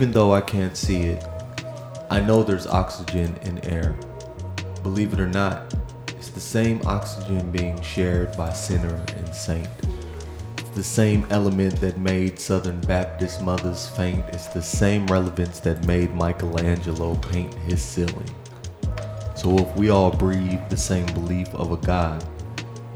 [0.00, 1.22] Even though I can't see it,
[2.08, 3.94] I know there's oxygen in air.
[4.82, 5.74] Believe it or not,
[6.16, 9.68] it's the same oxygen being shared by sinner and saint.
[10.56, 14.24] It's the same element that made Southern Baptist mothers faint.
[14.28, 18.34] It's the same relevance that made Michelangelo paint his ceiling.
[19.36, 22.24] So if we all breathe the same belief of a God,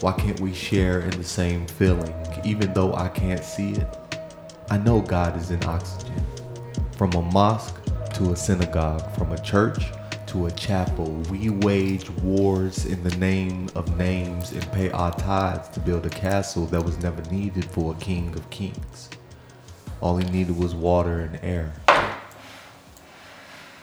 [0.01, 2.15] why can't we share in the same feeling,
[2.47, 3.95] even though I can't see it?
[4.71, 6.25] I know God is in oxygen.
[6.97, 7.75] From a mosque
[8.15, 9.85] to a synagogue, from a church
[10.29, 15.69] to a chapel, we wage wars in the name of names and pay our tithes
[15.71, 19.11] to build a castle that was never needed for a king of kings.
[20.01, 21.73] All he needed was water and air.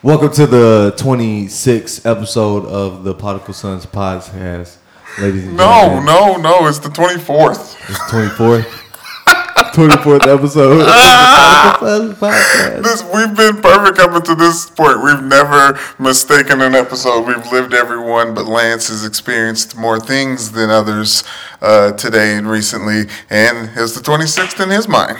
[0.03, 4.77] Welcome to the 26th episode of the Prodigal Sons podcast,
[5.19, 6.05] ladies and No, gentlemen.
[6.05, 6.59] no, no.
[6.61, 7.75] No, it's the 24th.
[7.89, 8.80] It's 24th.
[9.73, 12.83] 24th episode of the Prodigal Sons podcast.
[12.83, 15.01] This we've been perfect up until this point.
[15.01, 17.25] We've never mistaken an episode.
[17.25, 21.23] We've lived every one, but Lance has experienced more things than others
[21.61, 25.17] uh, today and recently, and it's the 26th in his mind.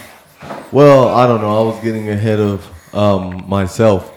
[0.73, 1.61] Well, I don't know.
[1.61, 4.11] I was getting ahead of um, myself.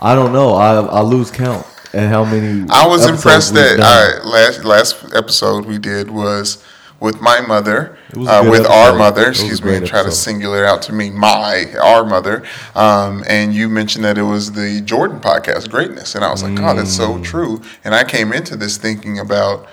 [0.00, 0.54] I don't know.
[0.54, 2.68] I I lose count and how many.
[2.70, 6.62] I was impressed that all right, last last episode we did was
[7.02, 9.22] with my mother, It was a uh, with our mother.
[9.24, 10.22] It was a Excuse me, and try to episode.
[10.30, 12.44] singular out to me my our mother.
[12.76, 16.58] Um, and you mentioned that it was the Jordan podcast, Greatness, and I was like,
[16.60, 17.24] oh, that's so Mm.
[17.24, 17.60] true.
[17.84, 19.66] And I came into this thinking about,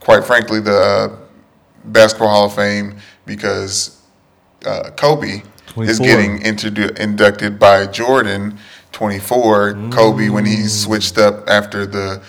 [0.00, 1.16] quite frankly, the uh,
[1.86, 2.96] Basketball Hall of Fame
[3.26, 4.00] because
[4.64, 5.42] uh, Kobe
[5.76, 8.58] is getting introdu- inducted by Jordan
[8.92, 9.88] 24.
[9.90, 12.22] Kobe, when he switched up after the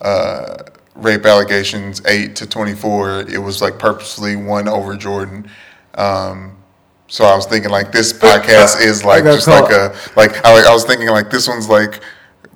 [0.00, 0.62] uh,
[0.94, 5.50] rape allegations 8 to 24, it was like purposely one over Jordan.
[5.94, 6.56] Um,
[7.06, 10.72] so I was thinking like this podcast is like just like a like I, I
[10.72, 12.00] was thinking like this one's like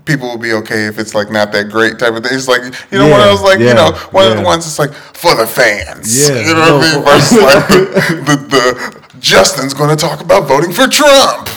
[0.04, 2.32] people will be okay if it's like not that great type of thing.
[2.34, 4.64] It's like you know one of Yeah, those like you know one of the ones
[4.64, 6.28] that's like for the fans.
[6.28, 7.04] Yeah, you know what I mean?
[7.04, 11.48] Versus like the, the, the Justin's going to talk about voting for Trump.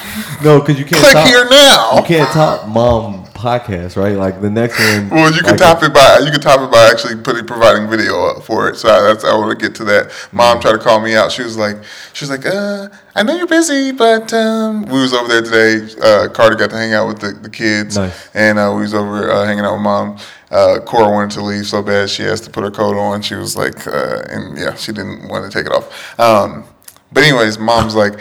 [0.43, 1.95] No, because you can't Click top, here now.
[1.95, 4.15] You can't top mom podcast, right?
[4.15, 5.09] Like the next one.
[5.09, 7.89] Well, you can like, top it by you can top it by actually putting providing
[7.89, 8.75] video up for it.
[8.75, 10.11] So that's I want to get to that.
[10.31, 11.31] Mom tried to call me out.
[11.31, 11.77] She was like,
[12.13, 15.91] she was like, uh, I know you're busy, but um, we was over there today.
[16.01, 18.29] Uh, Carter got to hang out with the, the kids, Nice.
[18.35, 20.17] and uh, we was over uh, hanging out with mom.
[20.51, 23.21] Uh, Cora wanted to leave so bad she has to put her coat on.
[23.21, 26.19] She was like, uh, and yeah, she didn't want to take it off.
[26.19, 26.65] Um,
[27.11, 28.19] but anyways, mom's like.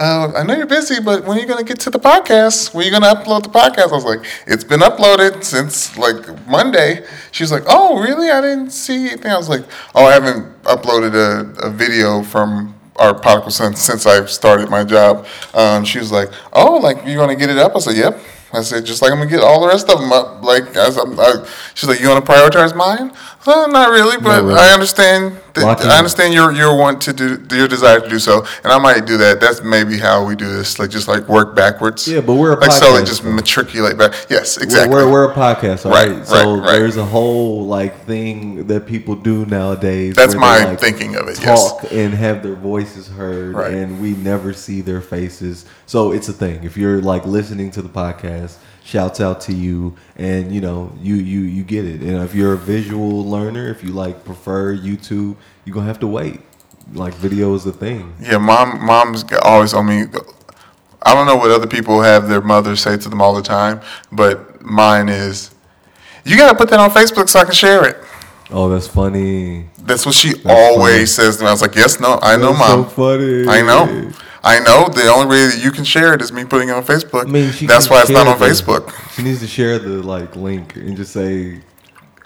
[0.00, 2.72] Uh, I know you're busy, but when are you gonna get to the podcast?
[2.72, 3.90] When are you gonna upload the podcast?
[3.90, 7.04] I was like, it's been uploaded since like Monday.
[7.32, 8.30] She's like, oh really?
[8.30, 9.30] I didn't see anything.
[9.30, 9.62] I was like,
[9.94, 14.84] oh, I haven't uploaded a, a video from our prodigal son since I've started my
[14.84, 15.26] job.
[15.52, 17.76] Um, she was like, oh, like you're gonna get it up?
[17.76, 18.18] I said, yep.
[18.52, 20.42] I said, just like I'm gonna get all the rest of them up.
[20.42, 23.12] Like, I, I, she's like, you want to prioritize mine?
[23.46, 24.58] Uh, not really, but really.
[24.58, 25.36] I understand.
[25.54, 28.78] That, I understand your your want to do your desire to do so, and I
[28.78, 29.40] might do that.
[29.40, 32.06] That's maybe how we do this, like just like work backwards.
[32.06, 33.32] Yeah, but we're a like podcast, just though.
[33.32, 34.12] matriculate back.
[34.28, 34.94] Yes, We're- exactly.
[34.94, 36.26] We're, we're a podcast, all Right, right?
[36.26, 36.78] So right, right.
[36.78, 40.14] there's a whole like thing that people do nowadays.
[40.14, 41.72] That's where they, my like, thinking of it, yes.
[41.72, 45.64] Talk and have their voices heard, and we never see their faces.
[45.86, 46.62] So it's a thing.
[46.62, 48.39] If you're like listening to the podcast,
[48.84, 52.00] shouts out to you, and you know you you you get it.
[52.00, 56.06] And if you're a visual learner, if you like prefer YouTube, you're gonna have to
[56.06, 56.40] wait.
[56.92, 58.14] Like video is the thing.
[58.20, 60.06] yeah, mom, mom's always on me.
[61.02, 63.80] I don't know what other people have their mothers say to them all the time,
[64.12, 65.54] but mine is,
[66.24, 67.96] you gotta put that on Facebook so I can share it.
[68.50, 69.66] Oh, that's funny.
[69.78, 70.52] That's what she funny.
[70.54, 71.48] always says to me.
[71.48, 72.90] I was like, yes, no, I know, That's so mom.
[72.90, 73.46] funny.
[73.48, 74.10] I know.
[74.42, 74.88] I know.
[74.88, 77.26] The only way that you can share it is me putting it on Facebook.
[77.26, 78.92] I mean, That's why it's not on the- Facebook.
[79.14, 81.60] She needs to share the like link and just say,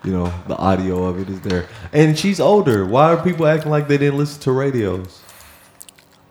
[0.05, 1.67] you know, the audio of it is there.
[1.93, 2.85] And she's older.
[2.87, 5.21] Why are people acting like they didn't listen to radios?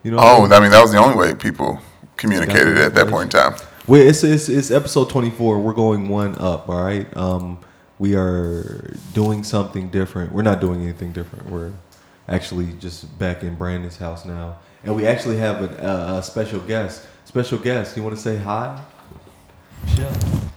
[0.04, 0.18] You know.
[0.18, 0.54] what I Oh, mean?
[0.54, 1.80] I mean, that was the only way people
[2.18, 3.56] communicated at that point in time.
[3.88, 5.60] Well, it's, it's it's episode twenty four.
[5.60, 6.70] We're going one up.
[6.70, 7.06] All right.
[7.18, 7.60] Um,
[8.00, 10.32] we are doing something different.
[10.32, 11.50] We're not doing anything different.
[11.50, 11.72] We're
[12.30, 16.60] actually just back in Brandon's house now, and we actually have a, a, a special
[16.60, 17.08] guest.
[17.26, 17.96] Special guest.
[17.98, 18.80] You want to say hi?
[19.86, 20.12] Michelle,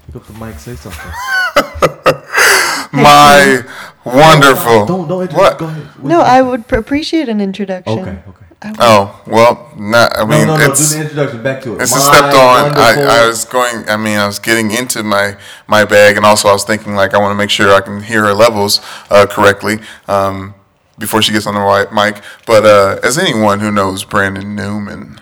[0.06, 0.58] pick up the mic.
[0.58, 1.12] Say something.
[2.92, 3.62] My
[4.04, 4.86] wonderful.
[4.86, 5.36] Don't don't introduce.
[5.38, 5.58] What?
[5.58, 6.04] Go ahead.
[6.04, 7.98] No, I would pr- appreciate an introduction.
[7.98, 8.10] Okay.
[8.28, 8.44] Okay.
[8.62, 10.16] I would- Oh well, not.
[10.16, 10.64] I No, mean, no, no.
[10.70, 11.42] it's do the introduction.
[11.42, 11.82] Back to it.
[11.82, 12.72] it's a My stepped on.
[12.78, 13.88] I, I was going.
[13.88, 15.36] I mean, I was getting into my
[15.66, 18.02] my bag, and also I was thinking like I want to make sure I can
[18.02, 18.80] hear her levels
[19.10, 19.78] uh, correctly.
[20.08, 20.54] Um,
[20.98, 25.20] before she gets on the mic, but uh, as anyone who knows Brandon Newman,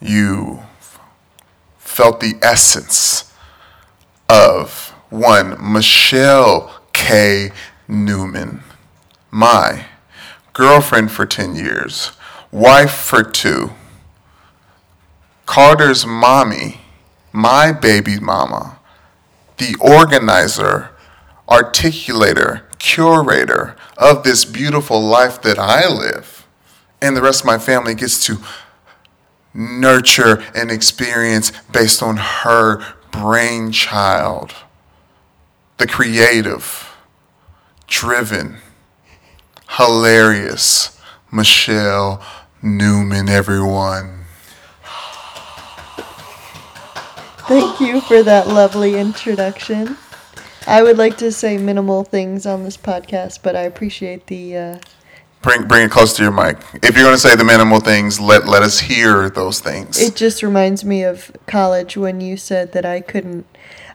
[0.00, 0.62] you
[1.78, 3.32] felt the essence
[4.28, 7.50] of one Michelle K.
[7.88, 8.62] Newman,
[9.30, 9.86] my
[10.52, 12.12] girlfriend for 10 years,
[12.50, 13.70] wife for two,
[15.46, 16.80] Carter's mommy,
[17.32, 18.78] my baby mama,
[19.58, 20.90] the organizer,
[21.48, 26.46] articulator, curator of this beautiful life that I live,
[27.00, 28.38] and the rest of my family gets to
[29.52, 34.54] nurture and experience based on her brainchild.
[35.78, 36.94] The creative,
[37.86, 38.58] driven,
[39.70, 40.94] hilarious
[41.34, 42.24] Michelle
[42.62, 44.24] Newman, everyone.
[47.46, 49.98] Thank you for that lovely introduction.
[50.66, 54.56] I would like to say minimal things on this podcast, but I appreciate the.
[54.56, 54.78] Uh,
[55.42, 56.56] Bring, bring it close to your mic.
[56.82, 60.00] If you're going to say the minimal things, let, let us hear those things.
[60.00, 63.44] it just reminds me of college when you said that I couldn't.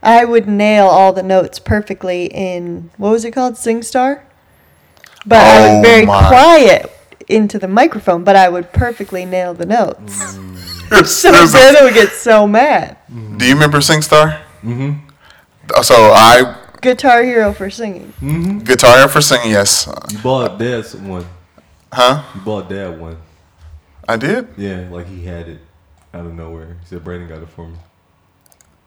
[0.03, 4.21] I would nail all the notes perfectly in what was it called, SingStar.
[5.25, 6.27] But I Oh was very my.
[6.27, 6.91] quiet
[7.27, 10.37] into the microphone, but I would perfectly nail the notes.
[11.09, 12.95] So There's a- then I would get so mad.
[13.37, 14.39] do you remember SingStar?
[14.61, 15.08] Mm-hmm.
[15.81, 18.13] So I, Guitar Hero for singing.
[18.63, 19.87] guitar Hero for singing, yes.
[20.11, 21.25] You bought dad's one.
[21.91, 22.23] Huh?
[22.35, 23.17] You bought dad one.
[24.07, 24.47] I did?
[24.57, 25.59] Yeah, like he had it
[26.13, 26.77] out of nowhere.
[26.81, 27.75] He said Brandon got it for me.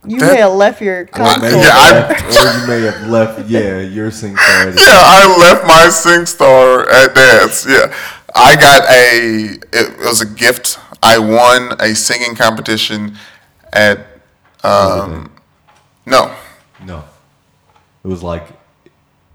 [0.04, 1.50] You That- may have left your console.
[1.50, 3.48] yeah, I- or you may have left.
[3.48, 4.76] Yeah, your sync already.
[4.80, 7.64] Yeah, I left my SingStar at dad's.
[7.66, 7.92] Yeah.
[8.34, 10.78] I got a, it was a gift.
[11.02, 13.16] I won a singing competition
[13.72, 14.00] at,
[14.64, 15.30] um,
[16.06, 16.32] no,
[16.84, 17.04] No,
[18.04, 18.48] it was like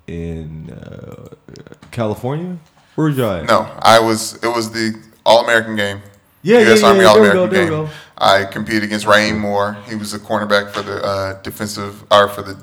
[0.07, 1.27] in uh,
[1.91, 2.57] California.
[2.95, 3.45] Where was y'all at?
[3.45, 3.69] no.
[3.79, 6.01] I was, it was the All American game.
[6.41, 6.81] Yeah, yeah, U.S.
[6.81, 7.05] yeah, Army yeah.
[7.07, 7.85] All There we go, American there we game.
[7.87, 7.91] go.
[8.17, 9.77] I competed against Rahim Moore.
[9.87, 12.61] He was a cornerback for the uh, defensive, or for the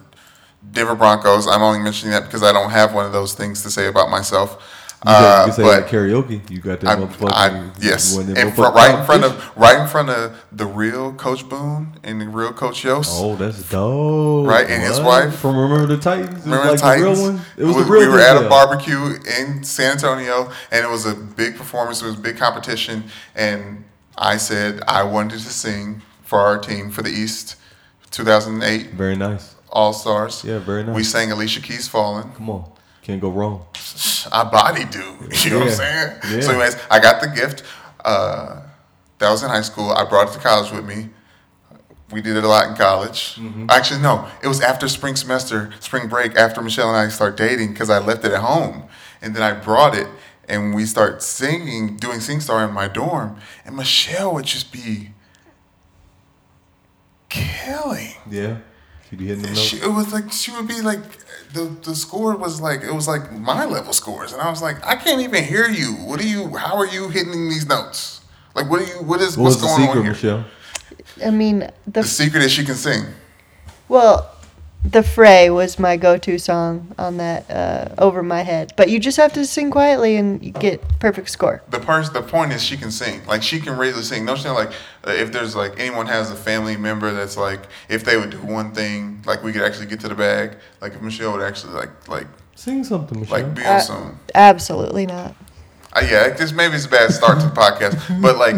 [0.73, 1.47] Denver Broncos.
[1.47, 4.11] I'm only mentioning that because I don't have one of those things to say about
[4.11, 4.74] myself.
[5.07, 6.49] You, Uh, you say but karaoke.
[6.51, 7.31] You got that I, motherfucker.
[7.33, 11.47] I, yes, in front, right in front of, right in front of the real Coach
[11.47, 13.11] Boone and the real Coach Yoast.
[13.21, 14.47] Oh, that's dope.
[14.47, 15.27] Right, and his What?
[15.27, 15.37] wife?
[15.37, 16.41] from Remember the Titans.
[16.41, 17.19] It Remember like the Titans?
[17.19, 17.45] the real one.
[17.59, 18.01] It was we, the real.
[18.01, 22.01] we were at a barbecue in San Antonio, and it was a big performance.
[22.01, 23.05] It was a big competition,
[23.35, 23.85] and
[24.17, 27.57] I said I wanted to sing for our team for the East,
[28.11, 29.55] 2008 Very nice.
[29.71, 30.43] All Stars.
[30.45, 30.95] Yeah, very nice.
[30.95, 32.71] We sang Alicia Keys "Falling." Come on,
[33.05, 33.67] can't go wrong.
[34.33, 35.05] I body dude.
[35.45, 36.19] You know what I'm saying?
[36.31, 36.41] Yeah.
[36.41, 37.63] So, anyways, I got the gift.
[38.03, 38.63] Uh,
[39.19, 39.91] that was in high school.
[39.91, 41.11] I brought it to college with me.
[42.11, 43.37] We did it a lot in college.
[43.37, 43.67] Mm-hmm.
[43.69, 47.73] Actually, no, it was after spring semester, spring break, after Michelle and I start dating
[47.73, 48.85] because I left it at home.
[49.21, 50.07] And then I brought it
[50.49, 53.39] and we start singing, doing SingStar in my dorm.
[53.67, 55.11] And Michelle would just be
[57.29, 58.15] killing.
[58.31, 58.59] Yeah,
[59.09, 59.61] She'd be hitting the notes.
[59.61, 61.03] She, it was like she would be like
[61.55, 64.85] the the score was like it was like my level scores, and I was like,
[64.87, 65.93] I can't even hear you.
[66.09, 66.57] What are you?
[66.57, 68.21] How are you hitting these notes?
[68.55, 69.03] Like, what are you?
[69.03, 70.13] What is What what's was the going secret, on here?
[70.13, 70.45] Michelle?
[71.27, 73.05] I mean, the The secret is she can sing.
[73.89, 74.31] well,
[74.85, 78.73] the fray was my go-to song on that uh, over my head.
[78.77, 81.63] But you just have to sing quietly and you get perfect score.
[81.71, 83.25] The person, the point is she can sing.
[83.27, 84.25] Like she can really sing.
[84.25, 84.73] No, she like
[85.07, 88.39] uh, if there's like anyone has a family member that's like if they would do
[88.39, 90.57] one thing, like we could actually get to the bag.
[90.81, 92.27] Like if Michelle would actually like like
[92.57, 93.41] Sing something, Michelle.
[93.43, 94.19] like be on Uh, some.
[94.35, 95.35] Absolutely not.
[95.93, 98.57] Uh, yeah, this maybe it's a bad start to the podcast, but like,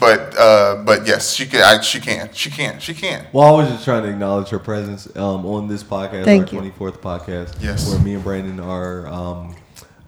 [0.00, 1.62] but uh, but yes, she can.
[1.62, 2.30] I, she can.
[2.32, 2.78] She can.
[2.80, 3.26] She can.
[3.32, 6.48] Well, I was just trying to acknowledge her presence um, on this podcast, Thank our
[6.48, 7.88] twenty fourth podcast, Yes.
[7.88, 9.06] where me and Brandon are.
[9.08, 9.56] Um,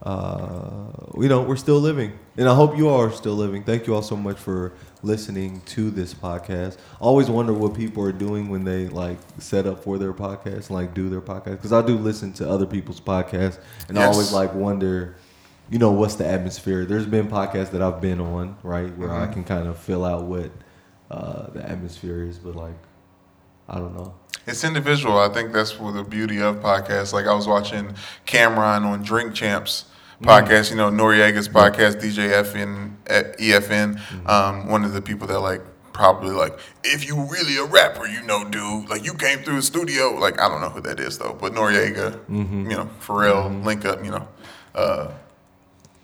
[0.03, 0.87] uh,
[1.21, 3.65] you know, we're still living, and I hope you all are still living.
[3.65, 6.77] Thank you all so much for listening to this podcast.
[6.95, 10.71] I always wonder what people are doing when they like set up for their podcast
[10.71, 14.33] like do their podcast because I do listen to other people's podcasts, and I always
[14.33, 15.17] like wonder.
[15.71, 16.85] You know what's the atmosphere?
[16.85, 19.33] There's been podcasts that I've been on, right, where I Mhm.
[19.33, 20.51] can kind of fill out what
[21.11, 22.75] uh, the atmosphere is, but like
[23.69, 24.15] I don't know.
[24.47, 25.19] It's individual.
[25.19, 27.13] I think that's what the beauty of podcasts.
[27.13, 27.95] Like I was watching
[28.27, 29.87] Cam'ron on Drink Champs
[30.23, 30.71] podcast.
[30.71, 34.01] You know Noreaga's podcast, DJ EFN, at EFN.
[34.29, 38.23] Um, one of the people that like probably like if you really a rapper, you
[38.23, 40.11] know, dude, like you came through the studio.
[40.11, 44.05] Like I don't know who that is though, but Noreaga, you know, Pharrell, link up,
[44.05, 44.27] you know.
[44.75, 45.09] Uh,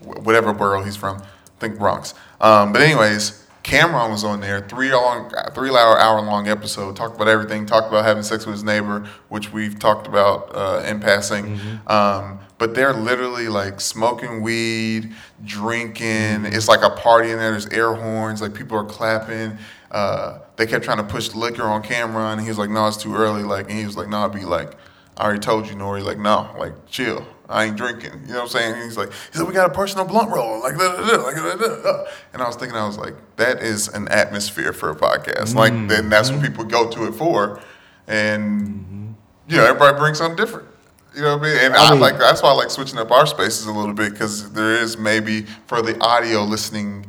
[0.04, 1.18] whatever borough he's from.
[1.18, 2.14] I think Bronx.
[2.40, 7.14] Um, but anyways, Cam'ron was on there, three long, three hour, hour long episode, talked
[7.14, 10.98] about everything, talked about having sex with his neighbor, which we've talked about uh, in
[10.98, 11.60] passing.
[11.86, 15.12] Um, but they're literally like smoking weed,
[15.44, 16.44] drinking.
[16.46, 17.52] It's like a party in there.
[17.52, 19.58] There's air horns, like people are clapping.
[19.92, 22.96] Uh, they kept trying to push liquor on camera, and he was like, "No, it's
[22.96, 24.74] too early." Like, and he was like, "No, I'd be like."
[25.16, 26.02] I already told you, Nori.
[26.02, 27.26] Like, no, like, chill.
[27.52, 28.12] I ain't drinking.
[28.26, 28.74] You know what I'm saying?
[28.74, 30.60] And he's like, he said, we got a personal blunt roll.
[30.60, 33.62] Like, da, da, da, like da, da, and I was thinking, I was like, that
[33.62, 35.54] is an atmosphere for a podcast.
[35.54, 35.88] Like, mm-hmm.
[35.88, 37.60] then that's what people go to it for.
[38.06, 39.12] And, mm-hmm.
[39.48, 40.68] you know, everybody brings something different.
[41.14, 41.58] You know what I mean?
[41.58, 44.12] And I, mean- like, that's why I like switching up our spaces a little bit
[44.12, 47.06] because there is maybe for the audio listening,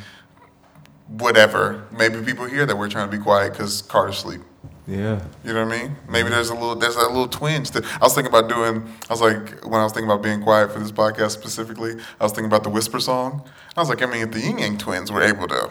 [1.08, 4.42] whatever, maybe people hear that we're trying to be quiet because Carter's asleep.
[4.86, 5.22] Yeah.
[5.46, 5.96] You know what I mean?
[6.10, 7.72] Maybe there's a little there's that little twinge.
[7.72, 8.84] That, I was thinking about doing.
[9.10, 11.94] I was like when I was thinking about being quiet for this podcast specifically.
[12.20, 13.48] I was thinking about the whisper song.
[13.78, 15.70] I was like, I mean, if the Ying Yang Twins were able to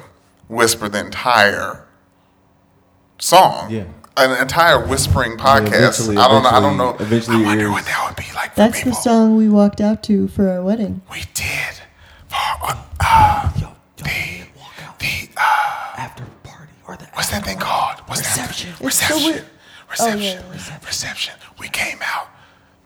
[0.49, 1.85] whisper the entire
[3.19, 3.85] song, Yeah.
[4.17, 5.67] an entire whispering podcast.
[6.01, 6.49] eventually- I don't know.
[6.51, 6.91] I don't know.
[6.99, 8.93] eventually- eventually I wonder what that would be like That's people.
[8.93, 11.03] the song we walked out to for our wedding.
[11.11, 11.75] we did.
[12.29, 16.42] For, uh, uh, Yo, yo, the, walk out the uh, after party
[16.93, 17.99] or the what's that thing called?
[18.07, 18.71] What's Reception.
[18.79, 18.87] That?
[18.87, 19.45] It's so Reception.
[19.45, 20.21] Oh, Reception.
[20.23, 21.35] yeah, Reception.
[21.59, 22.29] We came out.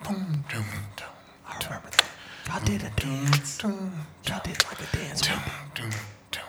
[0.05, 0.65] Boom, doom,
[0.97, 1.07] doom.
[1.49, 2.05] I remember that.
[2.49, 3.63] Y'all did a dance.
[3.63, 5.21] Y'all did like a dance.
[5.21, 5.45] Doom, When
[5.75, 5.91] doom,
[6.31, 6.43] doom,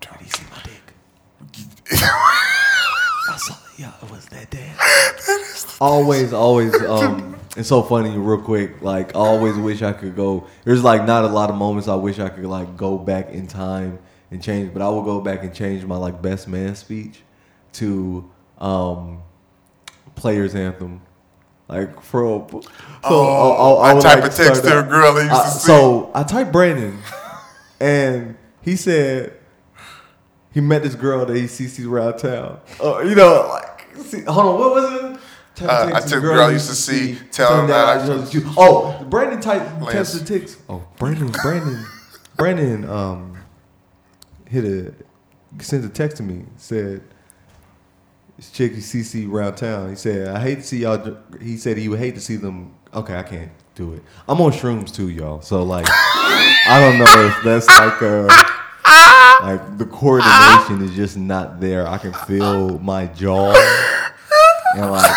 [0.00, 0.12] doom.
[0.18, 1.90] did you see my dick?
[1.92, 3.58] I saw it.
[3.78, 5.76] Yeah, it was that dance.
[5.80, 6.74] always, always.
[6.82, 8.16] Um, it's so funny.
[8.16, 10.46] Real quick, like I always wish I could go.
[10.64, 13.46] There's like not a lot of moments I wish I could like go back in
[13.48, 13.98] time
[14.30, 17.22] and change, but I will go back and change my like best man speech
[17.74, 19.22] to um,
[20.14, 21.00] players anthem.
[21.68, 22.60] Like for so
[23.04, 25.32] Oh, I, I, I I would type like a text to a girl that used
[25.34, 25.66] I- to see.
[25.66, 26.98] So I typed Brandon,
[27.80, 29.34] and he said
[30.52, 32.60] he met this girl that he sees around town.
[32.82, 35.20] Uh, you know, like, see, hold on, what was it?
[35.54, 38.34] Type Uh, I to took girl I used to see, tell him that I chose
[38.34, 38.42] you.
[38.56, 40.14] Oh, Brandon typed Lance.
[40.14, 40.58] texted text.
[40.68, 41.86] Oh, Brandon, Brandon,
[42.36, 43.29] Brandon, um,
[44.50, 46.44] hit a sent a text to me.
[46.56, 47.02] Said
[48.36, 49.90] this chick CC around town.
[49.90, 51.16] He said I hate to see y'all.
[51.40, 52.74] He said he would hate to see them.
[52.92, 54.02] Okay, I can't do it.
[54.28, 55.40] I'm on shrooms too, y'all.
[55.40, 58.26] So like, I don't know if that's like uh
[59.42, 61.86] like the coordination is just not there.
[61.86, 63.54] I can feel my jaw
[64.76, 65.10] and like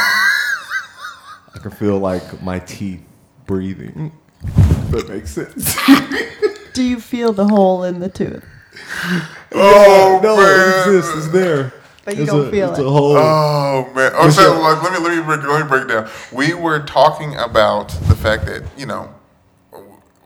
[1.56, 3.04] I can feel like my teeth
[3.46, 4.12] breathing.
[4.44, 5.75] If that makes sense.
[6.74, 8.44] Do you feel the hole in the tooth?
[9.56, 10.46] Oh, no, man.
[10.50, 11.15] it exists.
[11.25, 11.74] It's there.
[12.06, 12.86] But you It's don't a, feel it's it.
[12.86, 13.15] a whole.
[13.15, 14.12] Oh man!
[14.15, 16.10] Oh, so, your- like, let me let me break let me break down.
[16.34, 19.13] We were talking about the fact that you know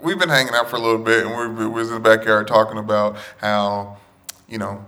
[0.01, 2.48] we've been hanging out for a little bit, and we we was in the backyard
[2.48, 3.98] talking about how
[4.48, 4.84] you know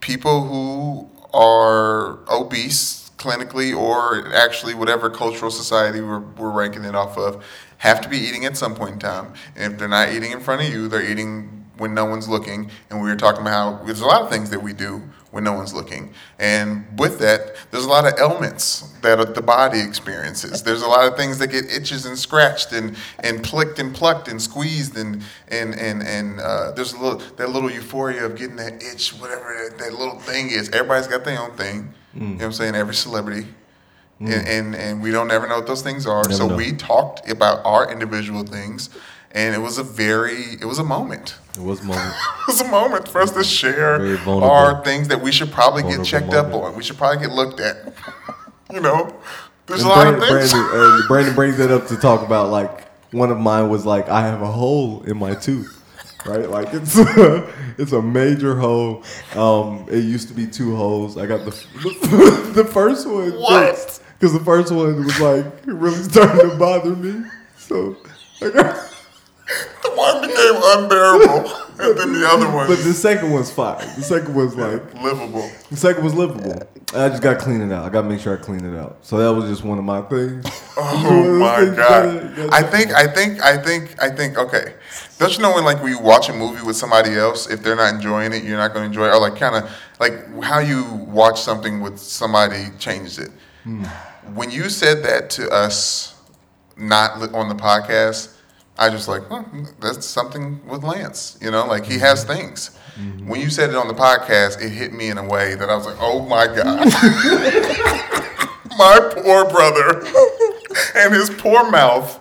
[0.00, 7.16] people who are obese clinically or actually whatever cultural society we're, we're ranking it off
[7.16, 7.42] of
[7.78, 9.32] have to be eating at some point in time.
[9.54, 12.70] And if they're not eating in front of you, they're eating when no one's looking.
[12.90, 15.44] And we were talking about how there's a lot of things that we do when
[15.44, 16.14] no one's looking.
[16.38, 20.62] And with that, there's a lot of ailments that the body experiences.
[20.62, 24.28] There's a lot of things that get itches and scratched and, and plicked and plucked
[24.28, 28.56] and squeezed and and and, and uh, there's a little that little euphoria of getting
[28.56, 30.70] that itch, whatever that, that little thing is.
[30.70, 31.92] Everybody's got their own thing.
[32.14, 32.74] You know what I'm saying?
[32.74, 33.46] Every celebrity.
[34.18, 36.22] And, and and we don't ever know what those things are.
[36.22, 36.56] Never so know.
[36.56, 38.88] we talked about our individual things,
[39.32, 41.36] and it was a very it was a moment.
[41.56, 42.14] it was a moment.
[42.48, 46.04] It was a moment for us to share our things that we should probably get
[46.04, 46.76] checked up on.
[46.76, 47.92] We should probably get looked at.
[48.72, 49.12] you know,
[49.66, 50.52] there's And a lot Brandon, of things.
[50.52, 54.08] Brandon, uh, Brandon brings it up to talk about like one of mine was like
[54.08, 55.82] I have a hole in my tooth,
[56.24, 56.48] right?
[56.48, 56.94] Like it's
[57.78, 59.02] it's a major hole.
[59.34, 61.16] Um, it used to be two holes.
[61.18, 61.50] I got the
[62.54, 64.00] the, first one What?
[64.18, 67.28] because the first one was like really starting to bother me.
[67.58, 67.96] So,
[68.40, 68.85] I got,
[69.82, 73.78] the one became unbearable, and then the other one but the second one's fine.
[73.96, 75.48] The second one's like livable.
[75.70, 76.62] the second was livable.
[76.94, 77.84] I just got to clean it out.
[77.84, 78.98] I got to make sure I clean it out.
[79.02, 80.44] So that was just one of my things.
[80.78, 82.36] Oh my Things god!
[82.36, 84.36] gotta- I think, I think, I think, I think.
[84.38, 84.74] Okay,
[85.18, 87.94] don't you know when like we watch a movie with somebody else, if they're not
[87.94, 90.84] enjoying it, you're not going to enjoy it, or like kind of like how you
[91.08, 93.30] watch something with somebody changes it.
[93.64, 93.84] Hmm.
[94.34, 96.14] When you said that to us,
[96.76, 98.35] not on the podcast,
[98.78, 99.44] I just like huh,
[99.80, 101.38] that's something with Lance.
[101.40, 102.32] You know, like he has mm-hmm.
[102.32, 102.76] things.
[103.26, 105.76] When you said it on the podcast, it hit me in a way that I
[105.76, 106.86] was like, oh my god.
[108.78, 110.02] my poor brother
[110.94, 112.16] and his poor mouth.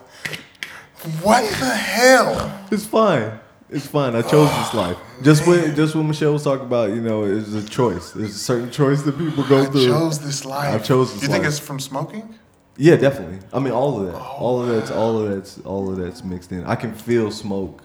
[1.22, 2.68] What the hell?
[2.72, 3.40] It's fine.
[3.70, 4.16] It's fine.
[4.16, 4.98] I chose this oh, life.
[5.22, 8.12] Just when just when Michelle was talking about, you know, it's a choice.
[8.12, 9.84] There's a certain choice that people go I through.
[9.84, 10.76] I chose this life.
[10.76, 12.38] I chose this You think it's from smoking?
[12.78, 13.40] Yeah, definitely.
[13.54, 16.24] I mean, all of that, Oh, all of that's, all of that's, all of that's
[16.24, 16.66] mixed in.
[16.66, 17.82] I can feel smoke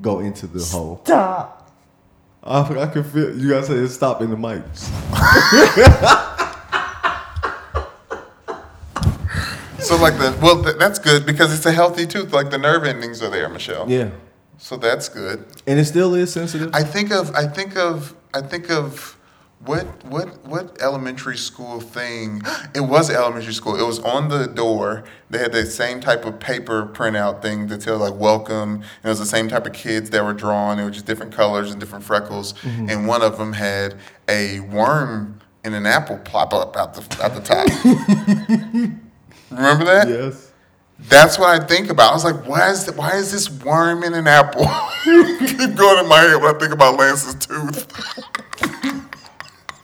[0.00, 1.00] go into the hole.
[1.04, 1.70] Stop.
[2.42, 3.38] I, I can feel.
[3.38, 4.88] You guys say stop in the mics.
[9.78, 12.32] So like the well, th- that's good because it's a healthy tooth.
[12.32, 13.90] Like the nerve endings are there, Michelle.
[13.90, 14.10] Yeah,
[14.58, 15.44] So that's good.
[15.66, 16.70] and it still is sensitive.
[16.72, 19.16] I think of I think of I think of
[19.64, 22.42] what what what elementary school thing?
[22.74, 23.78] It was elementary school.
[23.78, 25.04] It was on the door.
[25.28, 28.74] They had the same type of paper printout thing that said like welcome.
[28.76, 30.78] And it was the same type of kids that were drawn.
[30.78, 32.54] It was just different colors and different freckles.
[32.54, 32.88] Mm-hmm.
[32.88, 33.96] And one of them had
[34.28, 37.66] a worm in an apple pop up out the out the top.
[39.50, 40.08] Remember that?
[40.08, 40.50] Yes.
[40.98, 42.10] that's what I think about.
[42.10, 44.64] I was like, why is, why is this worm in an apple?
[45.04, 47.86] Keep going in my head when I think about Lance's tooth.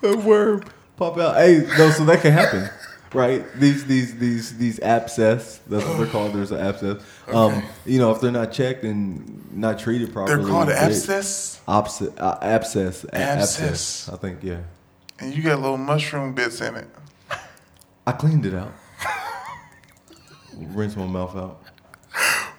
[0.03, 0.63] A worm
[0.97, 1.37] pop out.
[1.37, 2.69] Hey, no, so that can happen,
[3.13, 3.45] right?
[3.55, 5.59] These these these these abscess.
[5.67, 6.33] That's what they're called.
[6.35, 7.03] There's an abscess.
[7.29, 12.11] Um, you know, if they're not checked and not treated properly, They're called abscess, Abscess,
[12.19, 13.61] uh, abscess, Abscess.
[13.61, 14.09] abscess.
[14.09, 14.61] I think, yeah.
[15.19, 16.89] and you got little mushroom bits in it.
[18.07, 18.73] I cleaned it out.
[20.57, 21.61] Rinse my mouth out.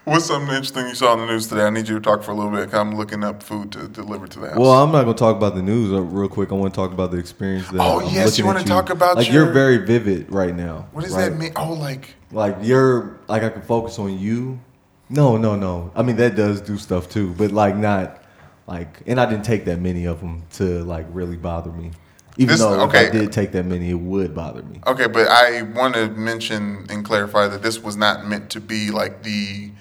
[0.09, 1.61] What's something interesting you saw in the news today?
[1.65, 2.73] I need you to talk for a little bit.
[2.73, 4.57] I'm looking up food to deliver to the house.
[4.57, 6.51] Well, I'm not gonna talk about the news uh, real quick.
[6.51, 7.79] I want to talk about the experience that.
[7.79, 10.87] Oh, I'm yes, you wanna talk about like your- you're very vivid right now.
[10.93, 11.29] what does right?
[11.29, 11.51] that mean?
[11.55, 14.59] Oh, like Like you're like I can focus on you.
[15.09, 15.91] No, no, no.
[15.95, 18.23] I mean that does do stuff too, but like not
[18.67, 19.01] like.
[19.05, 21.91] And I didn't take that many of them to like really bother me.
[22.37, 23.07] Even This- though okay.
[23.07, 24.79] I did take that many, it would bother me.
[24.87, 28.89] okay, but I want to mention and clarify that this was not meant to be
[28.91, 29.71] like the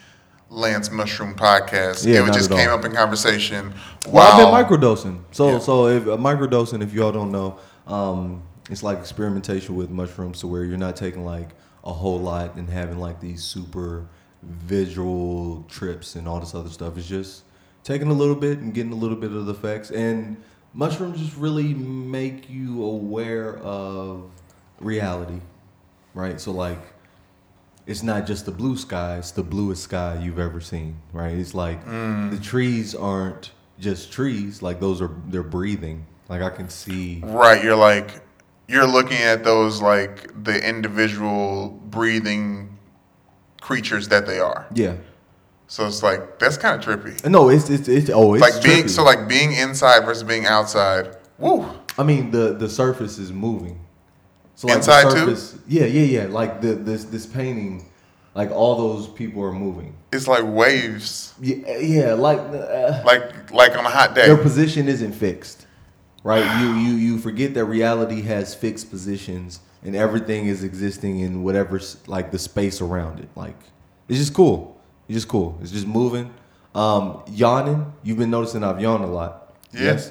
[0.50, 2.06] Lance Mushroom podcast.
[2.06, 2.78] Yeah, it just came all.
[2.78, 3.74] up in conversation.
[4.08, 5.22] Well, I've been microdosing.
[5.30, 5.58] So, Yeah.
[5.58, 10.46] so if uh, microdosing, if y'all don't know, um, it's like experimentation with mushrooms, to
[10.46, 11.50] where you're not taking like
[11.84, 14.06] a whole lot and having like these super
[14.42, 16.96] visual trips and all this other stuff.
[16.96, 17.42] It's just
[17.84, 19.90] taking a little bit and getting a little bit of the effects.
[19.90, 20.36] And
[20.74, 24.30] mushrooms just really make you aware of
[24.80, 25.40] reality,
[26.14, 26.40] right?
[26.40, 26.78] So like
[27.88, 31.34] it's not just the blue sky, it's the bluest sky you've ever seen, right?
[31.34, 32.30] It's like mm.
[32.30, 36.06] the trees aren't just trees, like those are they're breathing.
[36.28, 38.20] Like I can see Right, you're like
[38.68, 42.78] you're looking at those like the individual breathing
[43.62, 44.66] creatures that they are.
[44.74, 44.96] yeah.
[45.70, 47.24] So it's like that's kind of trippy.
[47.24, 48.90] Uh, no, it's it's it's oh it's like being trippy.
[48.90, 51.16] so like being inside versus being outside.
[51.38, 51.66] Woo.
[51.96, 53.80] I mean the the surface is moving.
[54.58, 55.18] So Inside the too?
[55.36, 56.26] surface, Yeah, yeah, yeah.
[56.26, 57.88] Like the this this painting,
[58.34, 59.94] like all those people are moving.
[60.12, 61.32] It's like waves.
[61.40, 62.14] Yeah, yeah.
[62.14, 64.26] Like uh, Like like on a hot day.
[64.26, 65.68] their position isn't fixed,
[66.24, 66.44] right?
[66.60, 71.96] You you you forget that reality has fixed positions and everything is existing in whatever's
[72.08, 73.28] like the space around it.
[73.36, 73.54] Like
[74.08, 74.76] it's just cool.
[75.08, 75.56] It's just cool.
[75.62, 76.34] It's just moving.
[76.74, 77.92] Um, yawning.
[78.02, 79.54] You've been noticing I've yawned a lot.
[79.72, 80.10] Yes.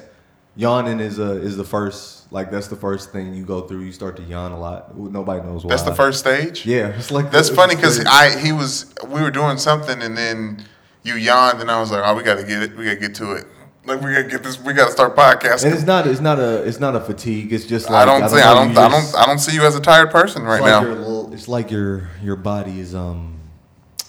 [0.56, 3.80] Yawning is a is the first like that's the first thing you go through.
[3.80, 4.96] You start to yawn a lot.
[4.96, 5.70] Nobody knows why.
[5.70, 6.66] That's the first stage.
[6.66, 10.16] Yeah, it's like That's the- funny because I he was we were doing something and
[10.16, 10.64] then
[11.02, 12.76] you yawned and I was like, oh, we got to get it.
[12.76, 13.46] We got to get to it.
[13.86, 14.60] Like we got to get this.
[14.60, 15.64] We got to start podcasting.
[15.66, 17.52] and it's not it's not a it's not a fatigue.
[17.52, 19.54] It's just I like don't think know, I don't you I don't I don't see
[19.54, 20.82] you as a tired person right like now.
[20.82, 23.40] Your it's like your your body is um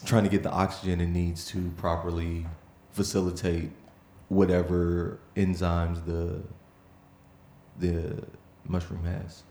[0.03, 2.45] trying to get the oxygen it needs to properly
[2.91, 3.69] facilitate
[4.27, 6.41] whatever enzymes the
[7.79, 8.23] the
[8.67, 9.43] mushroom has.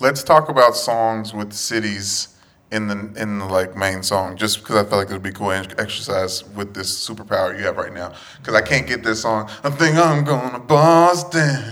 [0.00, 2.28] Let's talk about songs with cities
[2.70, 5.52] in the in the like main song, just because I feel like it'd be cool
[5.52, 8.12] exercise with this superpower you have right now.
[8.38, 9.48] Because I can't get this song.
[9.62, 11.64] I think I'm going to Boston.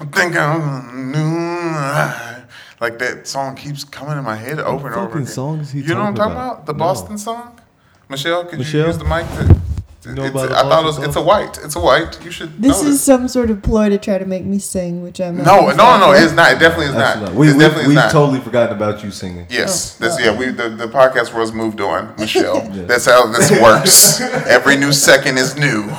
[0.00, 2.36] I think I'm going to New York.
[2.80, 5.26] Like that song keeps coming in my head over and over again.
[5.26, 6.52] song is he you know what I'm talking about?
[6.54, 6.66] about?
[6.66, 6.78] The No.
[6.78, 7.60] Boston song.
[8.08, 9.26] Michelle, could you use the mic?
[9.26, 9.60] To,
[10.04, 10.98] You know it's- I thought it was.
[10.98, 11.58] It's a white.
[11.62, 12.18] It's a white.
[12.24, 12.60] You should.
[12.62, 15.36] This know is some sort of ploy to try to make me sing, which I'm
[15.36, 16.12] No, no, no, no.
[16.12, 16.52] It's not.
[16.52, 17.20] It definitely is not.
[17.20, 18.10] not- we it we definitely we've is not.
[18.12, 19.46] totally forgotten about you singing.
[19.50, 20.32] Yes, Oh, that's well.
[20.34, 20.38] yeah.
[20.38, 22.66] We the, the podcast was moved on, Michelle.
[22.72, 22.84] Yeah.
[22.84, 24.20] That's how this works.
[24.46, 25.90] Every new second is new.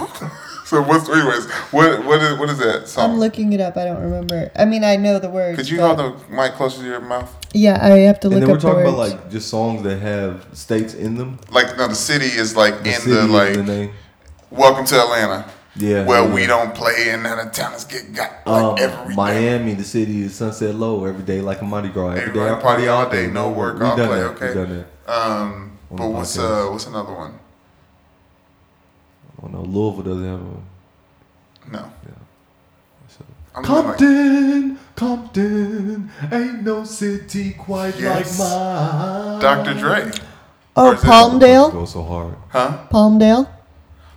[0.71, 1.49] So what's anyways?
[1.73, 3.11] What what is what is that song?
[3.11, 3.75] I'm looking it up.
[3.75, 4.49] I don't remember.
[4.55, 5.57] I mean, I know the words.
[5.57, 7.29] Could you but- hold the mic closer to your mouth?
[7.53, 9.11] Yeah, I have to look And then we're up the talking words.
[9.11, 11.39] about like just songs that have states in them.
[11.49, 13.53] Like no, the city is like The in the is like.
[13.65, 13.89] the.
[14.49, 15.51] Welcome to Atlanta.
[15.75, 16.05] Yeah.
[16.05, 16.33] Well, yeah.
[16.35, 19.15] we don't play and out of towners get got like Um, every day.
[19.15, 22.11] Miami, the city is sunset low every day like a Mardi Gras.
[22.11, 24.19] Every day I party all day, no work, We all done play.
[24.21, 24.25] that.
[24.27, 24.47] Okay.
[24.47, 25.13] We done that.
[25.13, 27.39] Um, but what's uh what's another one?
[29.43, 30.63] Oh no, Louisville doesn't have one.
[31.71, 31.91] No.
[33.07, 33.25] So.
[33.55, 33.65] I'm like-
[33.97, 38.39] Compton, Compton, ain't no city quite Yes.
[38.39, 39.39] like mine.
[39.41, 39.73] Dr.
[39.73, 40.11] Dre.
[40.75, 41.71] Oh, Or is it- Palmdale.
[41.71, 42.35] Go so hard.
[42.49, 42.77] Huh?
[42.91, 43.47] Palmdale.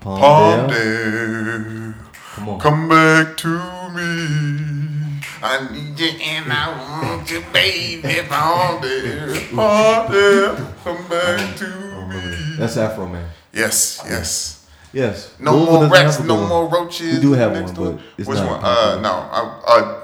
[0.00, 0.68] Palmdale.
[0.68, 1.94] Palmdale.
[2.34, 2.60] Come on.
[2.60, 3.48] Come back to
[3.94, 5.20] me.
[5.42, 6.68] I need you and I
[7.02, 8.02] want you, baby.
[8.28, 9.34] Palmdale.
[9.50, 10.66] Palmdale.
[10.84, 11.66] Come back oh, to
[12.08, 12.56] me.
[12.58, 13.24] That's Afroman.
[13.52, 14.63] Yes, yes.
[14.94, 15.34] Yes.
[15.40, 17.16] No Louisville more doesn't rats, no good more roaches.
[17.16, 17.92] We do have next one, door.
[17.94, 18.64] but it's Which not one?
[18.64, 19.10] Uh, no.
[19.10, 20.00] I, uh,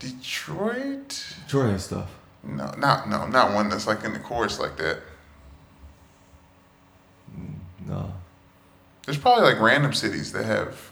[0.00, 1.24] Detroit?
[1.44, 2.10] Detroit has stuff.
[2.42, 4.98] No, not no, not one that's like in the chorus like that.
[7.86, 8.12] No.
[9.06, 10.90] There's probably like random cities that have.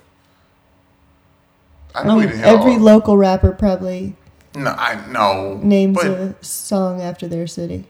[1.94, 4.14] I I know we didn't have every all- local rapper probably
[4.54, 5.58] No, I know.
[5.62, 7.84] names but a song after their city.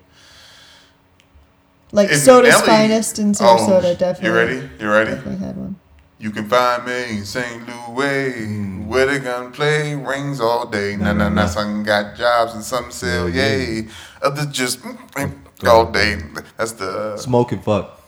[1.97, 4.29] Like if Soda's Nelly- finest in Oh, Sarasota definitely.
[4.29, 4.71] You ready?
[4.81, 5.11] You ready?
[5.13, 5.77] Definitely had one.
[6.19, 7.63] You can find me in St.
[7.69, 8.47] Louis,
[8.87, 10.97] where they gonna play rings all day.
[10.97, 11.47] Nah, nah, nah.
[11.47, 13.57] Some got jobs and some sell, Yeah, yeah.
[13.83, 13.89] yay.
[14.23, 16.17] Others just mm, mm, all day.
[16.57, 18.01] That's the Smoke and fuck.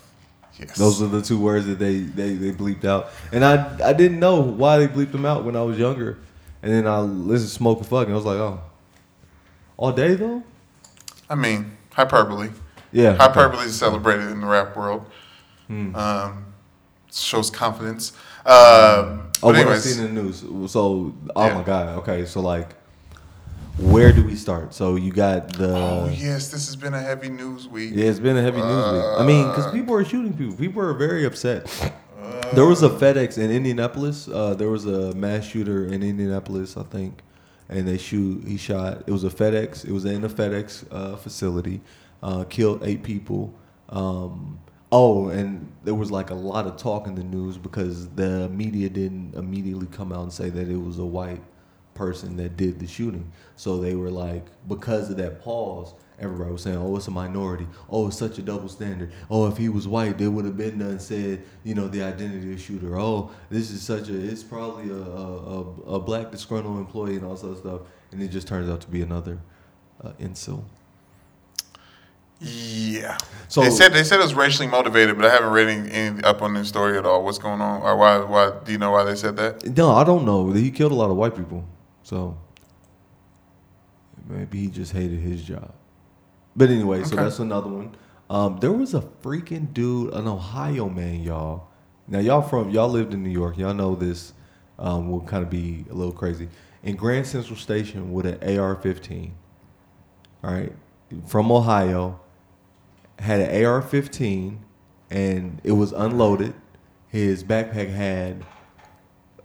[0.59, 0.77] yes.
[0.77, 3.09] Those are the two words that they, they, they bleeped out.
[3.33, 3.55] And I
[3.91, 6.17] I didn't know why they bleeped them out when I was younger.
[6.63, 8.61] And then I listened to Smoke and Fuck and I was like, oh.
[9.77, 10.43] All day though?
[11.31, 12.49] I mean, hyperbole.
[12.93, 13.15] Yeah.
[13.17, 15.05] Hyperbole is celebrated in the rap world.
[15.67, 15.95] Hmm.
[15.95, 16.45] Um,
[17.13, 18.13] shows confidence.
[18.47, 20.41] Um, Oh, but what I anyways, seen in the news.
[20.73, 21.55] So, oh Yeah.
[21.55, 21.99] my god.
[21.99, 22.71] Okay, so like,
[23.77, 24.75] where do we start?
[24.75, 25.77] So you got the.
[25.77, 27.93] oh yes, this has been a heavy news week.
[27.95, 29.05] Yeah, it's been a heavy news week.
[29.19, 30.57] I mean, because people are shooting people.
[30.57, 31.67] People are very upset.
[32.53, 34.27] There was a FedEx in Indianapolis.
[34.27, 37.21] Uh, there was a mass shooter in Indianapolis, I think,
[37.69, 38.43] and they shoot.
[38.47, 39.05] He shot.
[39.07, 39.85] It was a FedEx.
[39.85, 41.81] It was in a FedEx uh, facility.
[42.23, 43.55] Uh, killed eight people.
[43.91, 44.59] Um,
[44.91, 48.89] oh, and there was like a lot of talk in the news because the media
[48.89, 51.43] didn't immediately come out and say that it was a white
[51.95, 53.31] person that did the shooting.
[53.57, 57.67] So they were like, because of that pause, everybody was saying, "Oh, it's a minority.
[57.91, 59.13] Oh, it's such a double standard.
[59.31, 62.53] Oh, if he was white, they would have been done said, you know, the identity
[62.53, 62.99] of shooter.
[62.99, 64.15] Oh, this is such a.
[64.17, 65.61] It's probably a a, a,
[65.95, 67.81] a black disgruntled employee and all that stuff.
[68.13, 69.39] And it just turns out to be another
[70.03, 70.65] uh, incel.
[72.41, 73.17] Yeah.
[73.49, 76.23] So- they said they said it was racially motivated, but I haven't read any, any
[76.25, 77.25] up on this story at all.
[77.25, 77.83] What's going on?
[77.83, 78.19] Or why?
[78.19, 79.65] Why do you know why they said that?
[79.77, 80.51] No, I don't know.
[80.53, 81.65] He killed a lot of white people,
[82.03, 82.37] so
[84.27, 85.73] maybe he just hated his job.
[86.55, 87.97] But anyway, so that's another one.
[88.31, 91.69] Um, there was a freaking dude, an Ohio man, y'all.
[92.07, 94.33] Now y'all from y'all lived in New York, y'all know this
[94.79, 96.49] um, will kind of be a little crazy.
[96.83, 99.33] In Grand Central Station with an AR-15,
[100.45, 100.73] all right,
[101.27, 102.21] from Ohio,
[103.19, 104.59] had an AR-15,
[105.11, 106.55] and it was unloaded.
[107.09, 108.45] His backpack had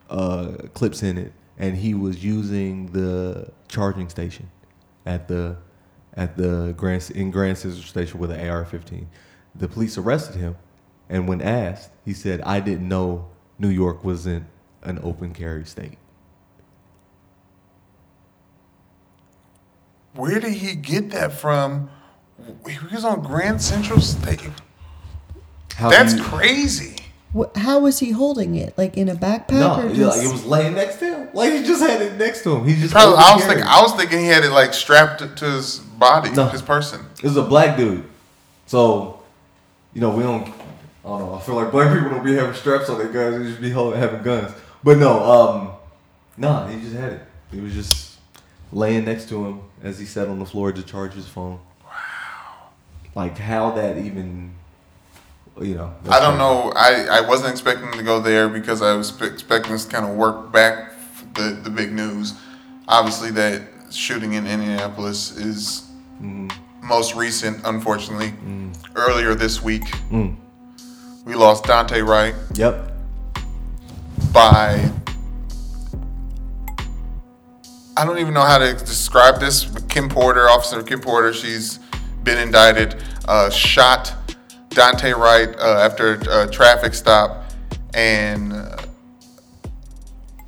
[0.10, 4.50] uh, clips in it, and he was using the charging station
[5.06, 5.58] at the
[6.16, 9.08] at the Grand in Grand Central Station with an AR-15.
[9.56, 10.56] The police arrested him,
[11.10, 14.46] and when asked, he said, "I didn't know New York wasn't
[14.84, 15.98] an open carry state."
[20.14, 21.90] Where did he get that from?
[22.67, 24.41] He was on Grand Central State.
[25.75, 26.95] How That's you- crazy.
[27.36, 28.77] Wh- how was he holding it?
[28.77, 30.17] Like in a backpack no, or yeah, just?
[30.17, 31.29] like it was laying next to him.
[31.34, 32.67] Like he just had it next to him.
[32.67, 33.65] He just Probably, I was thinking.
[33.65, 36.47] I was thinking he had it like strapped to, to his body, No.
[36.47, 37.03] his person.
[37.21, 38.03] This is a black dude.
[38.67, 39.21] So,
[39.93, 40.47] you know, we don't.
[41.06, 41.34] I don't know.
[41.34, 43.38] I feel like black people don't be having straps on their guns.
[43.39, 44.51] They just be hold, having guns.
[44.84, 45.71] But no, um,
[46.38, 47.21] nah, he just had it.
[47.51, 48.19] He was just
[48.71, 51.60] laying next to him as he sat on the floor to charge his phone.
[53.15, 54.54] Like how that even,
[55.62, 55.93] you know.
[56.10, 56.73] I don't know.
[56.76, 60.52] I, I wasn't expecting to go there because I was expecting this kind of work
[60.52, 60.93] back
[61.36, 62.34] the the big news.
[62.88, 65.88] Obviously, that shooting in Indianapolis is
[66.82, 67.62] most recent.
[67.65, 68.34] Unfortunately,
[68.95, 70.36] earlier this week, Mm.
[71.26, 72.91] we lost Daunte Wright Yep.
[74.34, 74.89] by.
[77.95, 79.63] I don't even know how to describe this.
[79.65, 81.80] But Kim Potter, Officer Kim Potter, she's
[82.24, 82.96] been indicted.
[83.28, 84.14] Uh, shot
[84.70, 87.46] Daunte Wright uh, after a traffic stop,
[87.94, 88.78] and uh,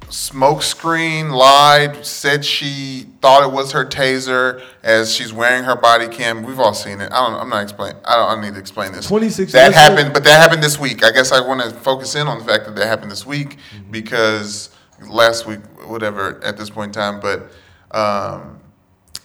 [0.09, 2.05] smokescreen lied.
[2.05, 6.43] Said she thought it was her taser as she's wearing her body cam.
[6.43, 7.11] We've all seen it.
[7.11, 7.39] I don't.
[7.39, 7.97] I'm not explaining.
[8.05, 8.39] I don't.
[8.39, 9.07] I need to explain this.
[9.07, 11.03] 26 That happened, but that happened this week.
[11.03, 13.57] I guess I want to focus in on the fact that that happened this week
[13.75, 13.91] Mm-hmm.
[13.91, 14.69] because
[15.07, 17.51] last week, whatever, at this point in time, but
[17.97, 18.54] um,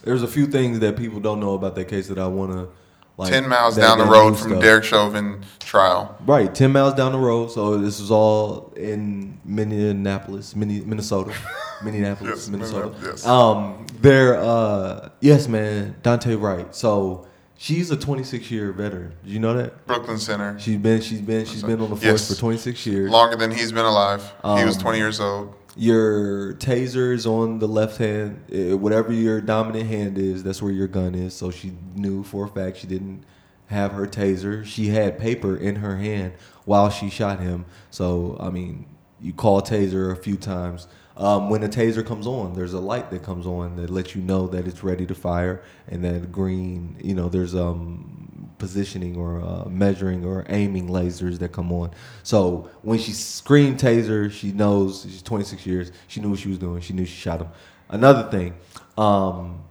[0.03, 2.69] There's a few things that people don't know about that case that I want to
[3.17, 4.61] Like, Ten miles down the road from stuff.
[4.61, 6.17] Derek Chauvin trial.
[6.25, 7.51] Right, ten miles down the road.
[7.51, 11.33] So this is all in Minneapolis, Minne- Minnesota,
[11.83, 12.93] Minneapolis, Yes, Minnesota.
[13.03, 13.25] Yes.
[13.25, 16.73] Um, they're uh, yes, man, Daunte Wright.
[16.73, 19.13] So she's a 26 year veteran.
[19.23, 19.85] Did you know that?
[19.85, 20.57] Brooklyn Center.
[20.59, 22.27] She's been, she's been, she's been on the force Yes.
[22.33, 23.11] for 26 years.
[23.11, 24.23] Longer than he's been alive.
[24.57, 25.53] he was Um, 20 years old.
[25.77, 28.43] Your taser is on the left hand.
[28.51, 31.33] Eh, Whatever your dominant hand is, that's where your gun is.
[31.33, 33.23] So she knew for a fact she didn't
[33.67, 34.65] have her taser.
[34.65, 36.33] She had paper in her hand
[36.65, 37.65] while she shot him.
[37.89, 38.85] So I mean,
[39.21, 40.87] you call taser a few times.
[41.21, 44.23] Um, when a taser comes on, there's a light that comes on that lets you
[44.23, 49.39] know that it's ready to fire, and that green, you know, there's um positioning or
[49.41, 51.91] uh, measuring or aiming lasers that come on.
[52.23, 55.91] So when she screamed taser, she knows she's 26 years.
[56.07, 56.81] She knew what she was doing.
[56.81, 57.49] She knew she shot him.
[57.89, 58.55] Another thing,
[58.97, 59.61] um,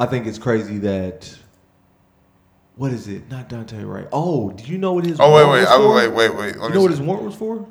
[0.00, 1.34] I think it's crazy that
[2.76, 3.30] what is it?
[3.30, 4.08] Not Daunte Wright.
[4.12, 5.60] Oh, do you know what his Oh, wait, warrant wait.
[5.60, 5.94] was I, for?
[5.94, 6.56] wait, wait, wait.
[6.58, 7.66] Let You know what his warrant was for?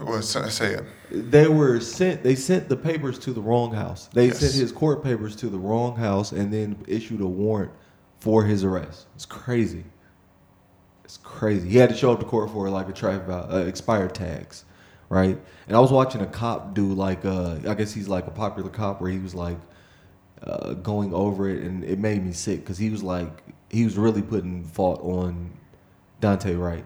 [0.00, 0.84] What, say say it.
[1.10, 2.22] They were sent.
[2.22, 4.08] They sent the papers to the wrong house.
[4.12, 4.40] They Yes.
[4.40, 7.70] sent his court papers to the wrong house, and then issued a warrant
[8.20, 9.06] for his arrest.
[9.14, 9.84] It's crazy.
[11.04, 11.68] It's crazy.
[11.68, 14.64] He had to show up to court for like a traffic uh, expired tags,
[15.08, 15.38] right?
[15.66, 18.68] And I was watching a cop do like uh, I guess he's like a popular
[18.68, 19.58] cop where he was like
[20.42, 23.96] uh, going over it, and it made me sick because he was like he was
[23.96, 25.50] really putting fault on
[26.20, 26.84] Daunte Wright.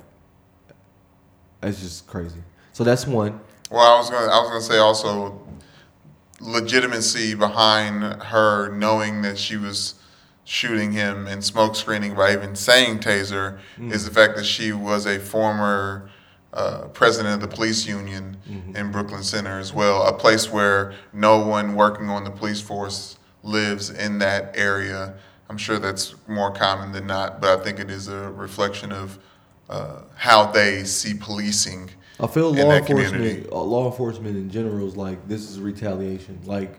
[1.60, 2.42] That's just crazy.
[2.72, 3.40] So that's one.
[3.72, 5.40] Well, I was gonna, I was gonna say also
[6.40, 9.94] legitimacy behind her knowing that she was
[10.44, 15.06] shooting him and smoke screening by even saying taser is the fact that she was
[15.06, 16.10] a former
[16.52, 18.36] uh, president of the police union
[18.76, 23.16] in Brooklyn Center as well, a place where no one working on the police force
[23.42, 25.14] lives in that area.
[25.48, 29.18] I'm sure that's more common than not, but I think it is a reflection of
[29.68, 31.90] uh, how they see policing.
[32.20, 33.48] I feel in law that enforcement, community.
[33.50, 36.38] uh, law enforcement in general is like this is retaliation.
[36.44, 36.78] Like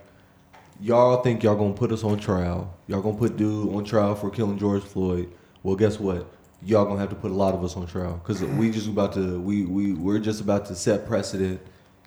[0.80, 2.74] y'all think y'all gonna put us on trial.
[2.88, 5.30] Y'all gonna put dude on trial for killing George Floyd.
[5.64, 6.28] Well, guess what?
[6.66, 9.14] Y'all gonna have to put a lot of us on trial because we just about
[9.14, 11.60] to we we we're just about to set precedent.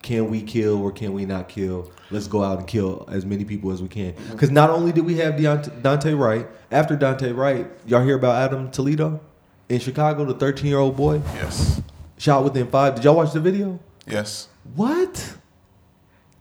[0.02, 1.90] Can we kill or can we not kill?
[2.10, 4.14] Let's go out and kill as many people as we can.
[4.30, 8.36] Because not only did we have Deont- Daunte Wright, after Daunte Wright, y'all hear about
[8.36, 9.20] Adam Toledo
[9.68, 11.80] in Chicago, the 13 year old boy Yes.
[12.18, 12.94] shot within five.
[12.96, 13.78] Did y'all watch the video?
[14.06, 14.48] Yes.
[14.74, 15.34] What?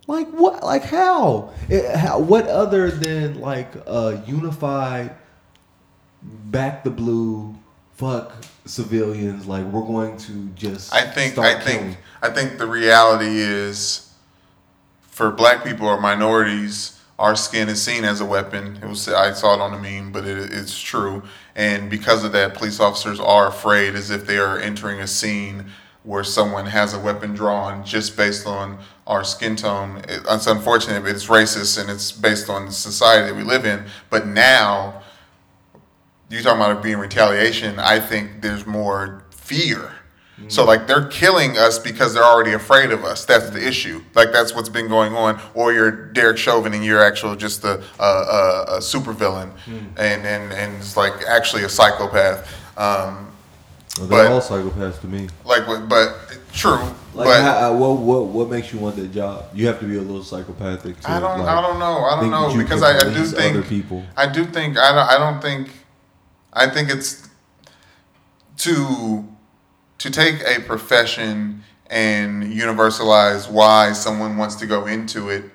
[0.08, 0.64] Like what?
[0.64, 1.52] Like how?
[1.68, 2.20] It, how?
[2.20, 5.16] What other than like a unified
[6.22, 7.56] back the blue,
[7.96, 8.32] fuck
[8.66, 9.48] civilians?
[9.48, 10.94] Like we're going to just.
[10.94, 11.98] I think I think killing.
[12.22, 14.12] I think the reality is
[15.02, 18.78] for black people or minorities, our skin is seen as a weapon.
[18.82, 21.24] It was I saw it on the meme, but it, it's true.
[21.56, 25.72] And because of that, police officers are afraid as if they are entering a scene
[26.04, 29.98] where someone has a weapon drawn just based on our skin tone.
[30.08, 33.66] It, it's unfortunate, but it's racist and it's based on the society that we live
[33.66, 33.86] in.
[34.10, 35.02] But now
[36.30, 39.94] you talking about it being retaliation, I think there's more fear.
[40.50, 43.24] So like they're killing us because they're already afraid of us.
[43.26, 43.68] That's the mm-hmm.
[43.68, 44.04] issue.
[44.16, 45.40] Like that's what's been going on.
[45.54, 49.80] Or you're Derek Chauvin and you're actually just a, a, a, a supervillain, mm.
[49.98, 52.52] and, and and it's like actually a psychopath.
[52.78, 53.32] Um,
[53.98, 55.30] Well, they're but- all psychopaths to me.
[55.46, 56.84] like but true.
[57.14, 59.46] Like but how, uh, what what what makes you want that job?
[59.54, 61.00] You have to be a little psychopathic.
[61.00, 62.04] To, I don't like, I don't know.
[62.04, 64.04] I don't know because I, I do think other people.
[64.18, 65.70] I do think I don't, I don't think
[66.52, 67.30] I think it's
[68.58, 69.26] to
[70.06, 75.46] to take a profession and universalize why someone wants to go into it,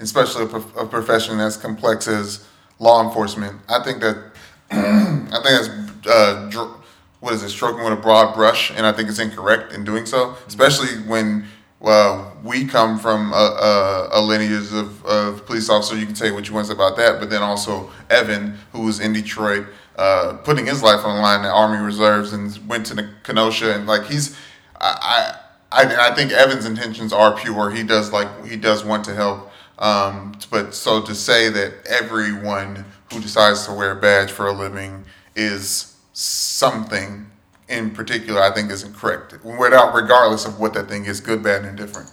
[0.00, 2.44] especially a, prof- a profession as complex as
[2.80, 3.60] law enforcement.
[3.68, 4.32] I think that
[4.72, 5.68] I think that's
[6.08, 6.76] uh, dr-
[7.20, 10.06] what is it, stroking with a broad brush, and I think it's incorrect in doing
[10.06, 11.44] so, especially when
[11.78, 16.00] well we come from a, a, a lineage of, of police officers.
[16.00, 19.12] You can say what you want about that, but then also Evan, who was in
[19.12, 19.66] Detroit,
[20.00, 23.10] uh, putting his life on the line in the Army Reserves and went to the
[23.22, 24.36] Kenosha, and like he's
[24.80, 25.36] I.
[25.72, 27.70] I I think Evan's intentions are pure.
[27.70, 32.84] He does like he does want to help, um, but so to say that everyone
[33.12, 35.04] who decides to wear a badge for a living
[35.36, 37.30] is something
[37.68, 39.44] in particular, I think is incorrect.
[39.44, 42.10] Without regardless of what that thing is, good, bad, and indifferent.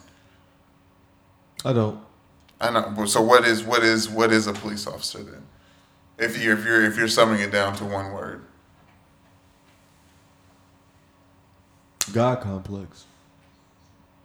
[1.66, 2.00] I don't.
[2.62, 3.06] I know.
[3.06, 5.44] So what is what is what is a police officer then?
[6.18, 8.44] If you if you're if you're summing it down to one word,
[12.12, 13.06] God complex.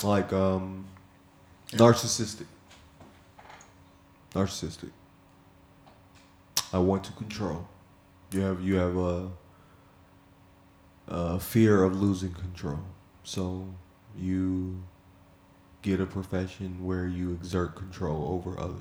[0.03, 0.87] Like um
[1.73, 2.47] narcissistic.
[4.35, 4.91] Narcissistic.
[6.73, 7.69] I want to control.
[8.33, 9.29] You have you have a,
[11.09, 12.81] a fear of losing control,
[13.25, 13.67] so
[14.17, 14.83] you
[15.83, 18.81] get a profession where you exert control over others.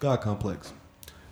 [0.00, 0.72] God complex.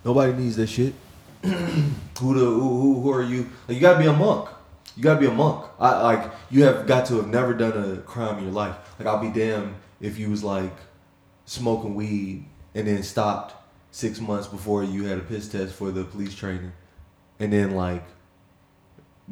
[0.05, 0.93] Nobody needs that shit.
[1.43, 3.49] who the who, who who are you?
[3.67, 4.49] Like, you gotta be a monk.
[4.95, 5.65] You gotta be a monk.
[5.79, 8.75] I like you have got to have never done a crime in your life.
[8.99, 10.73] Like I'll be damned if you was like
[11.45, 13.55] smoking weed and then stopped
[13.91, 16.71] six months before you had a piss test for the police training,
[17.39, 18.03] and then like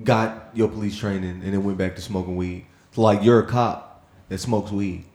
[0.03, 2.65] got your police training and then went back to smoking weed.
[2.91, 5.05] So like you're a cop that smokes weed,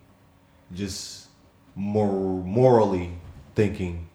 [0.72, 1.26] just
[1.74, 3.14] more morally
[3.56, 4.08] thinking.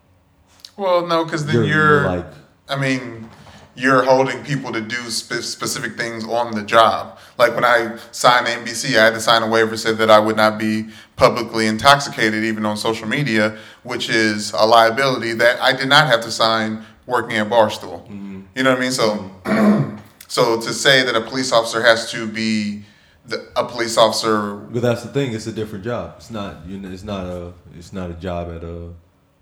[0.78, 2.26] Well, no, because then You're- you're, like-
[2.70, 3.30] I mean,
[3.76, 7.18] you're holding people to do spe- specific things on the job.
[7.38, 10.36] Like when I signed NBC, I had to sign a waiver said that I would
[10.36, 15.90] not be publicly intoxicated, even on social media, which is a liability that I did
[15.90, 18.02] not have to sign working at Barstool.
[18.08, 18.42] Mm-hmm.
[18.56, 18.92] You know what I mean?
[18.92, 19.32] So,
[20.28, 22.84] so to say that a police officer has to be
[23.28, 25.34] the, a police officer But that's the thing.
[25.34, 26.16] It's a different job.
[26.18, 26.66] It's not.
[26.66, 27.54] You know, it's not a.
[27.78, 28.90] It's not a job at a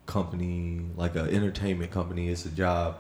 [0.05, 2.29] company like an entertainment company.
[2.29, 2.97] It's a job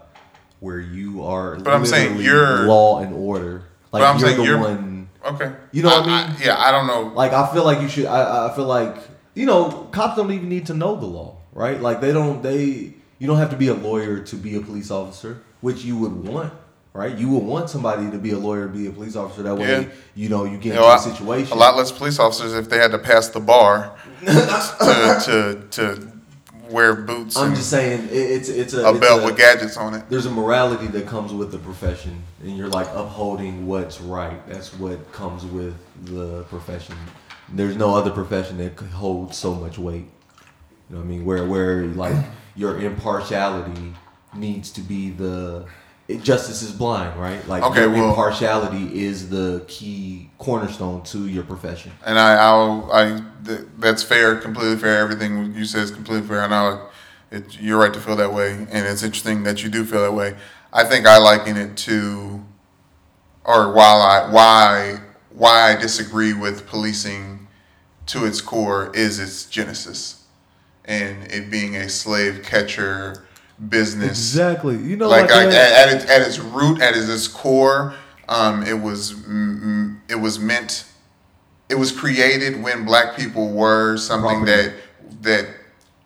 [0.59, 1.55] where you are.
[1.57, 3.63] But I'm saying you're- law and order.
[3.91, 5.09] Like But I'm you're saying the you're- one.
[5.25, 5.51] Okay.
[5.71, 6.35] You know what I mean?
[6.43, 7.11] yeah, I don't know.
[7.15, 8.05] Like I feel like you should.
[8.05, 8.95] I, I feel like
[9.33, 11.81] you know cops don't even need to know the law, right?
[11.81, 12.43] Like they don't.
[12.43, 15.97] They you don't have to be a lawyer to be a police officer, which you
[15.97, 16.53] would want,
[16.93, 17.17] right?
[17.17, 19.41] You would want somebody to be a lawyer, be a police officer.
[19.43, 19.87] That way, Yeah.
[20.15, 21.53] you know, you get You into know, a I- situation.
[21.53, 26.11] A lot less police officers if they had to pass the bar to, to to
[26.69, 29.77] wear boots I'm just saying, it, it's it's a, a it's belt a- with gadgets
[29.77, 30.03] on it.
[30.09, 34.45] there's a morality that comes with the profession and you're like upholding what's right.
[34.47, 35.75] That's what comes with
[36.05, 36.95] the profession.
[37.49, 40.05] There's no other profession that could hold so much weight.
[40.89, 41.25] You know what i mean?
[41.25, 42.15] Where where like
[42.55, 43.93] your impartiality
[44.35, 45.65] needs to be the
[46.21, 51.91] justice is blind right like Okay, well- impartiality is the key cornerstone to your profession
[52.05, 54.99] And I, I'll, I, th- that's fair, completely fair.
[54.99, 56.41] Everything you said is completely fair.
[56.43, 56.89] I know
[57.31, 60.01] it, it, you're right to feel that way, and it's interesting that you do feel
[60.03, 60.35] that way.
[60.71, 62.43] I think I liken it to,
[63.43, 64.99] or while I why
[65.31, 67.47] why I disagree with policing
[68.07, 70.25] to its core is its genesis,
[70.85, 73.25] and it being a slave catcher
[73.69, 77.27] business exactly you know like, like, I, at, at, its, at its root, at its
[77.27, 77.95] core,
[78.27, 80.85] um, it was mm, it was meant,
[81.69, 84.73] it was created when black people were something Property.
[85.21, 85.47] that that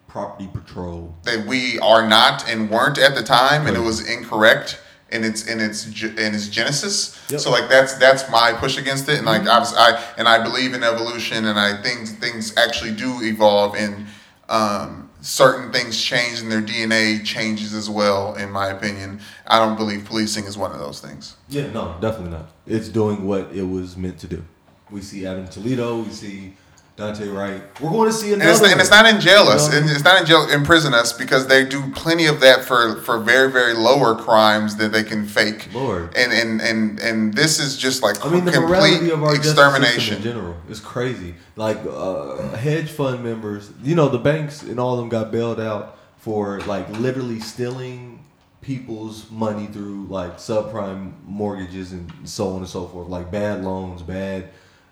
[0.07, 4.81] property patrol that we are not and weren't at the time, and it was incorrect
[5.12, 7.19] in its in its in its genesis.
[7.29, 7.39] Yep.
[7.39, 10.43] So like that's that's my push against it, and like I, was, I and I
[10.43, 14.07] believe in evolution, and I think things actually do evolve, and
[14.49, 18.36] um, certain things change, and their DNA changes as well.
[18.36, 21.36] In my opinion, I don't believe policing is one of those things.
[21.49, 22.51] Yeah, no, definitely not.
[22.65, 24.43] It's doing what it was meant to do.
[24.89, 26.53] We see Adam Toledo, we see
[26.99, 27.62] Daunte Wright.
[27.81, 28.63] We're going to see And another.
[28.65, 29.73] it's, and it's not in jail us.
[29.73, 33.19] And It's not in jail imprison us because they do plenty of that for, for
[33.19, 35.73] very very lower crimes that they can fake.
[35.73, 36.13] Lord.
[36.15, 38.69] And and and and this is just like I mean, the complete
[39.01, 40.21] morality of our system in extermination.
[40.21, 41.35] general is crazy.
[41.55, 45.59] Like uh, hedge fund members, you know, the banks and all of them got bailed
[45.59, 48.25] out for like literally stealing
[48.62, 54.01] people's money through like subprime mortgages and so on and so forth, like bad loans,
[54.01, 54.49] bad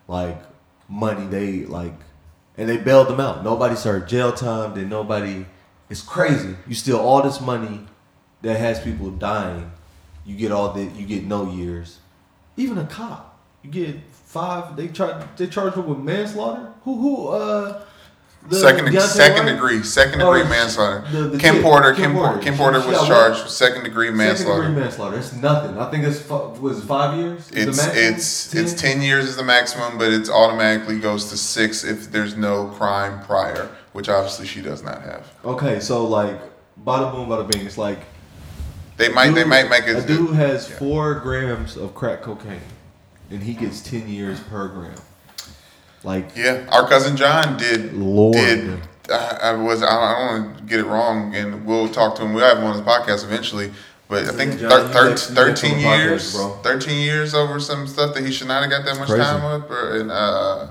[0.08, 0.40] like
[0.88, 1.26] money.
[1.26, 1.94] They like,
[2.56, 3.44] and they bailed them out.
[3.44, 4.74] Nobody served jail time.
[4.74, 5.46] Then nobody.
[5.90, 6.56] It's crazy.
[6.66, 7.86] You steal all this money
[8.42, 9.70] that has people dying.
[10.24, 10.94] You get all that.
[10.96, 11.98] You get no years.
[12.56, 14.76] Even a cop, you get five.
[14.76, 15.24] They charge.
[15.36, 16.72] They charge him with manslaughter.
[16.82, 16.96] Who?
[16.96, 17.28] Who?
[17.28, 17.84] Uh,
[18.48, 19.54] the second Daunte second Wright?
[19.54, 21.04] degree second Oh, degree she- manslaughter.
[21.12, 22.42] the- the Kim kid, Porter Kim Kim, Porter Porter.
[22.42, 24.62] Kim Porter was charged with second degree manslaughter.
[24.62, 25.16] Second degree manslaughter.
[25.18, 25.78] It's nothing.
[25.78, 27.40] I think it's was it five years.
[27.40, 28.14] Is the It's maximum?
[28.14, 32.36] it's it's ten years is the maximum, but it automatically goes to six if there's
[32.36, 35.26] no crime prior, which obviously she does not have.
[35.44, 36.40] Okay, so like,
[36.86, 37.66] bada boom, bada bing.
[37.66, 37.98] It's like
[38.96, 39.96] They might they might make it.
[39.98, 40.76] A dude has yeah.
[40.76, 42.62] four grams of crack cocaine,
[43.30, 44.94] and he gets ten years per gram.
[46.04, 47.92] Like, Yeah, our cousin John did.
[47.94, 48.34] Lord.
[48.34, 48.80] Did
[49.10, 52.34] I, I was I don't, want to get it wrong, and we'll talk to him.
[52.34, 53.72] We'll have him on the podcast eventually.
[54.06, 56.48] But I think John, thir- thir- next- you next on thirteen the podcast, years, bro.
[56.62, 59.22] thirteen years over some stuff that he should not have got that much Crazy.
[59.24, 59.70] time up.
[59.70, 60.68] Or, and uh,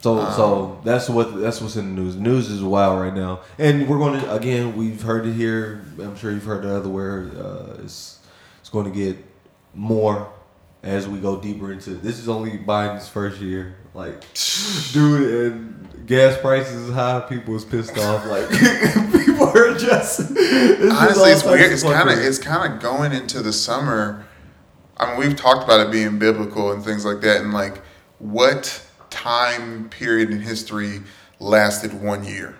[0.00, 2.16] so, so that's what that's what's in the news.
[2.16, 4.76] News is wild right now, and we're going to again.
[4.76, 5.84] We've heard it here.
[6.00, 7.30] I'm sure you've heard it otherwhere.
[7.36, 8.18] Uh, it's
[8.60, 9.16] it's going to get
[9.74, 10.28] more
[10.84, 13.74] as we go deeper into this is only Biden's first year.
[13.94, 14.22] Like,
[14.92, 17.20] dude, and gas prices is high.
[17.28, 18.26] People is pissed off.
[18.26, 18.48] Like,
[19.12, 20.20] people are just.
[20.20, 21.72] Honestly, it's weird.
[21.72, 24.26] It's kind of it's kind of going into the summer.
[24.96, 27.78] I mean, we've talked about it being biblical and things like that, and like
[28.18, 31.00] what time period in history
[31.40, 32.56] lasted one year,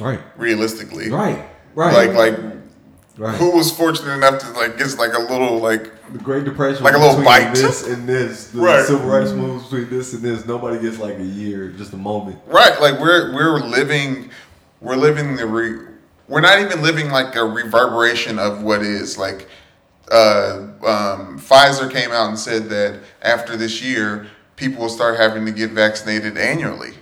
[0.00, 1.10] right, realistically?
[1.10, 2.08] right, right.
[2.08, 2.54] Like like
[3.16, 3.34] right.
[3.36, 6.94] who was fortunate enough to like get like a little like the Great Depression, Like
[6.94, 7.54] a little bite.
[7.54, 8.84] This and this, the Right.
[8.84, 10.46] civil rights moves between this and this.
[10.46, 12.38] Nobody gets like a year, just a moment.
[12.46, 14.30] right like we're we're living
[14.80, 15.78] we're living the re,
[16.28, 19.48] we're not even living like a reverberation of what is like
[20.12, 25.46] uh, um, Pfizer came out and said that after this year, people will start having
[25.46, 26.92] to get vaccinated annually.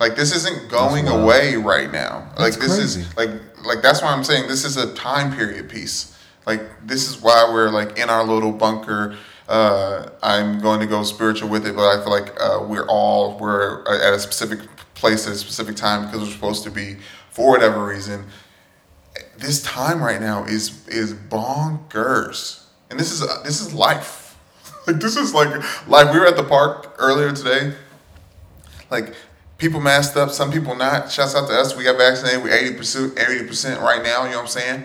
[0.00, 2.30] Like this isn't going away right now.
[2.38, 3.00] Like this crazy.
[3.00, 3.30] is like
[3.64, 6.16] like that's why I'm saying this is a time period piece.
[6.46, 9.16] Like this is why we're like in our little bunker.
[9.48, 13.38] Uh, I'm going to go spiritual with it, but I feel like uh, we're all
[13.38, 14.60] we're at a specific
[14.94, 16.96] place at a specific time because we're supposed to be
[17.30, 18.24] for whatever reason
[19.38, 24.38] this time right now is is bonkers, and this is this is life.
[24.86, 27.74] like this is like like we were at the park earlier today.
[28.90, 29.14] Like
[29.64, 31.10] people masked up, some people not.
[31.10, 31.74] Shouts out to us.
[31.74, 32.42] We got vaccinated.
[32.44, 34.24] We eighty percent eighty percent right now.
[34.24, 34.84] You know what I'm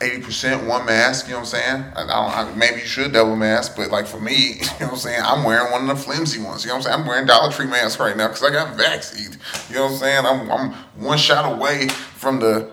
[0.00, 1.26] Eighty percent one mask.
[1.26, 1.84] You know what I'm saying?
[1.94, 2.54] I, I don't.
[2.54, 5.20] I, maybe you should double mask, but like for me, you know what I'm saying?
[5.22, 6.64] I'm wearing one of the flimsy ones.
[6.64, 7.00] You know what I'm saying?
[7.00, 9.38] I'm wearing Dollar Tree mask right now because I got vaccinated.
[9.68, 10.24] You know what I'm saying?
[10.24, 12.70] I'm I'm one shot away from the.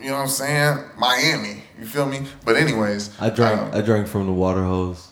[0.00, 0.84] You know what I'm saying?
[0.96, 1.64] Miami.
[1.78, 2.26] You feel me?
[2.46, 3.60] But anyways, I drank.
[3.60, 5.08] um, I drank from the water hose.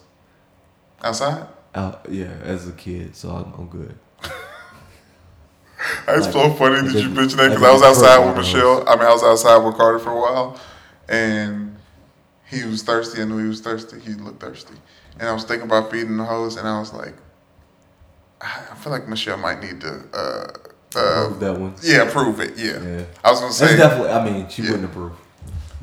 [1.03, 1.47] outside.
[1.75, 3.95] Out, yeah, as a kid, so I'm, I'm good.
[6.09, 8.37] It's Like, so funny that you a- mentioned that because like I was outside with
[8.37, 8.55] nose.
[8.55, 8.89] Michelle.
[8.89, 10.61] I mean, I was outside with Carter for a while,
[11.09, 11.77] and
[12.47, 13.23] he was thirsty.
[13.23, 13.99] I knew he was thirsty.
[14.01, 14.75] He looked thirsty,
[15.19, 17.15] and I was thinking about feeding the hose, and I was like,
[18.41, 20.03] I I feel like Michelle might need to.
[20.13, 20.19] Uh,
[20.97, 21.75] uh, Prove that one.
[21.83, 22.59] yeah, approve it.
[22.59, 22.81] Yeah.
[22.83, 23.05] Yeah.
[23.25, 23.77] I was gonna That's say.
[23.77, 24.11] definitely.
[24.11, 24.71] I mean, she Yeah.
[24.73, 25.13] wouldn't approve.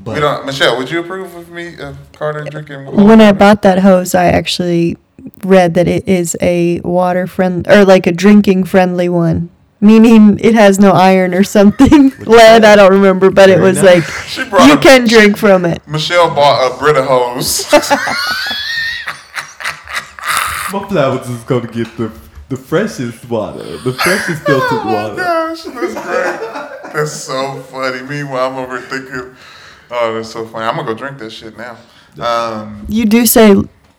[0.03, 2.85] But we don't, Michelle, would you approve of me, uh, Carter drinking?
[3.07, 4.95] When I bought that hose, I actually
[5.43, 10.55] read that it is a water friend or like a drinking friendly one, meaning it
[10.55, 12.09] has no iron or something.
[12.19, 15.65] Lead, I don't remember, but it was like She brought you a- can drink from
[15.65, 15.85] it.
[15.87, 17.65] Michelle bought a Brita hose.
[20.71, 22.11] my flowers is gonna get the
[22.49, 25.15] the freshest water, the freshest filtered oh my water.
[25.17, 26.93] gosh, that's great.
[26.93, 28.01] That's so funny.
[28.03, 29.35] Meanwhile, I'm over thinking,
[29.91, 30.65] oh, that's so funny.
[30.65, 31.77] I'm gonna go drink that shit now.
[32.19, 33.53] Um, You do say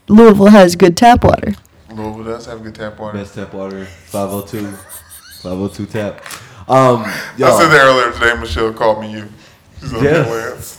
[0.08, 1.54] Louisville has good tap water.
[1.92, 3.18] Louisville does have good tap water.
[3.18, 4.72] Best tap water, 502,
[5.42, 6.24] 502 tap.
[6.68, 7.02] Um,
[7.36, 8.38] yo, I said that earlier today.
[8.40, 9.28] Michelle called me you.
[9.80, 10.26] She's on Yes.
[10.26, 10.78] that Lance.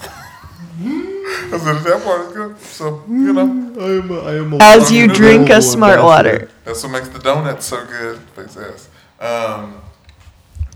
[1.53, 3.41] I said the tap water's good, so you know
[3.79, 6.49] I am a, I am a As you drink a smart water.
[6.65, 8.19] that's what makes the donuts so good.
[8.35, 8.89] Face ass.
[9.19, 9.81] Um,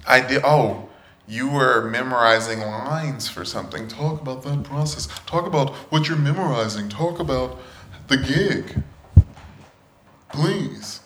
[0.08, 0.42] I did.
[0.44, 0.90] Oh,
[1.28, 3.88] you were memorizing lines for something.
[3.88, 5.08] Talk about that process.
[5.26, 6.90] Talk about what you're memorizing.
[6.90, 7.60] Talk about
[8.08, 8.82] the gig.
[10.30, 11.02] Please,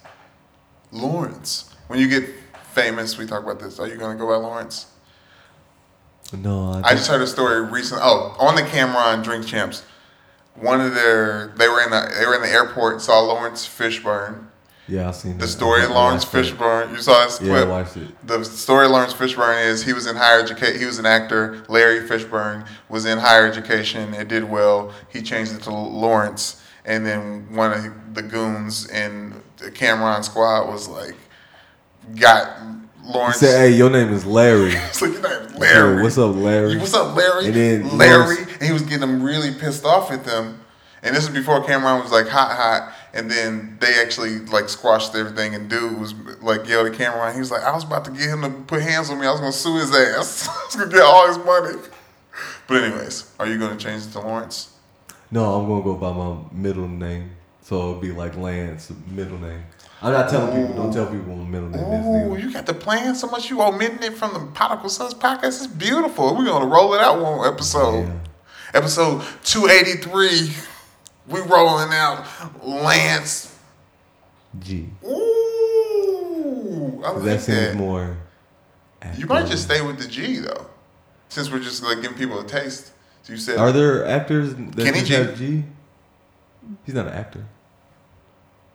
[0.92, 1.74] Lawrence.
[1.88, 2.30] When you get
[2.82, 3.80] famous, we talk about this.
[3.80, 4.86] Are you gonna go by Lawrence?
[6.34, 8.04] No, I, I just heard a story recently.
[8.06, 9.84] Oh, on the camera on Drink Champs,
[10.56, 14.48] one of their they were in the they were in the airport saw Laurence Fishburne.
[14.88, 15.48] yeah, I seen The that.
[15.48, 16.26] story I Lawrence.
[16.26, 16.92] Fishburne.
[16.92, 18.10] You saw this Yeah, I watched it.
[18.28, 20.80] The story of Laurence Fishburne is he was in higher education.
[20.80, 21.64] He was an actor.
[21.70, 24.14] Larry Fishburne was in higher education.
[24.14, 24.94] It did well.
[25.10, 30.68] He changed it to Lawrence, and then one of the goons in the Cam'ron squad
[30.72, 31.16] was like,
[32.16, 32.58] got
[33.06, 33.38] He Lawrence.
[33.38, 36.04] said, "Hey, your name is Larry." "Your name is Larry.
[36.04, 36.78] What's up, Larry?
[36.78, 37.46] What's up, Larry?
[37.48, 40.62] And then Larry, Lawrence- and he was getting them really pissed off at them.
[41.04, 42.94] And this is before Cam'ron was like hot, hot.
[43.14, 45.56] And then they actually like squashed everything.
[45.56, 47.34] And dude was like yelled at Cam'ron.
[47.34, 49.26] He was like, I was about to get him to put hands on me.
[49.28, 50.48] I was gonna sue his ass.
[50.50, 51.78] I was gonna get all his money.
[52.68, 54.74] But anyways, are you gonna change it to Lawrence?
[55.32, 57.32] No, I'm gonna go by my middle name,
[57.62, 59.64] so it'll be like Lance, middle name.
[60.02, 60.76] I'm not telling people.
[60.76, 60.94] Don't oh.
[60.94, 63.50] tell people what my middle name Oh, you got the plan so much.
[63.50, 65.46] You omitting it from the Prodigal Sons podcast.
[65.46, 66.36] It's beautiful.
[66.36, 68.08] We're gonna roll it out one episode.
[68.08, 68.14] Yeah.
[68.74, 70.54] Episode 283.
[71.28, 72.26] We rolling out
[72.64, 73.56] Lance.
[74.60, 74.90] G.
[75.04, 77.76] Ooh, I like That seems that.
[77.76, 78.18] more.
[79.18, 80.68] You might just stay with the G though,
[81.30, 82.92] since we're just like giving people a taste.
[83.24, 85.14] So you said Are there actors that Kenny G.
[85.14, 85.64] have G?
[86.86, 87.46] He's not an actor.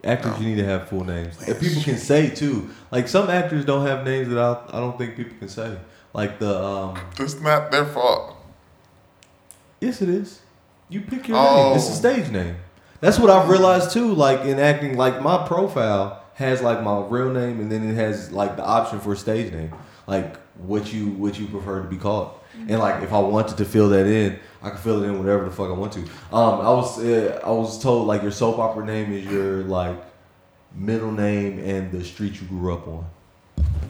[0.05, 1.41] Actors, you need to have full names.
[1.47, 2.71] And people can say too.
[2.91, 5.77] Like some actors don't have names that I, I don't think people can say.
[6.13, 6.99] Like the um.
[7.17, 8.37] that's not their fault.
[9.81, 10.41] Yes, it is.
[10.89, 11.69] You pick your Oh.
[11.69, 11.77] name.
[11.77, 12.57] It's a stage name.
[13.01, 14.13] That's what I've realized too.
[14.15, 18.31] Like in acting, like my profile has like my real name, and then it has
[18.33, 19.73] like the option for a stage name,
[20.07, 22.31] like what you what you prefer to be called.
[22.69, 25.45] And like if I wanted to fill that in, I can fill it in whatever
[25.45, 26.01] the fuck I want to.
[26.33, 29.97] Um, I was uh, I was told like your soap opera name is your like
[30.75, 33.05] middle name and the street you grew up on.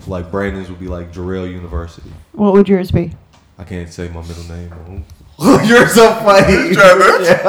[0.01, 2.11] So, like Brandon's would be like Jarrell University.
[2.33, 3.13] What would yours be?
[3.59, 5.05] I can't say my middle name.
[5.67, 6.75] You're so funny.
[6.75, 7.41] Trying to,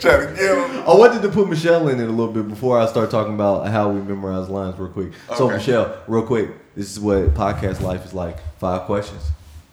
[0.00, 0.82] trying to get him.
[0.88, 3.68] I wanted to put Michelle in it a little bit before I start talking about
[3.68, 5.12] how we memorize lines real quick.
[5.36, 8.38] So Michelle, real quick, this is what podcast life is like.
[8.58, 9.22] Five questions.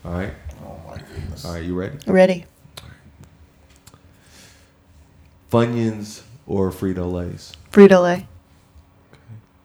[0.05, 0.32] All right.
[0.89, 1.45] My goodness.
[1.45, 1.63] All right.
[1.63, 1.97] You ready?
[2.07, 2.45] Ready.
[5.51, 7.53] Funyuns or Frito Lay's?
[7.71, 8.27] Frito Lay.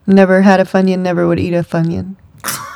[0.07, 2.15] Never had a Funyun, never would eat a Funyun.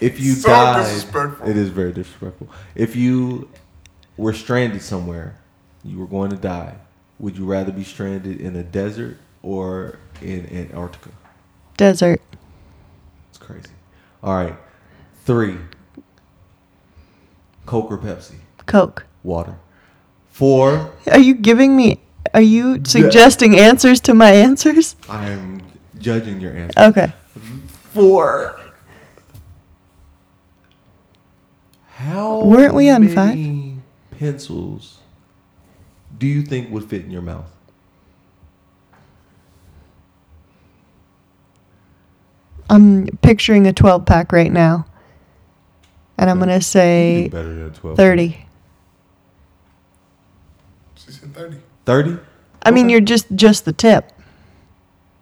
[0.00, 1.48] If you So died, disrespectful.
[1.48, 2.48] it is very disrespectful.
[2.74, 3.48] If you
[4.16, 5.36] were stranded somewhere,
[5.84, 6.74] you were going to die.
[7.20, 11.10] Would you rather be stranded in a desert or in Antarctica?
[11.76, 12.20] Desert.
[13.28, 13.70] It's crazy.
[14.24, 14.56] All right.
[15.24, 15.58] Three.
[17.66, 18.36] Coke or Pepsi?
[18.66, 19.06] Coke.
[19.22, 19.56] Water.
[20.30, 20.92] Four.
[21.10, 22.00] Are you giving me,
[22.34, 24.96] are you suggesting answers to my answers?
[25.08, 25.62] I am
[25.98, 26.80] judging your answer.
[26.80, 27.12] Okay.
[27.92, 28.58] Four.
[31.86, 33.76] How Weren't we on many
[34.10, 34.98] pencils
[36.18, 37.50] do you think would fit in your mouth?
[42.70, 44.86] I'm picturing a 12 pack right now.
[46.18, 47.96] And I'm going to say better than 12.
[47.96, 48.46] 30.
[50.94, 51.56] She said 30.
[51.84, 52.18] 30?
[52.64, 54.12] I mean, you're just just the tip.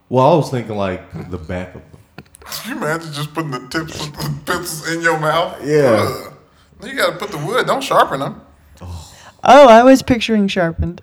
[0.08, 2.00] Well, I was thinking like the back of them.
[2.40, 5.58] Can you imagine just putting the tips of the pencils in your mouth?
[5.64, 6.06] Yeah.
[6.06, 6.34] Ugh.
[6.82, 7.66] You gotta put the wood.
[7.66, 8.40] Don't sharpen them.
[8.80, 9.14] Oh,
[9.44, 11.02] oh, I was picturing sharpened.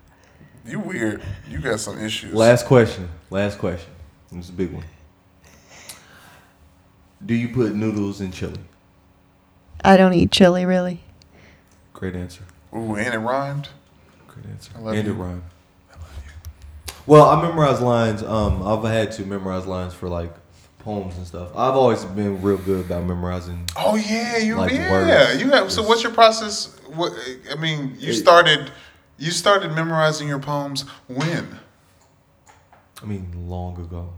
[0.66, 1.22] You weird.
[1.48, 2.34] You got some issues.
[2.34, 3.08] Last question.
[3.30, 3.90] Last question.
[4.32, 4.84] It's a big one.
[7.24, 8.58] Do you put noodles in chili?
[9.84, 11.00] I don't eat chili really.
[11.92, 12.42] Great answer.
[12.74, 13.68] Ooh, and it rhymed.
[14.28, 14.70] Great answer.
[14.76, 15.12] I love and you.
[15.14, 15.42] it rhymed.
[15.90, 16.92] I love you.
[17.06, 18.22] Well, I memorize lines.
[18.22, 20.32] Um, I've had to memorize lines for like
[20.80, 21.50] poems and stuff.
[21.56, 23.68] I've always been real good about memorizing.
[23.76, 24.90] Oh yeah, you Like yeah.
[24.90, 25.42] words.
[25.42, 25.72] You have.
[25.72, 26.76] So what's your process?
[26.94, 27.12] What
[27.50, 28.70] I mean, you It- started.
[29.20, 31.58] You started memorizing your poems when?
[33.02, 34.12] I mean, long ago.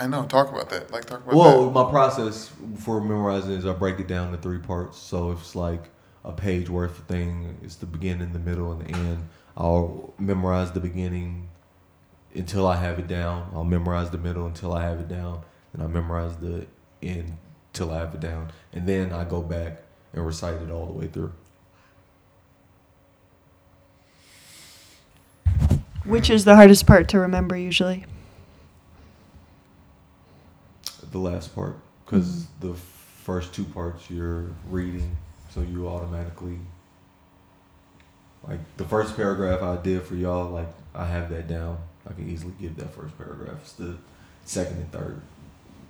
[0.00, 0.24] I know.
[0.24, 0.90] Talk about that.
[0.90, 1.72] Like talk about Well, that.
[1.72, 4.98] my process for memorizing is I break it down to three parts.
[4.98, 5.90] So if it's like
[6.24, 9.28] a page worth of thing, it's the beginning, the middle, and the end.
[9.58, 11.48] I'll memorize the beginning
[12.34, 13.50] until I have it down.
[13.52, 15.42] I'll memorize the middle until I have it down,
[15.74, 16.66] and I memorize the
[17.02, 17.36] end
[17.74, 19.82] till I have it down, and then I go back
[20.14, 21.32] and recite it all the way through.
[26.04, 28.06] Which is the hardest part to remember usually?
[31.10, 32.68] The last part, because mm-hmm.
[32.68, 35.16] the first two parts you're reading,
[35.50, 36.58] so you automatically
[38.46, 40.50] like the first paragraph I did for y'all.
[40.50, 41.78] Like I have that down.
[42.08, 43.58] I can easily give that first paragraph.
[43.62, 43.96] It's the
[44.44, 45.20] second and third,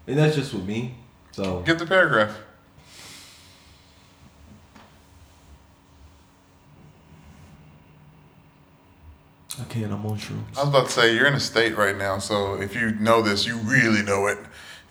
[0.07, 0.95] and that's just with me.
[1.33, 2.37] So Get the paragraph.
[9.61, 9.93] I can't.
[9.93, 10.57] I'm on shrooms.
[10.57, 13.21] I was about to say you're in a state right now, so if you know
[13.21, 14.39] this, you really know it.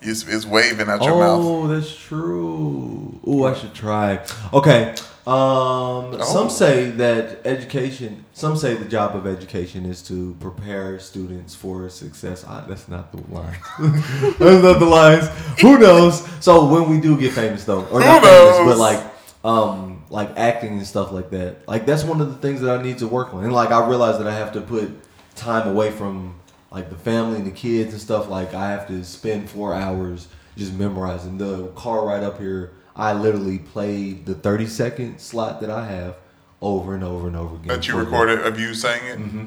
[0.02, 1.44] It's, it's waving out your mouth.
[1.44, 3.20] Oh, that's true.
[3.26, 4.24] Oh, I should try.
[4.52, 4.94] Okay.
[5.26, 6.24] Um, Oh.
[6.24, 8.24] Some say that education.
[8.32, 12.44] Some say the job of education is to prepare students for success.
[12.44, 13.56] I, that's not the lines.
[14.38, 15.28] that's not the lines.
[15.60, 16.26] Who knows?
[16.44, 19.04] So when we do get famous, though, or not Who famous, but like,
[19.44, 21.68] um, like acting and stuff like that.
[21.68, 23.44] Like that's one of the things that I need to work on.
[23.44, 24.90] And like I realize that I have to put
[25.36, 26.39] time away from
[26.70, 28.28] like the family and the kids and stuff.
[28.28, 32.72] Like I have to spend four hours just memorizing the car ride up here.
[32.96, 36.16] I literally played the thirty second slot that I have
[36.60, 37.68] over and over and over again.
[37.68, 39.18] That you recorded of you saying it.
[39.18, 39.44] Mm-hmm.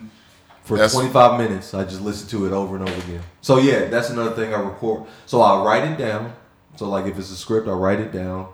[0.63, 1.73] for That's- 25 minutes.
[1.73, 3.21] I just listen to it over and over again.
[3.41, 5.05] So yeah, that's another thing I record.
[5.25, 6.33] So I write it down.
[6.77, 8.47] So like if it's a script, I write it down,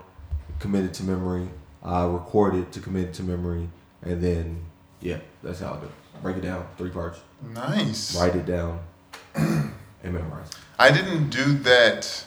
[0.58, 1.48] commit it to memory.
[1.82, 3.70] I record it to commit it to memory,
[4.02, 4.64] and then
[5.00, 5.86] yeah, that's how I do.
[5.86, 5.92] it.
[6.22, 7.18] Break it down three parts,
[7.54, 8.14] Nice.
[8.14, 8.78] write it down,
[9.34, 9.72] and
[10.04, 10.50] memorize.
[10.78, 12.24] I didn't do that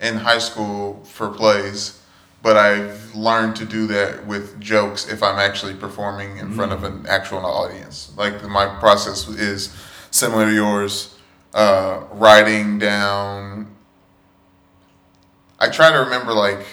[0.00, 2.00] in high school for plays,
[2.42, 6.84] but I've learned to do that with jokes if I'm actually performing in front of
[6.84, 8.12] an actual audience.
[8.16, 9.74] Like my process is
[10.10, 11.16] similar to yours,
[11.54, 13.74] uh, writing down.
[15.58, 16.66] I try to remember like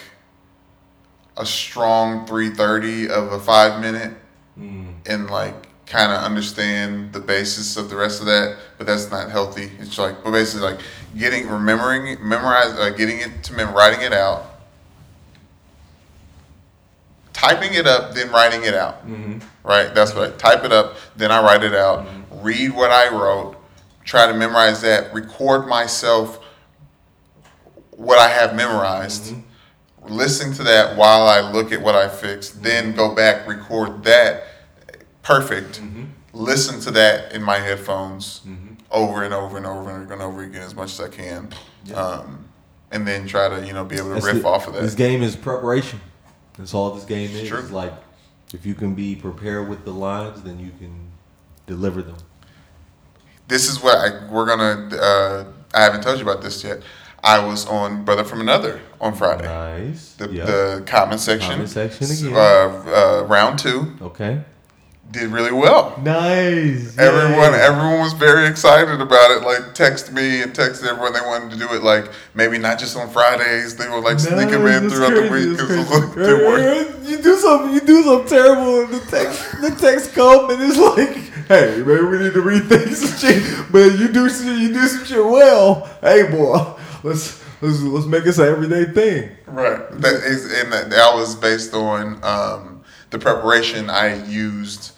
[1.38, 4.18] a strong 330 of a five minute
[4.60, 4.96] Mm.
[5.06, 9.30] and like kind of understand the basis of the rest of that, but that's not
[9.30, 9.70] healthy.
[9.78, 10.80] It's like, but basically, like
[11.16, 14.44] getting, remembering, memorize, uh, getting it to mem, writing it out,
[17.32, 19.06] typing it up, then writing it out.
[19.06, 19.38] Mm-hmm.
[19.66, 19.94] Right?
[19.94, 22.42] That's what I type it up, then I write it out, mm-hmm.
[22.42, 23.56] read what I wrote,
[24.04, 26.42] try to memorize that, record myself
[27.90, 30.14] what I have memorized, mm-hmm.
[30.14, 34.44] listen to that while I look at what I fixed, then go back, record that
[35.22, 35.80] perfect,
[36.32, 38.40] listen to that in my headphones
[38.90, 41.50] over and over and over and over and over again as much as I can.
[41.94, 42.46] Um,
[42.90, 44.82] and then try to, you know, be able to That's riff the- off of that.
[44.82, 46.00] This game is preparation.
[46.58, 47.48] That's all this game is.
[47.48, 47.62] True.
[47.62, 47.94] Like
[48.52, 51.10] if you can be prepared with the lines, then you can
[51.66, 52.16] deliver them.
[53.48, 54.94] this is what I, we're gonna.
[54.94, 55.44] Uh,
[55.74, 56.82] I haven't told you about this yet.
[57.24, 59.44] I was on Brother from Another on Friday.
[59.46, 60.14] Nice.
[60.14, 60.46] The, Yep.
[60.46, 61.50] the comment section.
[61.52, 62.34] Comment section again.
[62.34, 62.38] Uh,
[63.22, 64.42] uh, round two okay.
[65.10, 65.98] Did really well.
[66.02, 66.96] Nice.
[66.96, 67.60] Everyone, Yay.
[67.60, 69.42] everyone was very excited about it.
[69.44, 71.12] Like, text me and text everyone.
[71.12, 71.82] They wanted to do it.
[71.82, 73.76] Like, maybe not just on Fridays.
[73.76, 75.58] They were like sneaking in Nice, throughout that's the week.
[75.58, 76.00] that's 'cause it was crazy.
[76.06, 80.14] like, they were- You do something, you do something terrible, and the text, the text
[80.14, 81.14] come, and it's like,
[81.48, 83.42] hey, maybe we need to rethink some shit.
[83.70, 85.90] But you do, some- you do some shit well.
[86.00, 86.56] Hey, boy,
[87.02, 89.30] let's let's let's make this an everyday thing.
[89.46, 89.78] Right.
[90.00, 92.71] That is, and that, that was based on um,
[93.12, 94.92] the preparation I used.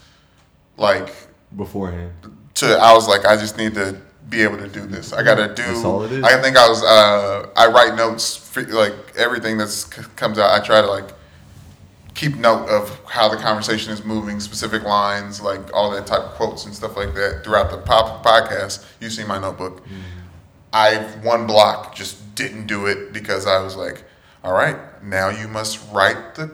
[0.77, 1.15] Like,
[1.55, 2.13] Beforehand.
[2.55, 5.13] to I was like, I just need to be able to do this.
[5.13, 5.63] I gotta do.
[5.63, 6.25] That's all it is.
[6.25, 6.83] I think I was.
[6.83, 10.51] Uh, I write notes for, like everything that c- comes out.
[10.51, 11.11] I try to like
[12.15, 16.31] keep note of how the conversation is moving, specific lines, like all that type of
[16.33, 18.85] quotes and stuff like that throughout the pop podcast.
[19.01, 19.85] You see my notebook.
[19.85, 20.01] Mm-hmm.
[20.73, 24.03] I one block just didn't do it because I was like,
[24.43, 26.51] all right, now you must write the.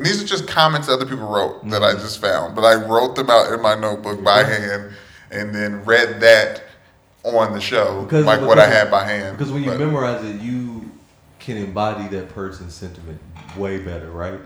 [0.00, 1.98] And these are just comments other people wrote that Mm-hmm.
[1.98, 4.92] I just found, but I wrote them out in my notebook by hand,
[5.30, 6.62] and then read that
[7.22, 9.36] on the show, Because- like what I had by hand.
[9.36, 10.90] Because when you But- memorize it, you
[11.38, 13.20] can embody that person's sentiment
[13.58, 14.40] way better, right?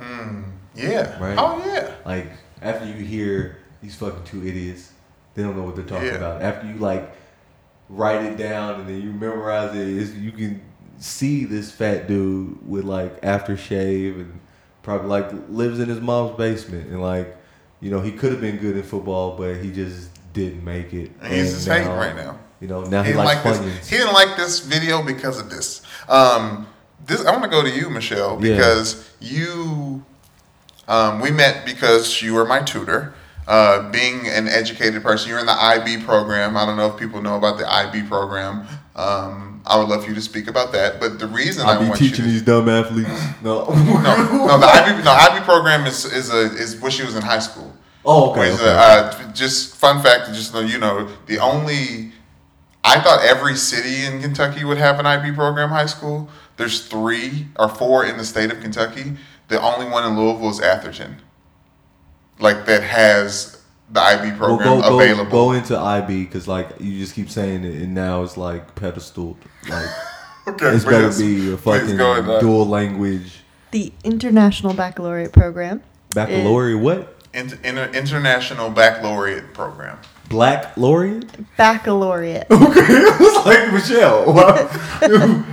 [0.75, 1.37] yeah, Right.
[1.39, 4.91] oh yeah, Like after you hear these fucking two idiots,
[5.37, 6.15] they don't know what they're talking Yeah.
[6.17, 6.43] about.
[6.43, 7.15] After you like
[7.89, 10.61] write it down and then you memorize it, you can
[10.99, 14.41] see this fat dude with like aftershave and
[14.85, 17.37] probably like lives in his mom's basement and like
[17.81, 21.11] you know he could have been good in football, but he just didn't make it.
[21.21, 22.39] And he's just hating right now.
[22.61, 23.89] You know now he he, didn't likes like this.
[23.89, 25.83] He didn't like this video because of this.
[26.09, 26.69] Um,
[27.05, 28.55] this I want to go to you, Michelle, Yeah.
[28.55, 30.05] because you,
[30.89, 33.15] um, we met because you were my tutor.
[33.47, 36.57] Uh, being an educated person, you're in the IB program.
[36.57, 38.67] I don't know if people know about the IB program.
[38.97, 41.01] Um, I would love for you to speak about that.
[41.01, 43.09] But the reason I, I be teaching you these dumb athletes.
[43.43, 43.75] No, no,
[44.47, 47.73] no, the IB, no, IB program is is a is she was in high school.
[48.05, 48.53] Oh, okay.
[48.53, 48.63] Okay.
[48.67, 52.13] uh, just fun fact, just so you know, the only
[52.85, 56.29] I thought every city in Kentucky would have an IB program high school.
[56.59, 59.17] There's three or four in the state of Kentucky.
[59.49, 61.23] The only one in Louisville is Atherton,
[62.39, 63.54] like that has
[63.91, 65.31] the IB program go, go, available.
[65.31, 69.37] go into IB because like you just keep saying it, and now it's like pedestaled.
[69.69, 69.89] Like
[70.49, 71.97] okay, it's but better be a fucking
[72.41, 75.83] dual language The International Baccalaureate Program.
[76.15, 76.81] baccalaureate.
[76.81, 77.11] what?
[77.35, 79.99] Inter- inter- international baccalaureate program.
[80.29, 81.27] Black laureate?
[81.57, 82.47] Baccalaureate.
[82.51, 84.33] Okay, I was like Michelle.
[84.33, 84.67] Wow.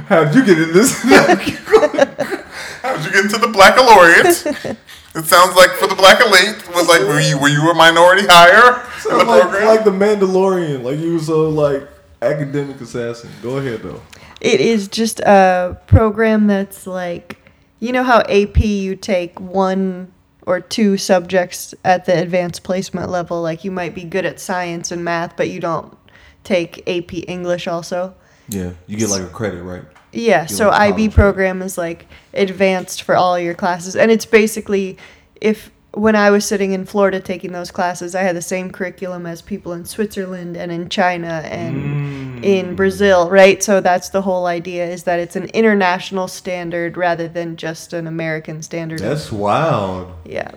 [0.07, 1.01] How did you get in this?
[1.03, 4.77] How did you get into the baccalaureate?
[5.15, 8.25] It sounds like for the black elite was like were you were you a minority
[8.27, 8.81] hire
[9.11, 9.65] in the like, program?
[9.67, 10.83] like the Mandalorian.
[10.83, 11.87] Like you was so like
[12.21, 13.29] academic assassin.
[13.41, 14.01] Go ahead though.
[14.39, 17.37] It is just a program that's like,
[17.79, 20.11] you know how AP you take one
[20.47, 23.41] or two subjects at the advanced placement level.
[23.41, 25.95] Like you might be good at science and math, but you don't
[26.43, 28.15] take AP English also.
[28.47, 29.83] Yeah, you get like a credit, right?
[30.13, 31.13] Yeah, so IB college, right?
[31.15, 34.97] program is like advanced for all your classes, and it's basically
[35.39, 39.25] if when I was sitting in Florida taking those classes, I had the same curriculum
[39.25, 42.43] as people in Switzerland and in China and Mm.
[42.45, 43.61] in Brazil, right?
[43.61, 48.07] So that's the whole idea is that it's an international standard rather than just an
[48.07, 48.99] American standard.
[48.99, 50.13] That's wild.
[50.25, 50.51] yeah.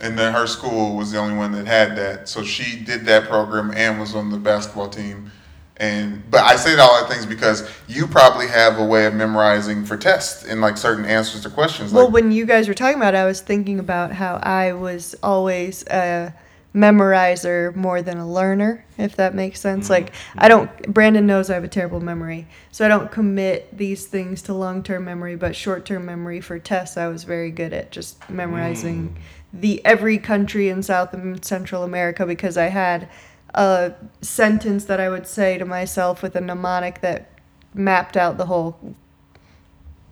[0.00, 2.28] and then her school was the only one that had that.
[2.28, 5.32] So she did that program and was on the basketball team.
[5.80, 9.84] And but I say all that things because you probably have a way of memorizing
[9.84, 11.92] for tests and like certain answers to questions.
[11.92, 14.72] Well, Like, when you guys were talking about it, I was thinking about how I
[14.72, 16.34] was always a
[16.74, 19.84] memorizer more than a learner, if that makes sense.
[19.84, 19.92] Mm-hmm.
[19.92, 24.06] Like, I don't, Brandon knows I have a terrible memory, so I don't commit these
[24.06, 27.72] things to long term memory, but short term memory for tests, I was very good
[27.72, 29.60] at just memorizing mm.
[29.60, 33.08] the every country in South and Central America because I had
[33.54, 37.30] a sentence that I would say to myself with a mnemonic that
[37.74, 38.78] mapped out the whole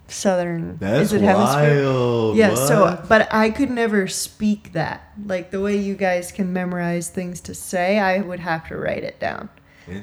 [0.08, 1.82] southern That's is it hemisphere?
[1.84, 2.36] wild.
[2.36, 5.12] Yeah, so but I could never speak that.
[5.24, 9.02] Like the way you guys can memorize things to say, I would have to write
[9.04, 9.48] it down.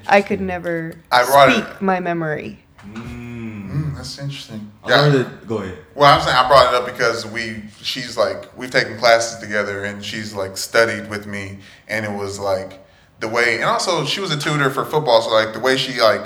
[0.07, 2.59] I could never I brought it- my memory.
[2.85, 3.71] Mm.
[3.73, 4.71] Mm, that's interesting.
[4.83, 5.47] I learned it.
[5.47, 5.77] Go ahead.
[5.95, 9.83] Well, I'm saying I brought it up because we, she's like, we've taken classes together,
[9.83, 12.82] and she's like studied with me, and it was like
[13.23, 15.99] the way, and also she was a tutor for football, so like the way she
[16.01, 16.21] like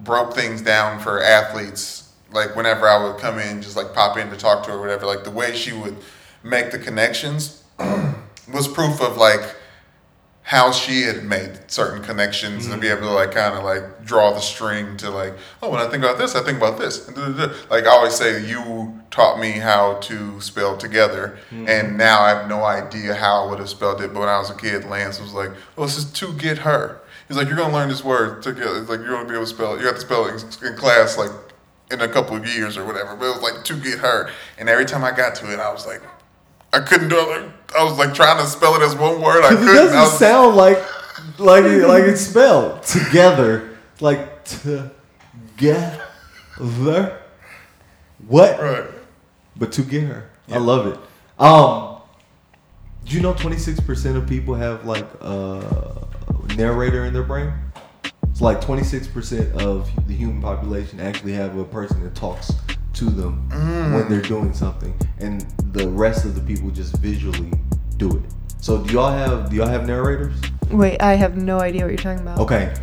[0.00, 4.28] broke things down for athletes, like whenever I would come in, just like pop in
[4.30, 5.96] to talk to her, whatever, like the way she would
[6.42, 7.64] make the connections
[8.52, 9.56] was proof of like
[10.46, 12.98] how she had made certain connections and to be mm-hmm.
[12.98, 15.32] able to like kind of like draw the string to like
[15.62, 17.08] oh when I think about this I think about this.
[17.08, 17.38] And
[17.70, 21.38] like I always say you taught me how to spell together.
[21.50, 21.96] And mm-hmm.
[21.96, 24.50] now I have no idea how I would have spelled it but when I was
[24.50, 27.00] a kid Lance was like oh this is to get her.
[27.26, 29.50] He's like you're gonna learn this word together it's like you're gonna be able to
[29.50, 29.80] spell it.
[29.80, 31.30] You have to spell it in, in class like
[31.90, 33.16] in a couple of years or whatever.
[33.16, 34.30] But it was like to get her.
[34.58, 36.02] And every time I got to it I was like
[36.74, 37.50] I couldn't do it.
[37.78, 39.44] I was like trying to spell it as one word.
[39.44, 39.68] I couldn't.
[39.68, 40.78] It doesn't was, sound like
[41.38, 46.02] like like it's spelled together, like together.
[48.26, 48.60] What?
[48.60, 48.84] right.
[49.56, 50.98] But to get her, I love it.
[51.38, 52.00] Um,
[53.04, 56.06] do you know twenty six percent of people have like a
[56.56, 57.52] narrator in their brain?
[58.24, 62.52] It's like twenty six percent of the human population actually have a person that talks
[62.94, 64.08] to them when mm.
[64.08, 65.42] they're doing something, and
[65.72, 67.52] the rest of the people just visually
[67.96, 68.22] do it.
[68.60, 70.34] So do y'all have do y'all have narrators?
[70.70, 72.38] Wait, I have no idea what you're talking about.
[72.38, 72.74] Okay.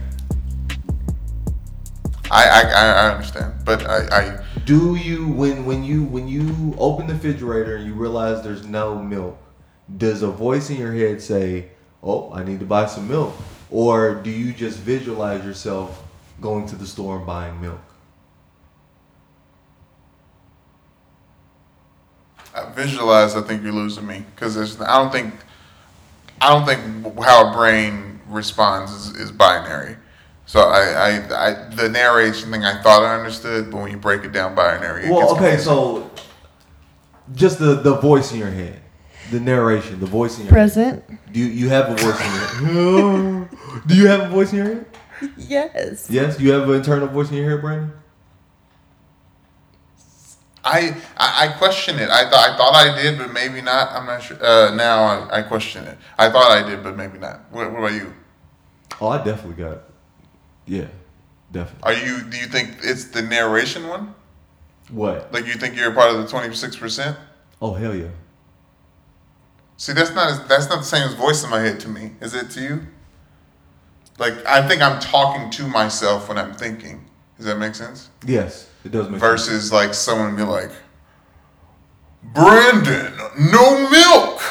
[2.29, 7.07] I, I I understand, but I, I Do you when when you when you open
[7.07, 9.37] the refrigerator and you realize there's no milk,
[9.97, 11.69] does a voice in your head say,
[12.01, 13.33] "Oh, I need to buy some milk,"
[13.69, 16.03] or do you just visualize yourself
[16.39, 17.81] going to the store and buying milk?
[22.55, 23.35] I visualize.
[23.35, 24.79] I think you're losing me because there's.
[24.81, 25.33] I don't think.
[26.41, 29.95] I don't think how a brain responds is, is binary.
[30.47, 34.23] So I, I, I the narration thing I thought I understood, but when you break
[34.23, 36.09] it down binary, it Well, gets okay, so
[37.35, 38.81] just the the voice in your head,
[39.29, 41.07] the narration, the voice in your Present?
[41.07, 41.19] head.
[41.31, 43.49] Do you, you have a voice in your head?
[43.87, 44.85] Do you have a voice in your head?
[45.37, 46.07] Yes.
[46.09, 47.93] Yes, you have an internal voice in your head, Brandon.
[50.63, 52.09] I, I I question it.
[52.09, 53.91] I thought I thought I did, but maybe not.
[53.91, 54.37] I'm not sure.
[54.43, 55.97] Uh, now I, I question it.
[56.19, 57.51] I thought I did, but maybe not.
[57.51, 58.13] What, what about you?
[58.99, 59.79] Oh, I definitely got.
[60.65, 60.87] Yeah,
[61.51, 61.81] definitely.
[61.83, 62.23] Are you?
[62.29, 64.13] Do you think it's the narration one?
[64.91, 65.33] What?
[65.33, 67.17] Like you think you're part of the twenty six percent?
[67.61, 68.09] Oh hell yeah.
[69.77, 72.11] See, that's not as, that's not the same as voice in my head to me.
[72.21, 72.81] Is it to you?
[74.19, 77.05] Like I think I'm talking to myself when I'm thinking.
[77.37, 78.11] Does that make sense?
[78.27, 79.21] Yes, it does make sense.
[79.21, 80.71] Versus like someone be like,
[82.23, 83.13] Brandon,
[83.51, 84.41] no milk.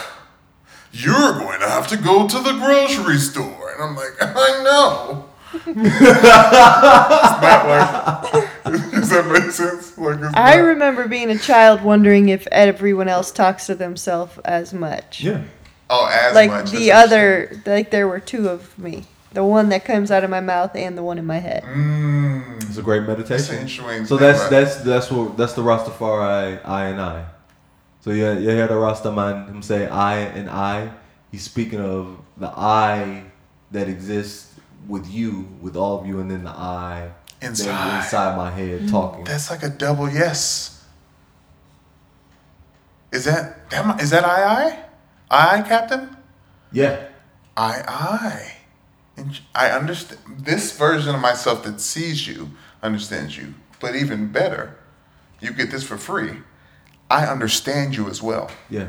[0.92, 5.24] You're going to have to go to the grocery store, and I'm like, I know.
[5.52, 6.00] it's
[7.40, 8.50] not like.
[8.92, 9.96] Does that make sense?
[9.96, 14.36] Like it's I not- remember being a child wondering if everyone else talks to themselves
[14.44, 15.22] as much.
[15.22, 15.42] Yeah.
[15.88, 16.70] Oh, as like much.
[16.70, 19.04] the other, like there were two of me.
[19.32, 21.62] The one that comes out of my mouth and the one in my head.
[21.62, 23.56] Mm, It's a great meditation.
[23.58, 27.26] interesting So that's about that's that's what that's the Rastafari I and I.
[28.00, 30.90] So yeah, you hear the Rastaman him say I and I.
[31.30, 33.24] He's speaking of the I
[33.70, 34.54] that exists
[34.88, 37.10] with you, with all of you, and then the I
[37.42, 37.66] Inside.
[37.66, 39.24] that inside my head talking.
[39.24, 40.84] That's like a double yes.
[43.12, 44.78] Is that that mi- is that I
[45.30, 46.16] I I Captain
[46.72, 47.06] yeah.
[47.56, 48.52] I I
[49.16, 52.50] and I understand this version of myself that sees you
[52.82, 54.76] understands you, but even better,
[55.40, 56.38] you get this for free.
[57.10, 58.50] I understand you as well.
[58.70, 58.88] Yeah.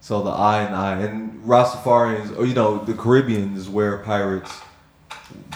[0.00, 4.52] So the I and I and Rastafarians, or you know, the Caribbean is where pirates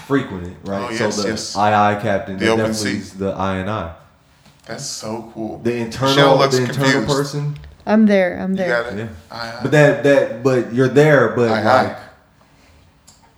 [0.05, 0.87] frequented, right?
[0.87, 1.55] Oh, yes, so the yes.
[1.55, 3.17] I I captain, The open definitely sea.
[3.17, 3.95] the I and I.
[4.65, 5.57] That's so cool.
[5.59, 7.07] The internal, looks the internal confused.
[7.17, 7.59] person.
[7.85, 8.39] I'm there.
[8.39, 8.83] I'm You there.
[8.83, 8.97] got it.
[8.99, 9.07] Yeah.
[9.31, 11.65] I, I, But that that but you're there, but I, like
[11.97, 12.00] I.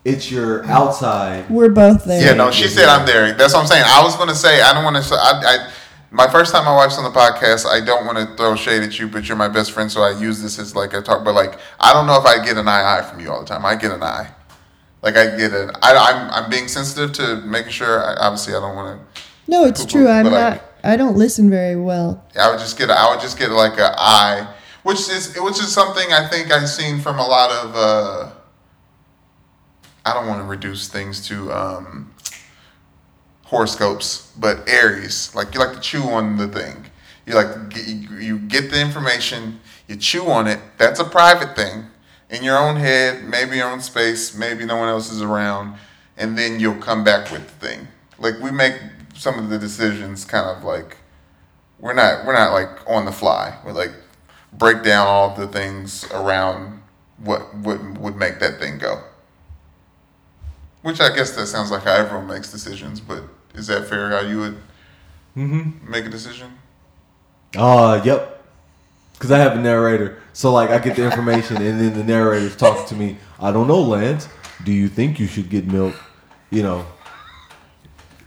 [0.06, 1.50] it's your outside.
[1.50, 2.22] We're both there.
[2.26, 3.34] Yeah, no, she said I'm there.
[3.34, 3.84] That's what I'm saying.
[3.88, 5.16] I was gonna say I don't want to.
[5.16, 5.72] I, I,
[6.12, 9.00] my first time I watched on the podcast, I don't want to throw shade at
[9.00, 11.24] you, but you're my best friend, so I use this as like a talk.
[11.24, 13.48] But like, I don't know if I get an eye eye from you all the
[13.48, 13.66] time.
[13.66, 14.30] I get an eye,
[15.02, 15.72] like I get an.
[15.82, 18.04] I, I'm I'm being sensitive to making sure.
[18.04, 19.22] I, obviously, I don't want to.
[19.48, 20.08] No, it's true.
[20.08, 20.32] I'm not.
[20.34, 22.22] like- I don't listen very well.
[22.38, 22.90] I would just get.
[22.92, 26.68] I would just get like a eye which is which is something I think I've
[26.68, 27.74] seen from a lot of.
[27.76, 28.32] Uh,
[30.06, 32.14] I don't want to reduce things to um,
[33.46, 36.86] horoscopes, but Aries, like you like to chew on the thing.
[37.26, 40.60] You like get, you, you get the information, you chew on it.
[40.78, 41.86] That's a private thing
[42.30, 45.78] in your own head, maybe your own space, maybe no one else is around,
[46.18, 47.88] and then you'll come back with the thing.
[48.18, 48.76] Like we make
[49.16, 50.98] some of the decisions kind of like
[51.80, 53.58] we're not we're not like on the fly.
[53.64, 53.94] We're like
[54.52, 56.82] break down all the things around
[57.18, 59.02] what would would make that thing go.
[60.84, 63.24] Which I guess that sounds like how everyone makes decisions, but
[63.56, 64.10] is that fair?
[64.12, 64.58] How you would
[65.36, 65.90] Mm-hmm.
[65.90, 66.60] make a decision?
[67.58, 68.44] Uh, yep.
[69.14, 72.56] Because I have a narrator, so like I get the information, and then the narrator's
[72.56, 73.18] talking to me.
[73.40, 74.28] I don't know, Lance.
[74.64, 75.96] Do you think you should get milk?
[76.52, 76.86] You know,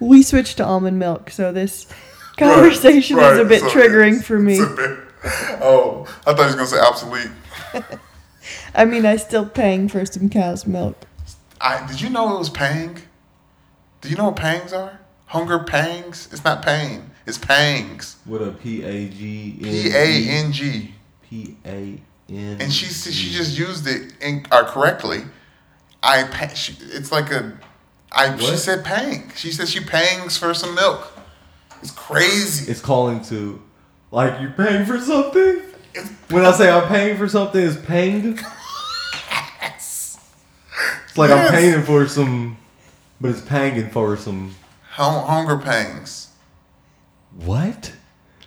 [0.01, 1.87] We switched to almond milk, so this
[2.39, 4.59] conversation is a bit so triggering for me.
[4.59, 4.99] bit-
[5.63, 7.31] oh, I thought he was gonna say obsolete.
[8.75, 11.06] I mean, I still paying for some cow's milk.
[11.61, 12.99] I did you know it was pang?
[14.01, 15.01] Do you know what pangs are?
[15.27, 16.29] Hunger pangs?
[16.33, 17.11] It's not pain.
[17.27, 18.17] It's pangs.
[18.27, 20.95] with a P A G P A N G.
[21.23, 22.59] P A N.
[22.61, 25.25] And she she just used it in, uh, correctly.
[26.03, 27.59] I she, it's like a
[28.13, 29.33] I she said pang.
[29.35, 31.13] She said she pangs for some milk.
[31.83, 32.71] It's crazy.
[32.71, 33.63] It's calling to,
[34.11, 35.63] like you're paying for something.
[36.31, 38.39] When I say I'm paying for something, it's paying.
[41.17, 41.49] It's like Yes.
[41.49, 42.59] I'm paying for some,
[43.23, 44.55] but it's panging for some.
[44.91, 46.29] Hung- hunger pangs.
[47.35, 47.93] What?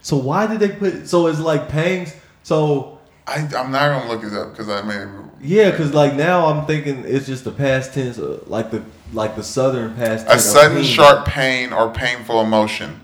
[0.01, 1.07] So why did they put?
[1.07, 2.13] So it's like pangs.
[2.43, 5.03] So I I'm not gonna look it up because I may.
[5.41, 9.35] yeah, because like now I'm thinking it's just the past tense, uh, like the like
[9.35, 10.85] the southern past A sudden pain.
[10.85, 12.99] sharp pain or painful emotion.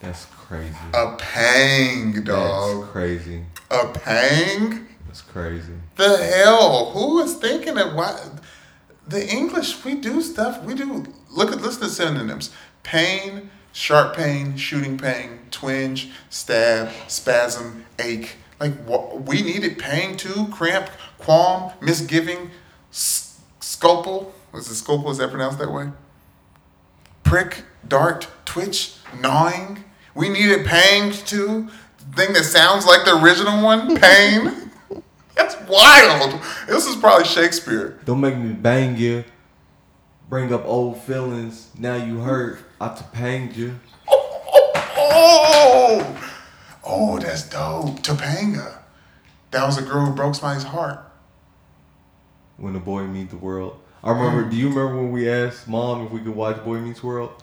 [0.00, 0.76] That's crazy.
[0.92, 2.80] A pang, dog.
[2.82, 3.44] That's crazy.
[3.70, 4.86] A pang.
[5.06, 5.72] That's crazy.
[5.96, 6.90] The hell?
[6.90, 8.40] Who is thinking of what?
[9.06, 10.62] The English, we do stuff.
[10.62, 11.04] We do.
[11.30, 12.50] Look at listen to synonyms:
[12.82, 18.36] pain, sharp pain, shooting pain, twinge, stab, spasm, ache.
[18.60, 18.72] Like?
[19.26, 20.46] We needed pain too.
[20.52, 20.88] Cramp,
[21.18, 22.50] qualm, misgiving,
[22.90, 24.32] s- scalpel.
[24.52, 25.10] Was it scalpel?
[25.10, 25.90] Is that pronounced that way?
[27.24, 29.84] Prick, dart, twitch, gnawing.
[30.14, 31.68] We needed pangs too.
[32.14, 34.70] Thing that sounds like the original one, pain.
[35.36, 36.40] That's wild.
[36.68, 37.98] This is probably Shakespeare.
[38.04, 39.24] Don't make me bang you.
[40.28, 41.70] Bring up old feelings.
[41.78, 42.60] Now you hurt.
[42.80, 43.78] I Topanged you.
[44.08, 46.34] Oh oh, oh,
[46.84, 48.00] oh, that's dope.
[48.00, 48.78] Topanga.
[49.50, 51.00] That was a girl who broke somebody's heart.
[52.56, 53.80] When the boy meet the world.
[54.02, 54.44] I remember.
[54.44, 54.50] Mm.
[54.50, 57.42] Do you remember when we asked mom if we could watch Boy Meets World?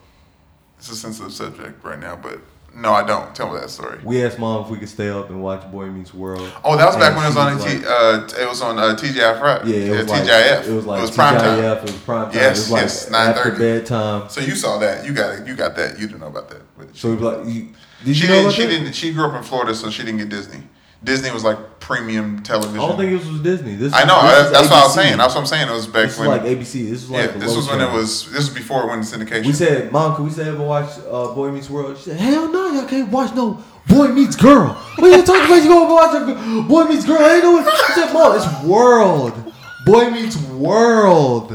[0.78, 2.40] It's a sensitive subject right now, but
[2.76, 3.34] no, I don't.
[3.36, 4.00] Tell me that story.
[4.04, 6.52] We asked mom if we could stay up and watch Boy Meets World.
[6.64, 8.80] Oh, that was back And when it was on like- T, uh, it was on
[8.80, 9.66] uh, TGIF, right?
[9.66, 10.68] Yeah, it was like TGIF.
[10.68, 11.60] it was like it was prime time.
[11.64, 12.36] It was prime time.
[12.36, 13.58] Yes, it was like yes, after 9:30.
[13.60, 14.30] bedtime.
[14.30, 15.06] So you saw that.
[15.06, 15.48] You got it.
[15.48, 16.00] You got that.
[16.00, 16.62] You didn't know about that.
[16.96, 17.70] So we like, you,
[18.04, 18.54] did she you know didn't.
[18.54, 18.70] She that?
[18.70, 18.94] didn't.
[18.94, 20.64] She grew up in Florida, so she didn't get Disney.
[21.04, 22.80] Disney was like premium television.
[22.80, 23.76] I don't think this was Disney.
[23.76, 24.22] This I know.
[24.22, 25.18] This That's, what I was saying.
[25.18, 25.68] That's what I'm saying.
[25.68, 26.28] It was back This is when.
[26.30, 26.90] like ABC.
[26.90, 28.32] This is like yeah, this was when it was.
[28.32, 29.48] This was before it went into syndication.
[29.48, 31.98] We said, Mom, can we up and watch uh, Boy Meets World?
[31.98, 34.74] She said, Hell no, y'all can't watch no Boy Meets Girl.
[34.98, 35.64] What are you talking about?
[35.64, 37.18] You gonna watch a Boy Meets Girl?
[37.18, 37.68] I ain't what.
[37.68, 39.54] I said, Mom, it's World.
[39.86, 41.50] Boy Meets World.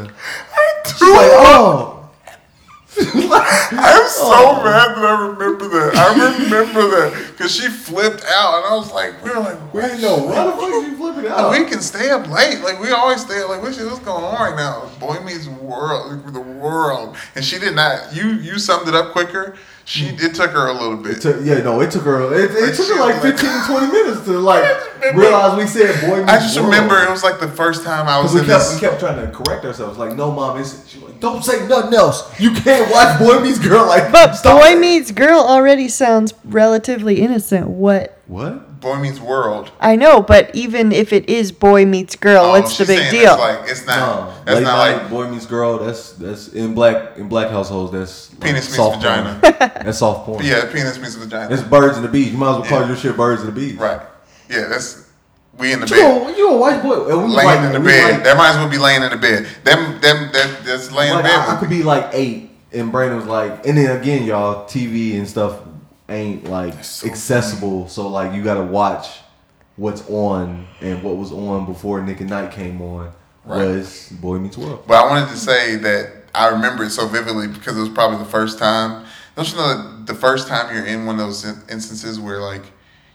[0.86, 1.95] She's like, oh.
[2.99, 4.62] I'm so oh.
[4.64, 5.97] mad that I remember that.
[5.97, 9.80] I remember that because she flipped out, and I was like, we were like, We
[9.80, 9.88] what?
[9.88, 10.16] didn't know.
[10.24, 11.51] Why the fuck you flipping out?
[11.51, 12.61] We can stay up late.
[12.61, 13.51] Like we always stay up.
[13.51, 14.90] Like what what's going on right now?
[14.99, 17.16] Boy meets world, the world.
[17.34, 18.14] And she did not.
[18.14, 19.57] You you summed it up quicker.
[19.87, 21.18] She it took her a little bit.
[21.18, 22.34] It took, yeah, no, it took her.
[22.34, 24.64] It, it took her like was like- 15 to 20 minutes to like
[25.14, 26.72] realize we said Boy Meets I just World.
[26.74, 29.01] remember it was like the first time I was Because we in kept, we kept
[29.01, 29.97] trying to correct ourselves.
[29.97, 32.39] Like, no, mom, it's, she like, don't say nothing else.
[32.41, 33.87] You can't watch Boy Meets Girl.
[33.87, 34.80] Like, But boy it.
[34.80, 37.68] meets girl already sounds relatively innocent.
[37.68, 38.18] What?
[38.26, 38.75] What?
[38.87, 39.72] Boy meets world.
[39.80, 42.99] I know, but even if it is boy meets girl, Oh, what's the she's big
[43.11, 43.32] saying deal?
[43.32, 43.99] It's like it's not.
[43.99, 45.78] No, that's not night, like Boy Meets Girl.
[45.78, 47.91] That's that's in black in black households.
[47.91, 49.41] That's like penis meets soft vagina.
[49.43, 49.55] Porn.
[49.84, 50.45] That's soft porn.
[50.45, 51.53] yeah, penis meets vagina.
[51.53, 52.30] It's birds and the bees.
[52.30, 52.87] You might as well call Yeah.
[52.87, 53.74] your shit birds and the bees.
[53.74, 54.03] right.
[54.49, 55.11] Yeah, that's
[55.59, 56.03] we in the You bed.
[56.03, 57.09] don't, you don't white boy.
[57.11, 58.12] and we laying like- in the we bed.
[58.12, 59.47] like- that might as well be laying in the bed.
[59.64, 61.41] Them, them, that, that's laying Like, in bed.
[61.41, 65.16] I, I could be like eight, and Brandon was like, and then again, y'all, TV
[65.18, 65.59] and stuff
[66.09, 67.88] ain't like so accessible.
[67.88, 69.09] So like, you gotta watch
[69.76, 73.12] what's on, and what was on before Nick at Nite came on
[73.44, 73.64] Right.
[73.64, 74.84] was Boy Meets World.
[74.86, 78.18] but I wanted to say that I remember it so vividly because it was probably
[78.18, 79.04] the first time.
[79.36, 82.62] Don't you know that the first time you're in one of those instances where like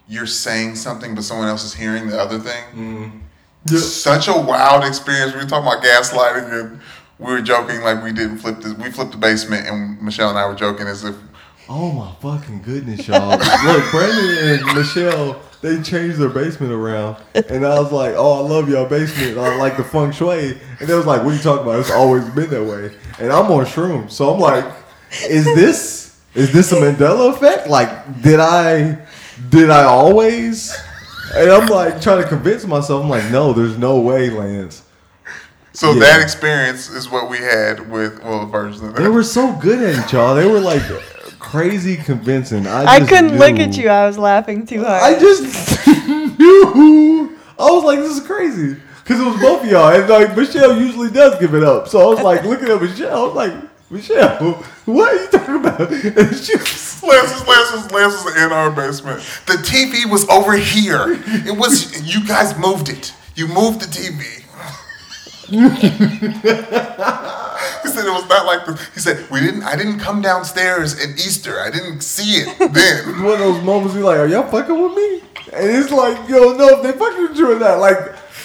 [0.08, 2.64] you're saying something, but someone else is hearing the other thing.
[2.74, 3.18] Mm-hmm.
[3.70, 3.80] Yep.
[3.80, 5.34] Such a wild experience.
[5.34, 6.80] We were talking about gaslighting, and
[7.20, 8.74] we were joking like we didn't flip this.
[8.74, 11.16] We flipped the basement, and Michelle and I were joking as if
[11.74, 13.30] Oh my fucking goodness, y'all!
[13.30, 18.50] Look, Brandon and Michelle, they changed their basement around, and I was like, "Oh, I
[18.50, 19.38] love y'all basement.
[19.38, 21.80] I like the feng shui." And they was like, "What are you talking about?
[21.80, 24.66] It's always been that way." And I'm on shrooms, so I'm like,
[25.30, 27.70] "Is this is this a Mandela effect?
[27.70, 28.98] Like, did I
[29.50, 30.78] did I always?"
[31.36, 33.02] And I'm like trying to convince myself.
[33.02, 34.84] I'm like, "No, there's no way, Lance."
[35.72, 36.02] So Yeah.
[36.02, 39.02] that experience is what we had with well, the version of that.
[39.04, 40.36] They were so good at it, y'all.
[40.36, 40.84] They were like
[41.52, 42.66] crazy convincing.
[42.66, 43.90] I, I couldn't look at you.
[43.90, 45.04] I was laughing too hard.
[45.04, 47.38] I just knew.
[47.60, 48.78] I was like, this is crazy.
[49.04, 49.90] Because it was both of y'all.
[49.90, 51.88] And like, Michelle usually does give it up.
[51.90, 53.54] So I was like, looking at Michelle, I was like,
[53.92, 54.54] Michelle,
[54.86, 55.92] what are you talking about?
[55.92, 59.20] And she was Lance was, Lance was, Lance was in our basement.
[59.48, 61.20] The TV was over here.
[61.28, 63.14] It was you guys moved it.
[63.36, 64.38] You moved the TV.
[67.84, 71.00] he said it was not like the, he said we didn't I didn't come downstairs
[71.00, 71.60] at Easter.
[71.60, 73.24] I didn't see it then.
[73.24, 75.22] one of those moments you're like, are y'all fucking with me?
[75.54, 77.80] And it's like, you don't know if they fucking with you or not.
[77.80, 77.98] Like,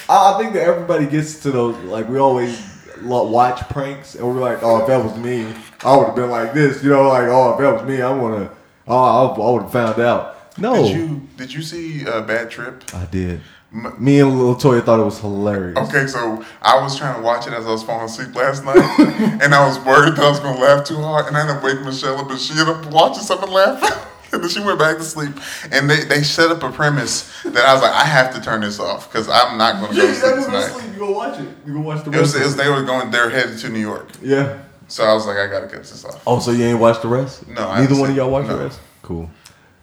[0.09, 2.59] I, I think that everybody gets to those, like, we always
[3.01, 6.29] lo- watch pranks and we're like, oh, if that was me, I would have been
[6.29, 6.83] like this.
[6.83, 8.57] You know, like, oh, if that was me, I want to,
[8.87, 10.57] oh, I, I would have found out.
[10.57, 10.73] No.
[10.73, 12.83] Did you did you see uh, Bad Trip?
[12.93, 13.41] I did.
[13.71, 15.77] Me and Latoya thought it was hilarious.
[15.77, 18.77] Okay, so I was trying to watch it as I was falling asleep last night,
[19.43, 21.63] and I was worried that I was gonna laugh too hard, and I ended up
[21.63, 23.89] waking Michelle up, and she ended up watching something laughing,
[24.31, 25.33] and then she went back to sleep.
[25.71, 28.61] And they, they set up a premise that I was like, I have to turn
[28.61, 30.91] this off because I'm not gonna go to sleep tonight.
[30.93, 31.49] You go watch it.
[31.65, 32.35] You go watch the It was, rest.
[32.37, 32.63] it was of it.
[32.63, 34.59] they were going, they're headed to New York, yeah.
[34.87, 36.23] so I was like, I gotta cut this off.
[36.25, 37.45] Oh, so you ain't watched the rest?
[37.49, 38.57] No, I Neither haven't one of y'all watched no.
[38.57, 38.79] the rest?
[39.01, 39.29] Cool.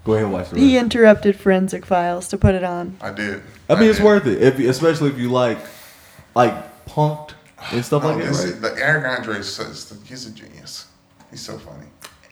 [0.04, 0.64] Go ahead and watch the rest.
[0.66, 2.96] he interrupted Forensic Files to put it on.
[3.00, 3.42] I did.
[3.68, 5.58] I mean, it's worth it, if, especially if you like,
[6.34, 7.34] like Punk'd
[7.72, 8.26] and stuff No, like that.
[8.28, 8.60] this Right?
[8.60, 10.86] the Eric Andre is such- he's a genius.
[11.30, 11.86] He's so funny.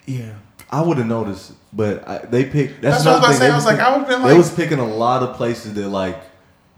[0.06, 0.34] Yeah,
[0.70, 2.82] I would have noticed, but I, they picked.
[2.82, 3.38] That's, That's what I was another about to thing.
[3.38, 3.46] say.
[3.46, 5.72] They I was like, pick- I would've been They was picking a lot of places
[5.74, 6.18] that like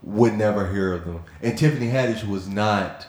[0.05, 3.07] would never hear of them, and Tiffany Haddish was not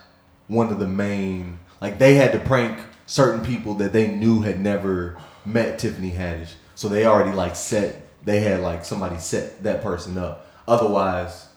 [0.48, 1.60] one of the main.
[1.82, 6.54] Like they had to prank certain people that they knew had never met Tiffany Haddish,
[6.76, 8.02] so they already like set.
[8.24, 10.48] They had like somebody set that person up.
[10.68, 11.48] Otherwise,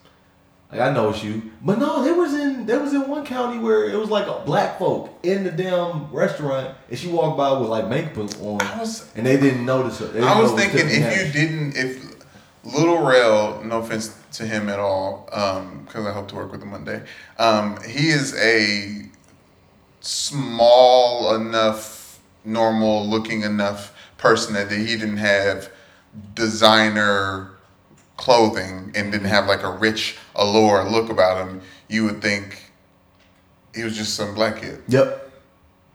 [0.70, 3.58] like I know it's you, but no, there was in there was in one county
[3.58, 7.52] where it was like a black folk in the damn restaurant, and she walked by
[7.58, 10.06] with like makeup on, was- and they didn't notice her.
[10.08, 12.08] Didn't I was thinking Tiffany if you didn't, if
[12.64, 15.24] Lil Rel, no offense to him at all,
[15.86, 17.00] because I hope to work with him one day.
[17.38, 19.06] Um, he is a
[20.00, 25.70] small enough, normal looking enough person that he didn't have
[26.34, 27.50] designer
[28.16, 31.60] clothing and didn't have like a rich allure look about him.
[31.88, 32.70] You would think
[33.74, 35.30] he was just some black kid Yep,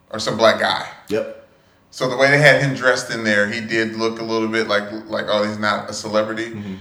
[0.10, 0.90] or some black guy.
[1.10, 1.40] yep.
[1.92, 4.68] So the way they had him dressed in there, he did look a little bit
[4.68, 6.52] like like oh he's not a celebrity.
[6.52, 6.76] Mm-hmm.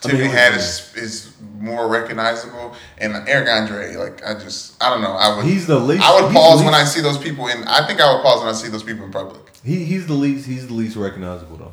[0.00, 5.02] Tiffany I mean, Haddish is more recognizable, and Eric Andre, like I just I don't
[5.02, 5.12] know.
[5.12, 6.02] I would He's the least.
[6.04, 7.64] I would pause when I see those people in.
[7.64, 9.47] I think I would pause when I see those people in public.
[9.64, 10.46] He he's the least.
[10.46, 11.72] He's the least recognizable though.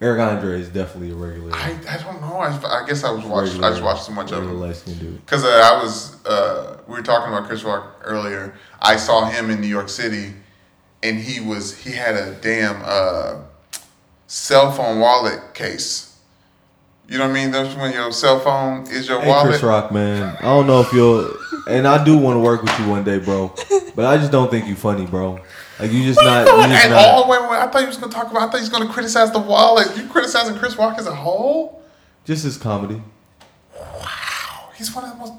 [0.00, 1.54] Eric Andre is definitely a regular.
[1.54, 2.36] I, I don't know.
[2.36, 3.64] I, I guess I was watching.
[3.64, 6.24] I just watched too much of him because uh, I was.
[6.26, 8.54] Uh, we were talking about Chris Rock earlier.
[8.80, 10.34] I saw him in New York City,
[11.02, 13.40] and he was he had a damn uh,
[14.26, 16.18] cell phone wallet case.
[17.08, 17.50] You know what I mean?
[17.52, 19.46] That's when your cell phone is your Hey, wallet.
[19.48, 20.36] Chris Rock, man.
[20.40, 21.32] I don't know if you'll,
[21.68, 23.54] and I do want to work with you one day, bro.
[23.94, 25.40] But I just don't think you're funny, bro.
[25.78, 26.46] Like you just not.
[26.46, 27.04] You just At not.
[27.04, 27.28] all?
[27.28, 28.42] Wait, wait, I thought you was gonna talk about.
[28.42, 29.94] I thought you was gonna criticize the wallet.
[29.96, 31.82] You criticizing Chris Rock as a whole?
[32.24, 33.02] Just his comedy.
[33.78, 35.32] Wow, he's one of the most.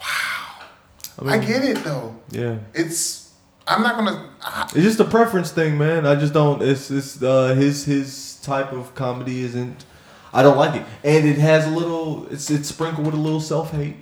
[0.00, 2.14] Wow, I, I get it though.
[2.30, 2.58] Yeah.
[2.74, 3.32] It's.
[3.66, 4.30] I'm not gonna.
[4.42, 6.06] I, It's just a preference thing, man.
[6.06, 6.60] I just don't.
[6.62, 9.86] It's it's uh, his his type of comedy isn't.
[10.34, 12.26] I don't like it, and it has a little.
[12.30, 13.96] It's it's sprinkled with a little self hate.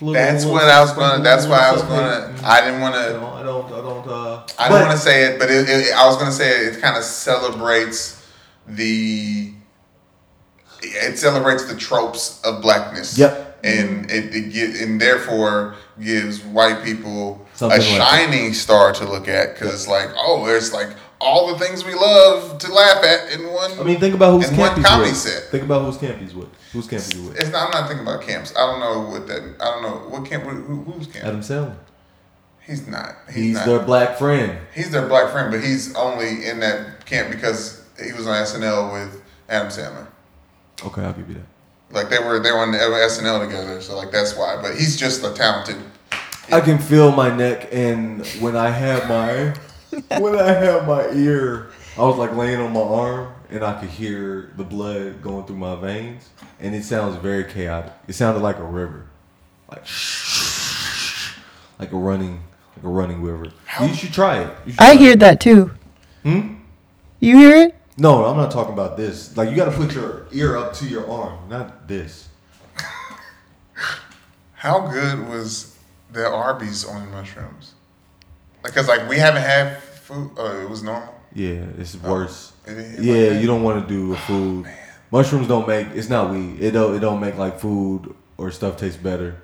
[0.00, 1.22] That's what I was gonna.
[1.22, 2.34] That's why I was gonna.
[2.44, 3.00] I didn't want to.
[3.00, 3.66] I don't.
[3.72, 4.06] I don't.
[4.06, 6.76] Uh, I don't want to say it, but it, it, I was gonna say it,
[6.76, 8.26] it kind of celebrates
[8.66, 9.52] the.
[10.82, 13.16] It celebrates the tropes of blackness.
[13.18, 13.58] Yep.
[13.64, 18.08] And it, it gi- and therefore gives white people Something a like that.
[18.28, 20.90] shining star to look at because it's like oh there's like
[21.20, 23.78] all the things we love to laugh at in one.
[23.78, 25.16] I mean, think about who's one comedy with.
[25.16, 25.44] set.
[25.50, 26.48] Think about who's camp he's with.
[26.72, 27.36] Who's camp he's with?
[27.38, 28.52] It's not, I'm not thinking about camps.
[28.56, 29.56] I don't know what that.
[29.60, 30.44] I don't know what camp.
[30.44, 31.24] Who, who's camp?
[31.24, 31.76] Adam Sandler.
[32.66, 33.14] He's not.
[33.28, 33.66] He's, He's not.
[33.66, 34.58] their black friend.
[34.74, 38.92] He's their black friend, but he's only in that camp because he was on SNL
[38.92, 40.08] with Adam Sandler.
[40.84, 41.46] Okay, I'll give you that.
[41.94, 44.58] Like they were they were on the SNL together, so like that's why.
[44.60, 45.76] But he's just a talented.
[46.50, 49.54] I can feel my neck, and when I have my
[50.18, 53.88] when I had my ear, I was like laying on my arm, and I could
[53.88, 56.28] hear the blood going through my veins,
[56.60, 57.92] and it sounds very chaotic.
[58.06, 59.06] It sounded like a river,
[59.70, 59.86] like
[61.78, 62.42] like a running
[62.76, 63.52] like a running river.
[63.80, 64.56] You should try it.
[64.66, 65.20] Should I try hear it.
[65.20, 65.70] that too.
[66.22, 66.56] Hmm?
[67.20, 67.74] You hear it?
[67.96, 69.34] No, I'm not talking about this.
[69.36, 72.28] Like you got to put your ear up to your arm, not this.
[74.52, 75.78] How good was
[76.12, 77.74] the Arby's on mushrooms?
[78.62, 80.30] Because like we haven't had food.
[80.36, 81.14] Oh, it was normal.
[81.34, 82.52] Yeah, it's worse.
[82.66, 84.66] it is yeah, like you don't want to do a food.
[85.10, 85.88] Mushrooms don't make.
[85.88, 86.58] It's not weed.
[86.60, 86.94] It don't.
[86.96, 89.36] It don't make like food or stuff taste better.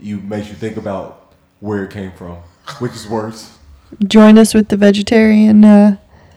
[0.00, 2.36] You makes you think about where it came from,
[2.78, 3.58] which is worse.
[4.06, 5.64] Join us with the vegetarian.
[5.64, 5.96] Uh,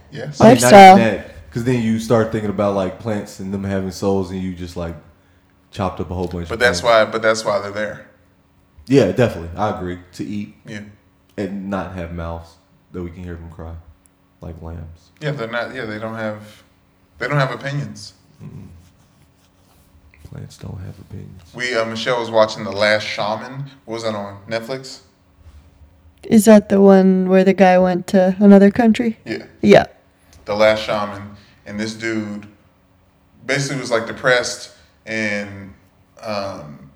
[0.10, 0.40] Yes.
[0.40, 1.24] Lifestyle.
[1.50, 4.78] Because then you start thinking about like plants and them having souls, and you just
[4.78, 4.96] like
[5.72, 6.48] chopped up a whole bunch.
[6.48, 7.06] But of that's plants.
[7.08, 7.12] why.
[7.12, 8.08] But that's why they're there.
[8.88, 9.50] Yeah, definitely.
[9.58, 10.00] I agree.
[10.14, 10.82] To eat Yeah.
[11.38, 12.56] and not have mouths
[12.98, 13.76] that we can hear them cry,
[14.42, 15.12] like lambs.
[15.22, 15.76] Yeah, they're not.
[15.76, 16.64] Yeah, they don't have.
[17.20, 18.14] They don't have opinions.
[20.24, 21.44] Plants don't have opinions.
[21.54, 23.70] We uh, Michelle was watching The Last Shaman.
[23.86, 25.02] What was that on Netflix?
[26.24, 29.18] is that the one where the guy went to another country?
[29.24, 29.46] Yeah.
[29.62, 29.86] Yeah.
[30.46, 31.36] The Last Shaman,
[31.68, 32.48] and this dude
[33.46, 34.76] basically was like depressed
[35.06, 35.74] and
[36.22, 36.90] um,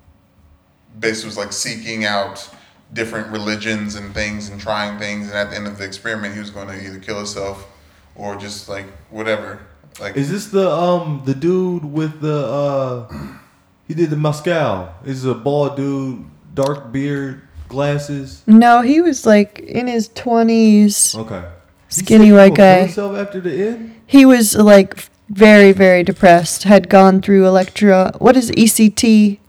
[1.00, 2.50] basically was like seeking out
[2.94, 5.28] different religions and things and trying things.
[5.28, 7.68] And at the end of the experiment, he was going to either kill himself
[8.16, 9.60] or just like whatever.
[10.00, 13.14] Like Is this the um the dude with the uh
[13.88, 14.94] he did the Moscow?
[15.06, 18.44] Is a bald dude, dark beard, glasses.
[18.46, 21.18] No, he was like in his 20s.
[21.18, 21.48] Okay.
[21.90, 22.82] Skinny said he white guy.
[22.82, 23.96] Himself after the end.
[24.06, 26.64] He was like very, very depressed.
[26.64, 28.12] Had gone through electro.
[28.20, 29.40] What is ECT?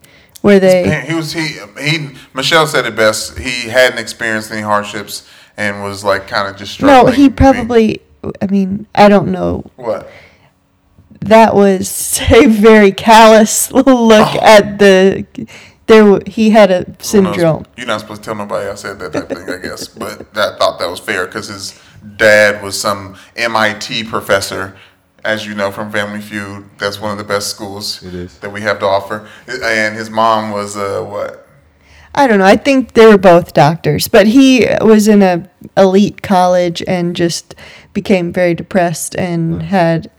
[0.42, 1.00] Where they.
[1.06, 3.38] he was he he Michelle said it best.
[3.38, 8.02] He hadn't experienced any hardships and was like kind of just No, he probably.
[8.40, 9.64] I mean, I don't know.
[9.76, 10.08] what
[11.20, 14.38] That was a very callous look Oh.
[14.42, 15.26] at the.
[15.86, 17.66] There, he had a syndrome.
[17.76, 19.88] You're not supposed to tell nobody I said that type thing, I guess.
[19.88, 21.78] But I thought that was fair because his
[22.16, 24.76] dad was some MIT professor,
[25.24, 26.64] as you know from Family Feud.
[26.78, 28.38] That's one of the best schools It is.
[28.38, 29.28] that we have to offer.
[29.46, 31.46] And his mom was uh, what?
[32.14, 32.44] I don't know.
[32.44, 37.54] I think they were both doctors, but he was in a elite college and just
[37.94, 40.10] became very depressed and had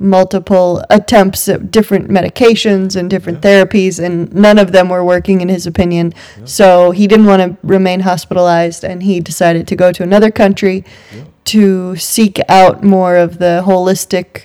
[0.00, 5.48] multiple attempts at different medications and different therapies and none of them were working in
[5.48, 6.12] his opinion.
[6.44, 10.84] So he didn't want to remain hospitalized and he decided to go to another country
[11.14, 11.24] Yeah.
[11.48, 14.44] To seek out more of the holistic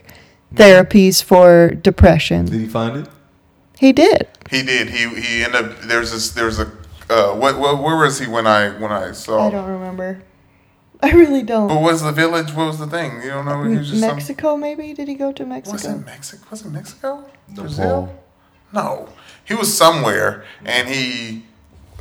[0.55, 2.45] therapies for depression.
[2.45, 3.09] Did he find it?
[3.79, 4.27] He did.
[4.49, 4.89] He did.
[4.89, 5.81] He he ended up.
[5.81, 6.31] There's this.
[6.31, 6.71] There's a.
[7.09, 9.47] Uh, what, what where was he when I when I saw?
[9.47, 10.23] I don't remember.
[11.01, 11.67] I really don't.
[11.67, 12.53] What was the village?
[12.53, 13.21] What was the thing?
[13.21, 13.61] You don't know?
[13.63, 14.93] He was just some- Mexico, maybe?
[14.93, 15.73] Did he go to Mexico?
[15.73, 16.45] Was it Mexico?
[16.49, 17.29] Was it Mexico?
[17.49, 17.63] Nepal.
[17.63, 18.19] Brazil?
[18.71, 19.09] No,
[19.43, 21.43] he was somewhere, and he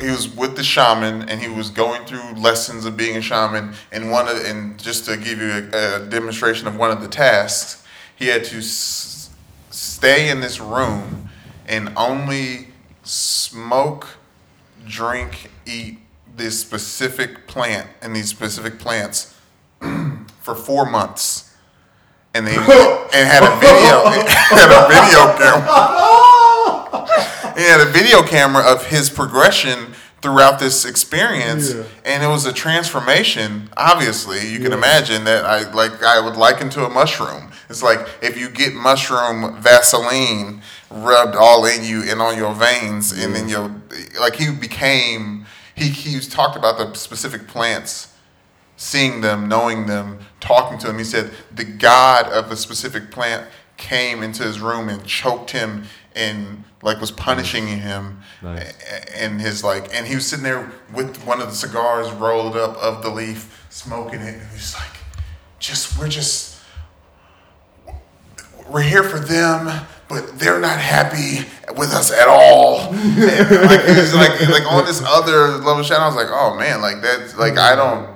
[0.03, 3.74] he was with the shaman, and he was going through lessons of being a shaman.
[3.90, 7.09] And one of and just to give you a, a demonstration of one of the
[7.09, 7.84] tasks,
[8.16, 9.30] he had to s-
[9.70, 11.28] stay in this room
[11.66, 12.68] and only
[13.03, 14.09] smoke,
[14.86, 15.98] drink, eat
[16.36, 19.34] this specific plant and these specific plants
[20.40, 21.55] for four months
[22.34, 26.12] and they and had a video had a video camera.
[27.57, 31.83] He had a video camera of his progression throughout this experience, Yeah.
[32.04, 33.68] and it was a transformation.
[33.76, 37.50] Obviously, you can imagine that I like I would liken to a mushroom.
[37.68, 43.12] It's like if you get mushroom Vaseline rubbed all in you and on your veins,
[43.12, 43.74] and then your
[44.20, 45.46] like he became.
[45.74, 48.08] He he was talked about the specific plants
[48.76, 50.99] seeing them, knowing them, talking to them.
[50.99, 53.46] He said the god of a specific plant
[53.76, 55.84] came into his room and choked him
[56.17, 58.21] and like was punishing him.
[58.43, 58.72] Nice.
[59.14, 62.76] And his like, and he was sitting there with one of the cigars rolled up
[62.76, 64.34] of the leaf, smoking it.
[64.41, 64.97] And he's like,
[65.59, 66.59] just we're just
[68.68, 69.87] we're here for them.
[70.09, 72.80] But they're not happy with us at all.
[72.93, 73.17] And,
[73.71, 76.01] like was like like on this other level shot.
[76.01, 78.13] I was like, oh man, like that's like I don't.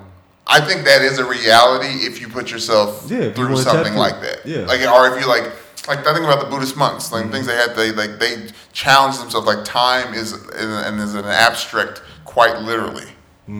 [0.47, 3.99] I think that is a reality if you put yourself Yeah, through something in.
[3.99, 4.45] like that.
[4.45, 4.67] Yeah.
[4.67, 5.51] Like or if you like
[5.89, 9.19] like I think about the Buddhist monks, like things they had they like they challenge
[9.19, 13.07] themselves like time is and is an abstract quite literally.
[13.49, 13.53] I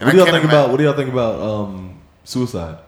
[0.00, 0.70] What do y'all think ima- about?
[0.70, 2.78] What do y'all think about um, suicide?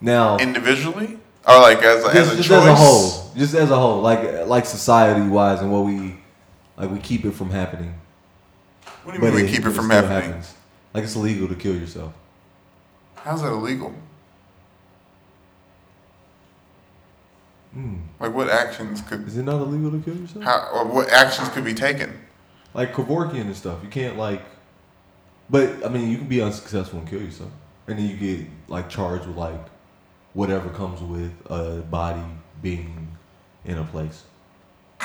[0.00, 1.18] Now, individually?
[1.46, 2.58] Or like as a, as a just choice.
[2.58, 6.16] as a whole, just as a whole, like like society wise, and what we
[6.76, 7.94] like we keep it from happening.
[9.04, 10.22] What do you mean we keep it but from happening?
[10.22, 10.54] happens.
[10.92, 12.12] Like it's illegal to kill yourself.
[13.16, 13.94] How's that illegal?
[17.76, 17.96] Hmm.
[18.18, 20.42] Like what actions could Is it not illegal to kill yourself?
[20.44, 22.18] how or what actions could be taken?
[22.72, 23.80] Like Kevorkian and stuff.
[23.82, 24.42] You can't like.
[25.50, 27.50] But I mean, you can be unsuccessful and kill yourself,
[27.86, 29.60] and then you get like charged with like
[30.32, 32.24] whatever comes with a body
[32.62, 33.08] being
[33.66, 34.24] in a place.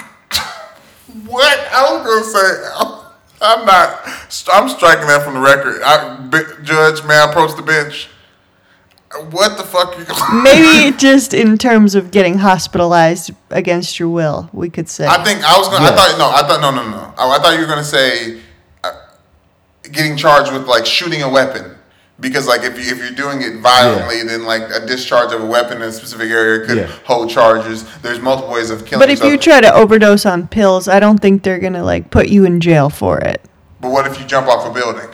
[1.26, 1.60] What?
[1.74, 3.02] I was gonna say
[3.42, 4.00] I'm not.
[4.54, 5.82] I'm striking that from the record.
[5.84, 8.08] I, judge, may I approach the bench?
[9.30, 9.98] What the fuck?
[9.98, 15.06] Are You Maybe just in terms of getting hospitalized against your will, we could say.
[15.06, 15.86] I think I was gonna.
[15.86, 16.30] I thought no.
[16.30, 17.14] I thought no, no, no.
[17.18, 18.40] I, I thought you were gonna say
[18.84, 18.92] uh,
[19.92, 21.76] getting charged with like shooting a weapon
[22.22, 25.46] because like if you if you're doing it violently, then like a discharge of a
[25.46, 26.88] weapon in a specific area could Yeah.
[27.06, 27.84] hold charges.
[28.00, 29.00] There's multiple ways of killing.
[29.02, 32.30] but if you try to overdose on pills, I don't think they're gonna like put
[32.30, 33.42] you in jail for it.
[33.82, 35.10] but what if you jump off a building?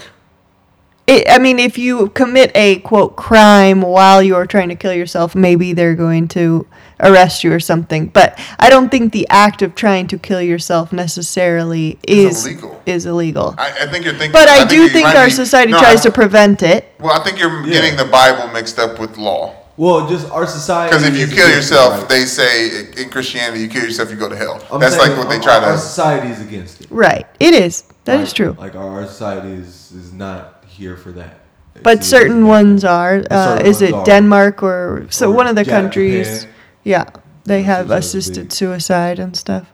[1.08, 1.30] It.
[1.30, 5.74] I mean, if you commit a quote crime while you're trying to kill yourself, maybe
[5.74, 6.68] they're going to
[7.00, 8.08] arrest you or something.
[8.08, 12.82] But I don't think the act of trying to kill yourself necessarily is illegal.
[12.86, 13.56] is illegal.
[13.58, 14.32] I, I think you're thinking.
[14.34, 16.94] But I, do you think our be- society no, tries I- to prevent it.
[17.00, 17.74] Well, I think you're Yeah.
[17.74, 19.56] getting the Bible mixed up with law.
[19.78, 20.90] Well, just our society.
[20.90, 22.10] Because if you kill against it, yourself, right?
[22.10, 24.60] they say in Christianity, you kill yourself, you go to hell.
[24.72, 25.68] I'm That's saying like what they try Our to.
[25.68, 26.88] Our society is against it.
[26.90, 27.28] Right.
[27.40, 27.84] It is.
[28.06, 28.56] That is Like- true.
[28.58, 31.40] Like our, our society is is not here for that.
[31.84, 33.24] But It's- certain it's- ones are.
[33.30, 34.06] Uh, certain is ones it are.
[34.06, 35.30] Denmark or so?
[35.30, 35.82] Or one of the Japan.
[35.84, 36.48] countries.
[36.84, 37.06] Yeah,
[37.46, 39.66] they Which have assisted suicide and stuff.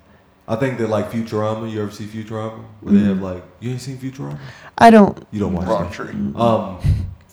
[0.47, 1.71] I think that like Futurama.
[1.71, 2.59] You ever see Futurama?
[2.81, 3.23] Where they have Mm-hmm.
[3.33, 4.37] like you ain't seen Futurama.
[4.77, 5.15] I don't.
[5.31, 5.93] You don't watch Wrong that.
[5.93, 6.15] tree.
[6.35, 6.77] Um,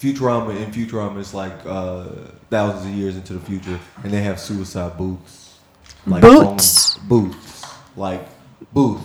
[0.00, 2.04] Futurama in Futurama is like uh,
[2.50, 5.58] thousands of years into the future, and they have suicide booths.
[6.06, 6.94] Like Boots?
[6.94, 7.64] phone- booths,
[7.96, 8.22] like
[8.72, 9.02] booth,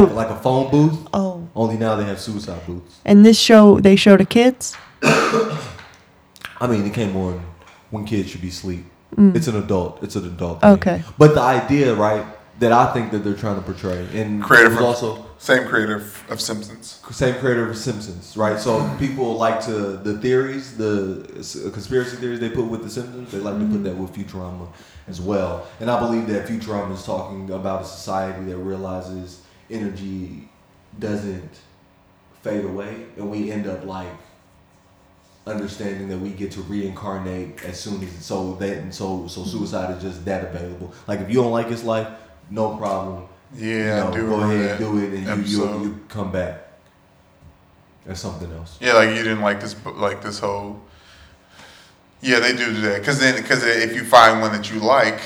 [0.00, 1.08] like like a phone booth.
[1.12, 1.48] Oh.
[1.54, 3.00] Only now they have suicide booths.
[3.04, 4.76] And this show they show to kids.
[5.02, 7.44] I mean, it came on
[7.90, 8.84] when kids should be asleep.
[9.18, 10.02] It's an adult.
[10.02, 10.62] It's an adult.
[10.62, 10.70] Thing.
[10.70, 10.74] Mm.
[10.74, 11.02] Okay.
[11.18, 12.24] But the idea, right,
[12.60, 15.96] that I think that they're trying to portray, and Creator was also Same creator
[16.30, 17.00] of Simpsons.
[17.10, 18.58] same creator of Simpsons, right?
[18.58, 21.26] So people like to the theories, the
[21.72, 23.32] conspiracy theories they put with the Simpsons.
[23.32, 24.68] They like to put that with Futurama
[25.08, 25.66] as well.
[25.80, 30.48] And I believe that Futurama is talking about a society that realizes energy
[30.98, 31.50] doesn't
[32.42, 34.08] fade away, and we end up like
[35.46, 39.50] understanding that we get to reincarnate as soon as so that and so so mm-hmm.
[39.50, 40.92] suicide is just that available.
[41.06, 42.08] Like if you don't like his life,
[42.50, 43.26] no problem.
[43.54, 46.68] Yeah, you do know, go ahead, that do it, and you, you you come back.
[48.06, 48.78] That's something else.
[48.80, 50.80] Yeah, like you didn't like this, like this whole.
[52.20, 55.20] Yeah, they do do that because then because if you find one that you like,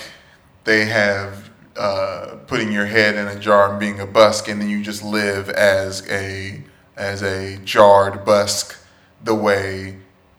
[0.64, 1.45] they have
[1.78, 5.02] uh, putting your head in a jar and being a busk, and then you just
[5.02, 6.62] live as a
[6.96, 8.76] as a jarred busk
[9.22, 9.98] the way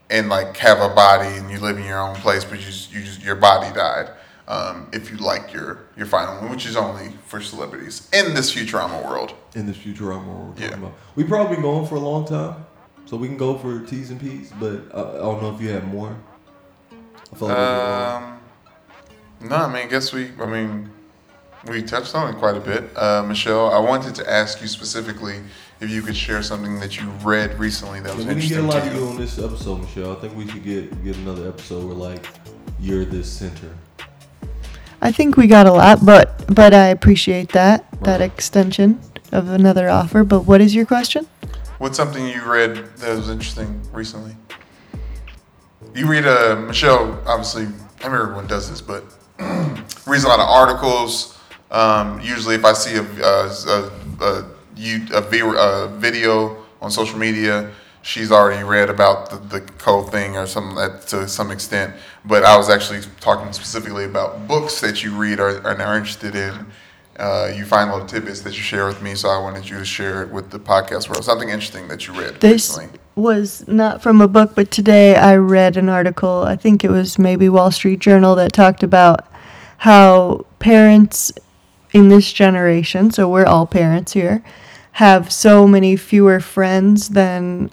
[0.10, 2.92] and like have a body and you live in your own place, but you just,
[2.94, 4.10] you just your body died.
[4.48, 8.54] Um, if you like your your final one, which is only for celebrities in this
[8.56, 9.34] Futurama world.
[9.56, 10.74] In this Futurama, we're talking Yeah.
[10.76, 10.94] about.
[11.16, 12.66] We probably been going for a long time,
[13.06, 14.54] so we can go for T's and P's.
[14.58, 16.16] But uh, I don't know if you have more.
[16.90, 17.52] I like we did one.
[17.52, 18.40] Um,
[19.50, 20.90] no, I mean, I guess we, I mean,
[21.68, 22.90] we touched on it quite a bit.
[22.96, 25.40] Uh, Michelle, I wanted to ask you specifically
[25.80, 28.58] if you could share something that you read recently that was Yeah, we didn't get
[28.58, 29.08] a interesting lot to of you you.
[29.10, 30.12] on this episode, Michelle.
[30.18, 32.26] I think we should get get another episode where like
[32.80, 33.70] you're this center.
[35.02, 39.00] I think we got a lot, but but I appreciate that that extension
[39.32, 40.24] of another offer.
[40.24, 41.28] But what is your question?
[41.78, 44.36] What's something you read that was interesting recently?
[45.94, 47.64] You read, uh, Michelle, obviously,
[48.04, 49.04] I mean, everyone does this, but
[50.08, 51.37] reads a lot of articles.
[51.72, 53.92] Um, usually, if I see a, a, a,
[54.22, 54.46] a,
[54.76, 57.72] you- a, a video on social media,
[58.04, 61.94] she's already read about the, the code thing or something that, to some extent.
[62.24, 66.36] But I was actually talking specifically about books that you read or, and are interested
[66.36, 66.66] in.
[67.20, 69.86] Uh, you find little tidbits that you share with me, so I wanted you to
[69.86, 71.26] share it with the podcast world.
[71.26, 73.00] Something interesting that you read This recently.
[73.16, 76.44] was not from a book, but today I read an article.
[76.44, 79.26] I think it was maybe Wall Street Journal that talked about
[79.80, 81.32] how parents
[81.94, 84.44] in this generation, so we're all parents here,
[84.94, 87.70] have so many fewer friends than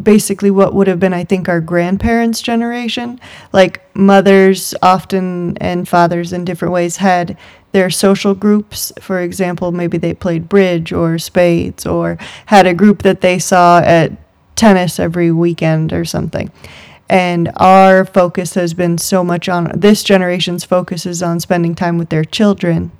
[0.00, 3.20] basically what would have been, I think, our grandparents' generation.
[3.52, 7.36] Like mothers often and fathers in different ways had
[7.72, 8.92] their social groups.
[9.00, 13.80] For example, maybe they played bridge or spades or had a group that they saw
[13.80, 14.12] at
[14.54, 16.50] tennis every weekend or something.
[17.10, 21.96] And our focus has been so much on this generation's focus is on spending time
[21.96, 22.92] with their children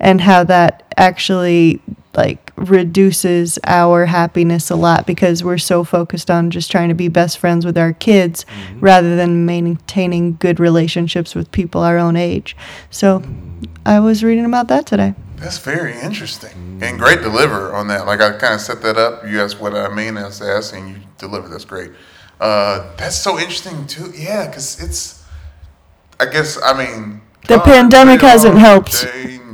[0.00, 1.80] and how that actually
[2.16, 7.08] like reduces our happiness a lot because we're so focused on just trying to be
[7.08, 8.46] best friends with our kids
[8.76, 12.56] rather than maintaining good relationships with people our own age.
[12.90, 13.22] So
[13.84, 15.14] I was reading about that today.
[15.36, 18.06] That's very interesting and great deliver on that.
[18.06, 19.26] Like I kind of set that up.
[19.26, 20.16] You asked what I mean.
[20.16, 21.48] I was asking you deliver.
[21.48, 21.90] That's great.
[22.40, 24.12] Uh, that's so interesting too.
[24.16, 25.24] Yeah, because it's.
[26.18, 27.20] I guess I mean.
[27.46, 29.06] The pandemic hasn't helped.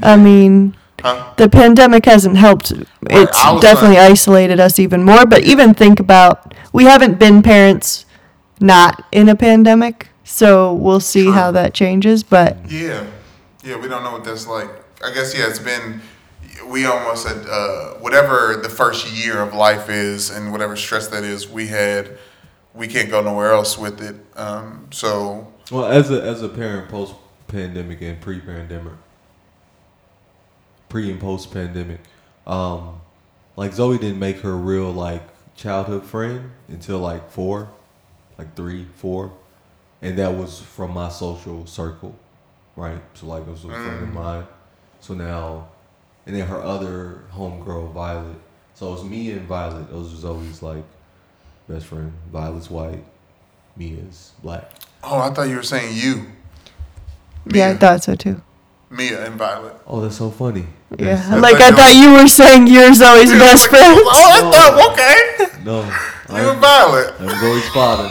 [0.02, 1.32] I mean, Huh?
[1.36, 2.72] the pandemic hasn't helped.
[3.08, 5.24] It's I definitely like- isolated us even more.
[5.26, 8.04] But even think about we haven't been parents
[8.60, 11.32] not in a pandemic, so we'll see True.
[11.32, 12.22] how that changes.
[12.22, 13.04] But Yeah,
[13.64, 13.76] yeah.
[13.76, 14.68] We don't know what that's like.
[15.04, 15.48] I guess yeah.
[15.48, 16.00] It's been.
[16.68, 21.24] We almost had uh, whatever the first year of life is, and whatever stress that
[21.24, 21.48] is.
[21.48, 22.18] We had.
[22.74, 24.16] We can't go nowhere else with it.
[24.36, 27.14] Um, so Well, as a as a parent, post
[27.51, 28.94] pandemic and pre pandemic,
[30.89, 32.01] pre and post pandemic,
[32.47, 33.01] um,
[33.56, 35.22] like Zoe didn't make her real like
[35.56, 37.70] childhood friend until like four,
[38.39, 39.32] like three, four,
[40.01, 42.14] and that was from my social circle,
[42.77, 43.01] right?
[43.14, 44.47] So like it was a friend of mine.
[45.01, 45.68] So now,
[46.27, 48.36] and then her other homegirl Violet.
[48.74, 49.90] So it was me and Violet.
[49.90, 50.85] Those was always like
[51.68, 52.12] best friend.
[52.32, 53.05] Violet's white,
[53.77, 54.70] Mia's black.
[55.02, 56.27] oh, I thought you were saying you,
[57.46, 58.40] yeah, I thought so too.
[58.90, 59.74] Mia and Violet.
[59.86, 60.66] Oh, that's so funny.
[60.98, 61.40] Yeah, Yes.
[61.40, 64.00] like I thought you were saying you're Zoe's best friend.
[64.04, 65.64] Oh, I thought okay.
[65.64, 65.82] No,
[66.30, 67.14] You and I'm, Violet.
[67.20, 68.10] I'm Zoe's father.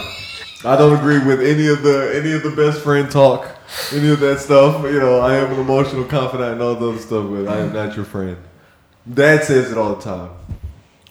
[0.64, 3.46] I don't agree with any of the any of the best friend talk,
[3.92, 4.82] any of that stuff.
[4.84, 7.72] You know, I am an emotional confidant and all the other stuff, but I am
[7.72, 8.36] not your friend.
[9.12, 10.30] Dad says it all the time.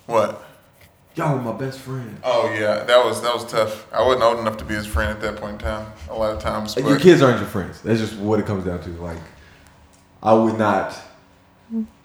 [0.07, 0.43] What?
[1.19, 2.17] Y'all were my best friend.
[2.23, 3.91] Oh yeah, that was that was tough.
[3.91, 5.91] I wasn't old enough to be his friend at that point in time.
[6.09, 7.81] A lot of times, but your kids aren't your friends.
[7.81, 8.89] That's just what it comes down to.
[8.91, 9.17] Like,
[10.23, 10.97] I would not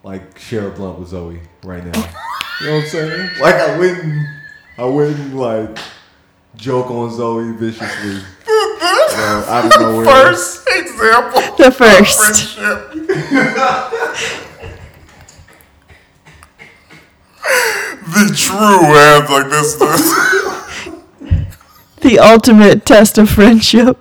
[0.02, 1.92] like share a blunt with Zoe right now.
[2.60, 3.30] you know what I'm saying?
[3.40, 4.26] Like, I wouldn't.
[4.78, 5.78] I wouldn't like
[6.56, 8.20] joke on Zoe viciously.
[9.14, 10.04] Well, out of nowhere.
[10.04, 11.40] first example.
[11.56, 12.56] The of first.
[12.56, 14.40] friendship.
[18.06, 19.74] the true ads like this.
[19.76, 20.88] this.
[22.00, 23.98] The ultimate test of friendship.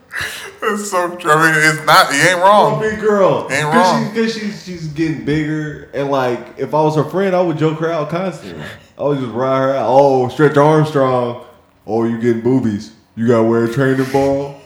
[0.62, 1.32] It's so true.
[1.32, 2.12] I mean, it's not.
[2.14, 2.82] He ain't Oh, wrong.
[2.82, 3.48] big girl.
[3.50, 4.14] Ain't Cause wrong.
[4.14, 7.58] She's, Cause she's, she's getting bigger, and like, if I was her friend, I would
[7.58, 8.62] joke her out constantly.
[8.98, 9.86] I would just ride her out.
[9.90, 11.46] Oh, Stretch Armstrong.
[11.88, 12.94] Oh, you getting boobies?
[13.16, 14.60] You gotta wear a training ball.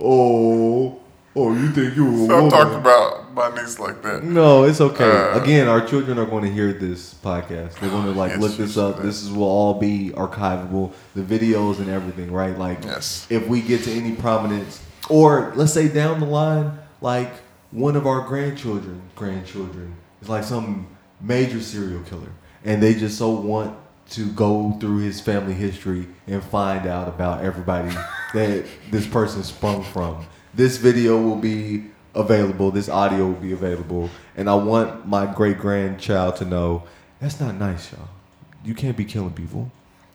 [0.00, 0.98] Oh,
[1.36, 2.50] oh, you think you a Don't woman?
[2.50, 4.24] talk about my niece like that.
[4.24, 5.04] No, it's okay.
[5.10, 7.78] Uh, Again, our children are going to hear this podcast.
[7.78, 9.02] They're going to like Yes, look this up.
[9.02, 12.56] This is, will all be archivable, the videos and everything, right?
[12.58, 13.26] Like, Yes.
[13.30, 17.32] if we get to any prominence, or let's say down the line, like
[17.70, 20.86] one of our grandchildren, grandchildren is like some
[21.20, 22.32] major serial killer,
[22.64, 23.76] and they just so want
[24.10, 27.88] to go through his family history and find out about everybody
[28.34, 30.26] that this person sprung from.
[30.52, 32.70] This video will be available.
[32.70, 36.84] This audio will be available, and I want my great grandchild to know
[37.20, 38.08] that's not nice, y'all.
[38.64, 39.70] You can't be killing people.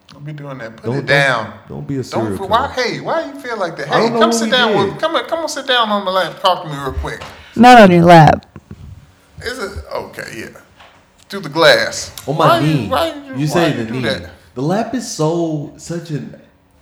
[0.08, 0.78] Don't be doing that.
[0.78, 1.50] Put Don't it down.
[1.50, 2.38] Don't, don't be a serial Don't.
[2.38, 2.50] killer.
[2.50, 2.68] Why?
[2.74, 3.88] Hey, why you feel like that?
[3.88, 4.94] Hey, come sit down did.
[4.94, 5.02] with.
[5.02, 6.40] Come on, come on, sit down on the lap.
[6.42, 7.22] Talk to me real quick.
[7.56, 8.46] Not on your lap.
[9.42, 10.32] Is it okay?
[10.36, 10.62] Yeah.
[11.28, 12.16] Through the glass.
[12.28, 12.84] On my Why knee.
[12.84, 14.02] You, why you, you, say why the you do knee.
[14.02, 14.30] that?
[14.54, 16.24] The lap is so such a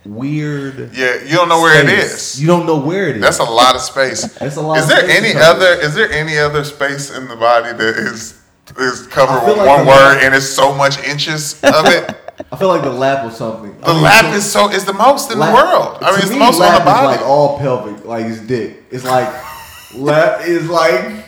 [0.04, 0.94] weird.
[0.94, 2.40] Yeah, you don't know where it is.
[2.40, 3.22] You don't know where it is.
[3.22, 4.22] That's a lot of space.
[4.38, 5.72] That's a lot Is there any other?
[5.80, 8.40] Is there any other space in the body that is
[8.78, 12.16] is covered with like one word lap- and it's so much inches of it?
[12.50, 13.78] I feel like the lap was something.
[13.80, 15.98] The lap is so is the most in the world.
[16.00, 17.14] I mean, it's the me, most on lap the body.
[17.14, 18.84] Is like all pelvic, like his dick.
[18.90, 19.28] It's like
[19.94, 21.23] lap is like.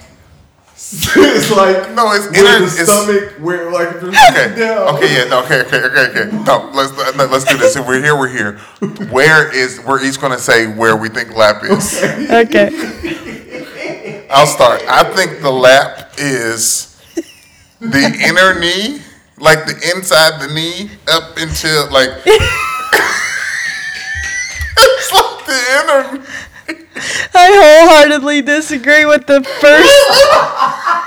[1.17, 4.55] It's like No, it's where inner- the it's- stomach where like if you're Okay.
[4.61, 4.95] down.
[4.97, 5.15] Okay.
[5.15, 5.25] Yeah.
[5.25, 5.61] No, okay.
[5.63, 5.79] Okay.
[5.79, 6.07] Okay.
[6.21, 6.37] Okay.
[6.45, 6.71] No.
[6.75, 7.77] Let's let- let's do this.
[7.77, 8.59] If we're here, we're here.
[9.11, 9.81] Where is?
[9.81, 12.03] We're each going to say where we think lap is.
[12.31, 12.69] Okay.
[14.31, 14.83] I'll start.
[14.89, 17.01] I think the lap is
[17.81, 19.01] the inner knee,
[19.39, 22.11] like the inside the knee up until like.
[24.77, 26.27] it's like the inner.
[27.35, 30.93] I wholeheartedly disagree with the first.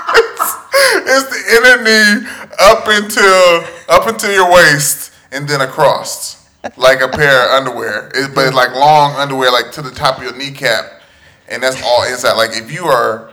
[1.02, 2.26] It's the inner knee
[2.60, 8.10] up until up until your waist and then across, like a pair of underwear.
[8.14, 10.84] It, but it's like long underwear, like to the top of your kneecap,
[11.48, 12.34] and that's all inside.
[12.36, 13.32] Like if you are,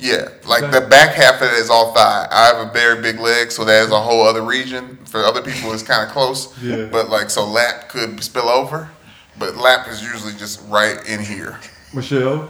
[0.00, 2.28] yeah, like the back half of it is all thigh.
[2.30, 4.98] I have a very big leg, so that is a whole other region.
[5.06, 6.56] For other people, it's kind of close.
[6.62, 6.86] Yeah.
[6.90, 8.90] But like, so lap could spill over.
[9.38, 11.58] but lap is usually just right in here.
[11.92, 12.48] Michelle.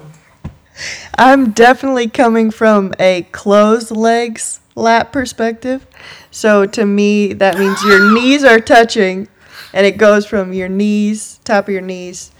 [1.16, 5.86] I'm definitely coming from a closed legs lap perspective.
[6.30, 9.28] So to me, that means your knees are touching
[9.72, 12.32] and it goes from your knees, top of your knees,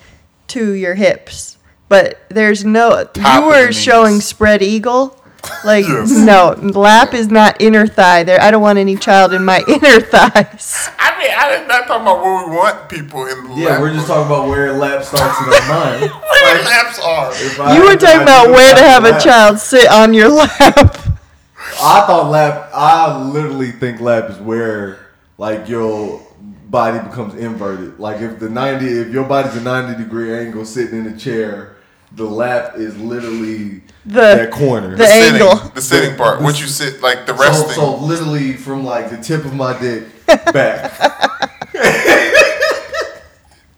[0.49, 1.57] to your hips.
[1.89, 5.23] But there's no, Top you were showing spread eagle.
[5.65, 8.23] Like, no, lap is not inner thigh.
[8.25, 10.91] There, I don't want any child in my inner thighs.
[10.99, 13.59] I mean, I did not talking about where we want people in the lap.
[13.59, 13.81] Yeah, lap.
[13.81, 15.69] we're just talking about where lap starts in our
[16.01, 16.11] mind.
[16.11, 17.31] where laps are.
[17.33, 20.15] If I- You were talking I about where to have a lap- child sit on
[20.15, 20.51] your lap.
[20.59, 22.71] I thought lap.
[22.75, 24.99] I literally think lap is where
[25.39, 26.23] like your
[26.69, 27.99] body becomes inverted.
[27.99, 31.76] Like if the ninety, if your body's a ninety degree angle sitting in a chair,
[32.17, 34.97] the lap is literally The- that corner.
[34.97, 35.57] the sitting, angle.
[35.75, 36.39] the sitting part.
[36.39, 37.75] The- What you sit like the so, resting.
[37.75, 40.93] so literally from like the tip of my dick back.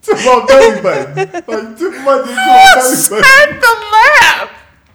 [0.03, 1.15] to my belly button.
[1.17, 2.97] Like tip of my dick to my belly button.
[2.97, 4.51] Set the lap.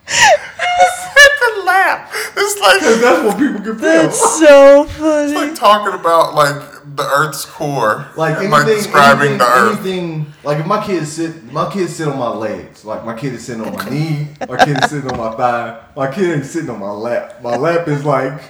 [0.07, 2.11] Set the lap.
[2.35, 3.75] It's like That's what people can feel.
[3.77, 5.23] That's so funny.
[5.31, 9.79] it's like talking about like the Earth's core, like anything, like describing anything, the Earth.
[9.79, 10.33] anything.
[10.43, 12.85] Like if my kids sit, my kids sit on my legs.
[12.85, 14.27] Like my kid is sitting on my knee.
[14.47, 15.83] My kid is sitting on my thigh.
[15.95, 17.41] My kid ain't sitting on my lap.
[17.41, 18.41] My lap is like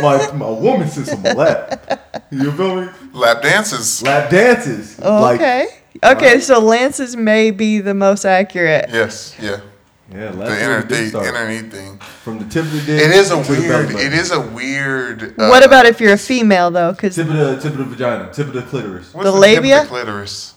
[0.00, 2.24] my my woman sits on my lap.
[2.30, 2.88] You feel me?
[3.12, 4.02] Lap dances.
[4.02, 4.98] Lap dances.
[5.02, 5.66] Oh, like, okay.
[6.04, 8.90] Okay, so Lance's may be the most accurate.
[8.90, 9.60] Yes, yeah.
[10.12, 11.28] Yeah, lap The where inner the dick thing, starts.
[11.28, 12.02] underneath.
[12.22, 13.00] From the tip of the dick.
[13.02, 13.90] It is a to weird.
[13.90, 15.22] It is a weird.
[15.38, 16.92] Uh, what about if you're a female though?
[16.92, 19.12] Because tip of the tip of the vagina, tip of the clitoris.
[19.12, 19.80] what's the tip of labia?
[19.82, 20.54] The clitoris.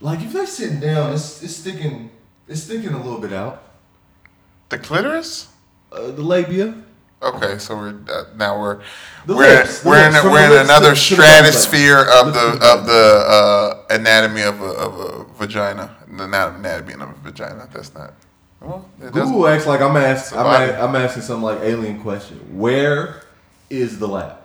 [0.00, 2.10] Like if they're sitting down, it's it's sticking
[2.46, 3.62] it's sticking a little bit out.
[4.68, 5.48] The clitoris.
[5.90, 6.74] Uh, the labia.
[7.22, 8.80] Okay, so we're uh, now we're
[9.26, 10.96] The we're lips, the we're in lips, a, we're in lips to- another to the
[10.96, 15.96] stratosphere of the the of the uh, anatomy of a, of a vagina.
[16.06, 17.68] The not anatomy of a vagina.
[17.72, 18.14] That's not.
[18.60, 18.88] Well.
[19.00, 20.38] Google acts like I'm asking.
[20.38, 20.70] I'm, body.
[20.72, 22.36] a- I'm asking some like alien question.
[22.58, 23.22] Where
[23.70, 24.36] is the lab?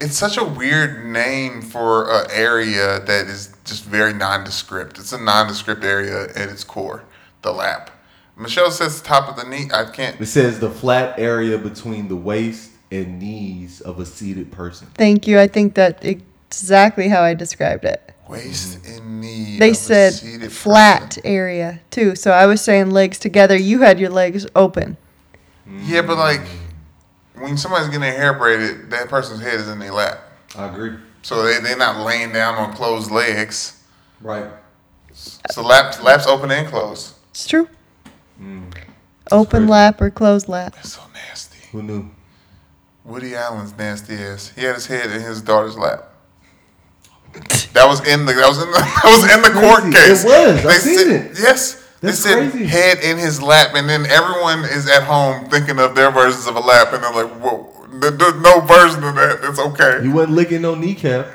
[0.00, 4.98] It's such a weird name for an area that is just very nondescript.
[4.98, 7.04] It's a nondescript area at its core.
[7.42, 7.90] The lap.
[8.36, 9.70] Michelle says the top of the knee.
[9.72, 10.20] I can't.
[10.20, 14.88] It says the flat area between the waist and knees of a seated person.
[14.94, 15.38] thank you.
[15.40, 18.12] I think that exactly how I described it.
[18.28, 19.58] Waist and knee.
[19.58, 21.22] They of a said seated flat person.
[21.26, 22.16] area too.
[22.16, 23.56] So I was saying legs together.
[23.56, 24.96] You had your legs open.
[25.84, 26.42] Yeah, but like
[27.34, 30.20] when somebody's getting their hair braided, that person's head is in their lap.
[30.56, 30.96] I agree.
[31.22, 33.82] So they, they're not laying down on closed legs.
[34.20, 34.46] Right.
[35.12, 37.14] So laps, laps open and closed.
[37.30, 37.68] It's true.
[38.40, 38.72] Mm.
[39.32, 39.70] Open crazy.
[39.70, 40.74] lap or closed lap.
[40.74, 41.58] That's so nasty.
[41.72, 42.10] Who knew?
[43.04, 44.52] Woody Allen's nasty ass.
[44.54, 46.12] He had his head in his daughter's lap.
[47.72, 50.24] That was in the that was in the that was in the court case.
[50.24, 50.62] It was.
[50.62, 51.38] They I've seen said, it.
[51.38, 51.82] Yes.
[52.00, 52.66] That's they said crazy.
[52.66, 56.54] head in his lap, and then everyone is at home thinking of their versions of
[56.56, 59.38] a lap, and they're like, "Whoa, there's no version of that.
[59.42, 61.26] It's okay." He wasn't licking no kneecap.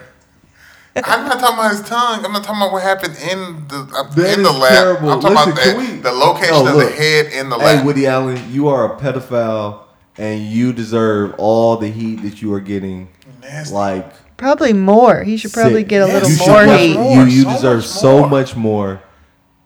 [0.95, 2.25] I'm not talking about his tongue.
[2.25, 4.71] I'm not talking about what happened in the uh, That in the lab.
[4.71, 5.11] terrible.
[5.11, 7.79] I'm talking Listen, about the, we- the location No, of the head in the lap.
[7.79, 7.85] Hey.
[7.85, 9.83] Woody Allen, you are a pedophile,
[10.17, 13.09] and you deserve all the heat that you are getting.
[13.41, 13.73] Nasty.
[13.73, 14.11] Like
[14.41, 15.23] Probably more.
[15.23, 15.87] He should probably sick.
[15.89, 16.97] get a Yes, little you should more probably- heat.
[16.97, 17.15] more.
[17.15, 18.29] You you So deserve much so more.
[18.29, 19.01] much more.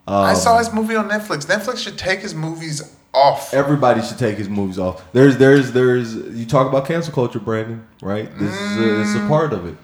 [0.08, 1.46] I Um, saw his movie on Netflix.
[1.46, 2.84] Netflix should take his movies
[3.14, 3.54] off.
[3.54, 5.02] Everybody should take his movies off.
[5.14, 6.14] There's, there's, there's.
[6.14, 8.30] You talk about cancel culture, Brandon, right?
[8.38, 9.76] This is a, it's a part of it.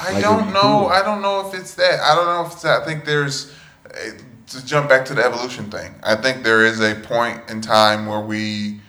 [0.00, 0.60] I Like, don't be know.
[0.62, 0.86] cool.
[0.86, 2.00] I don't know if it's that.
[2.00, 2.82] I don't know if it's that.
[2.82, 3.52] I think there's
[3.92, 4.12] eh,
[4.46, 5.94] to jump back to the evolution thing.
[6.02, 8.80] I think there is a point in time where we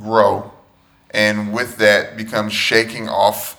[0.00, 0.52] grow,
[1.10, 3.56] and with that becomes shaking off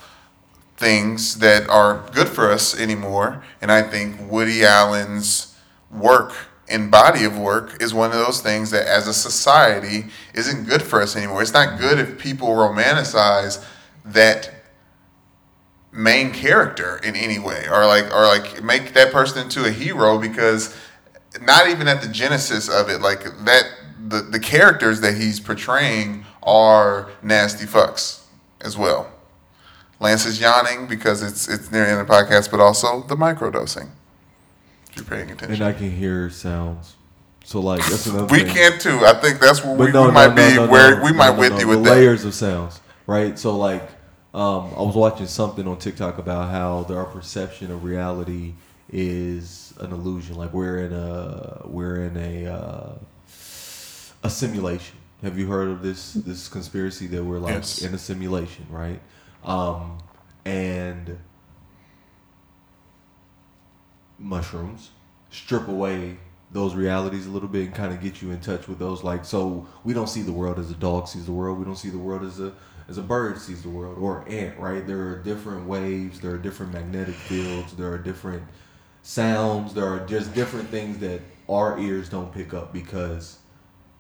[0.85, 3.43] things that are good for us anymore.
[3.59, 5.57] And I think Woody Allen's
[5.89, 6.31] work
[6.69, 10.05] and body of work is one of those things that as a society
[10.35, 11.41] isn't good for us anymore.
[11.41, 13.65] It's not good if people romanticize
[14.05, 14.51] that
[15.91, 20.19] main character in any way or like or like make that person into a hero
[20.19, 20.77] because
[21.41, 23.63] not even at the genesis of it like that
[24.07, 28.25] the, the characters that he's portraying are nasty fucks
[28.61, 29.14] as well
[29.99, 33.15] lance is yawning because it's it's near the end of the podcast but also the
[33.15, 33.89] microdosing
[34.89, 36.95] if you're paying attention And I can hear sounds.
[37.43, 38.53] So like that's another we thing.
[38.55, 41.03] can too i think that's where we, no, we might no, be no, where no,
[41.03, 43.37] we might with you the with that layers of sounds, right?
[43.37, 43.83] So like,
[44.33, 48.53] um, I was watching something on TikTok about how our perception of reality
[48.91, 50.35] is an illusion.
[50.37, 52.93] Like we're in a we're in a uh,
[54.23, 54.97] a simulation.
[55.21, 57.81] Have you heard of this this conspiracy that we're like Yes.
[57.83, 58.99] in a simulation, right?
[59.45, 59.99] Um,
[60.43, 61.17] and
[64.19, 64.91] mushrooms.
[65.29, 66.17] Strip away
[66.51, 69.25] those realities a little bit and kind of get you in touch with those like
[69.25, 71.59] so we don't see the world as a dog sees the world.
[71.59, 72.53] We don't see the world as a
[72.87, 74.85] as a bird sees the world or ant right?
[74.85, 76.19] There are different waves.
[76.19, 77.73] There are different magnetic fields.
[77.73, 78.43] There are different
[79.01, 79.73] sounds.
[79.73, 83.39] There are just different things that our ears don't pick up because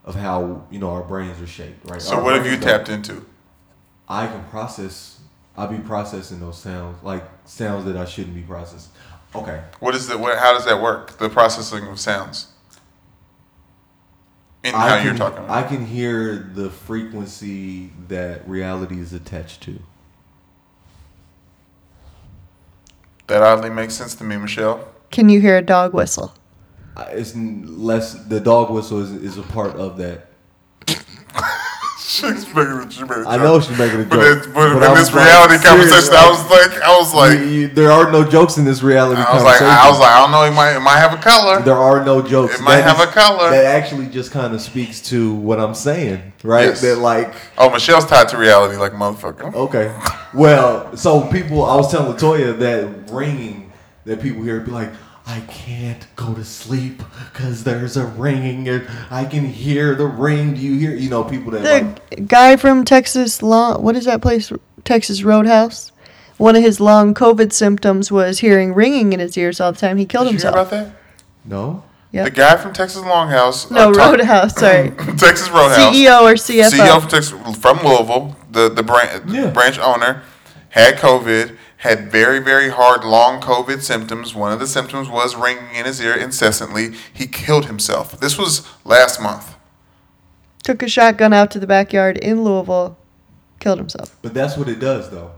[0.05, 2.01] of how you know our brains are shaped right?
[2.01, 3.25] So Our what have you tapped into?
[4.07, 5.14] I can process.
[5.57, 8.91] I'll be processing those sounds, like sounds that I shouldn't be processing.
[9.33, 9.61] Okay.
[9.79, 11.17] What is the what, how does that work?
[11.17, 12.47] The processing of sounds.
[14.63, 15.45] In how I can, you're talking.
[15.49, 19.79] I can hear the frequency that reality is attached to.
[23.27, 24.87] that oddly makes sense to me, Michelle.
[25.11, 26.33] Can you hear a dog whistle?
[26.95, 28.13] I- It's less.
[28.25, 30.27] The dog whistle is, is a part of that.
[32.15, 34.09] She's making, she made a I know she's making a joke.
[34.11, 37.13] But, it's, but, but in this like, reality serious, conversation, I was like, I was
[37.13, 39.67] like, You- you- there are no jokes in this reality I was like, conversation.
[39.85, 41.61] I was like, I don't know, it might, it might have a color.
[41.61, 42.55] there are no jokes.
[42.59, 43.49] It might That have is- a color.
[43.51, 46.65] That actually just kind of speaks to what I'm saying, right?
[46.69, 46.81] Yes.
[46.81, 49.53] That like Oh, Michelle's tied to reality like a motherfucker.
[49.53, 49.93] Okay.
[50.33, 53.71] Well, so people, I was telling Latoya that ringing
[54.05, 54.91] that people hear be like,
[55.27, 57.01] I can't go to sleep
[57.33, 58.67] because there's a ringing.
[58.69, 60.53] and I can hear the ring.
[60.53, 60.95] Do you hear?
[60.95, 64.51] You know, people that like, The guy from Texas Long, what is that place?
[64.83, 65.91] Texas Roadhouse.
[66.37, 69.97] One of his long COVID symptoms was hearing ringing in his ears all the time.
[69.97, 70.67] He killed Did you hear himself.
[70.67, 70.95] about that?
[71.45, 71.83] no.
[72.11, 72.25] Yep.
[72.25, 73.69] The guy from Texas Longhouse.
[73.71, 74.55] No, uh, Roadhouse.
[74.59, 75.93] Sorry, Texas Roadhouse.
[75.93, 76.69] CEO or CFO.
[76.69, 79.49] CEO from, Texas, from Louisville, the the branch Yeah.
[79.49, 80.21] branch owner,
[80.69, 84.33] had COVID, had very very hard long COVID symptoms.
[84.33, 86.91] One of the symptoms was ringing in his ear incessantly.
[87.13, 88.19] He killed himself.
[88.19, 89.55] This was last month.
[90.63, 92.97] Took a shotgun out to the backyard in Louisville,
[93.59, 94.17] killed himself.
[94.21, 95.31] But that's what it does, though.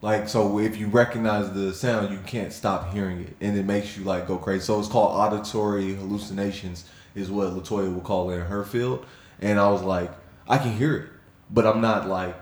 [0.00, 3.96] Like, so if you recognize the sound, you can't stop hearing it, and it makes
[3.96, 4.64] you like go crazy.
[4.64, 6.84] So it's called auditory hallucinations,
[7.14, 9.06] is what Latoya will call it in her field.
[9.40, 10.12] And I was like,
[10.48, 11.08] I can hear it,
[11.50, 12.36] but I'm not like.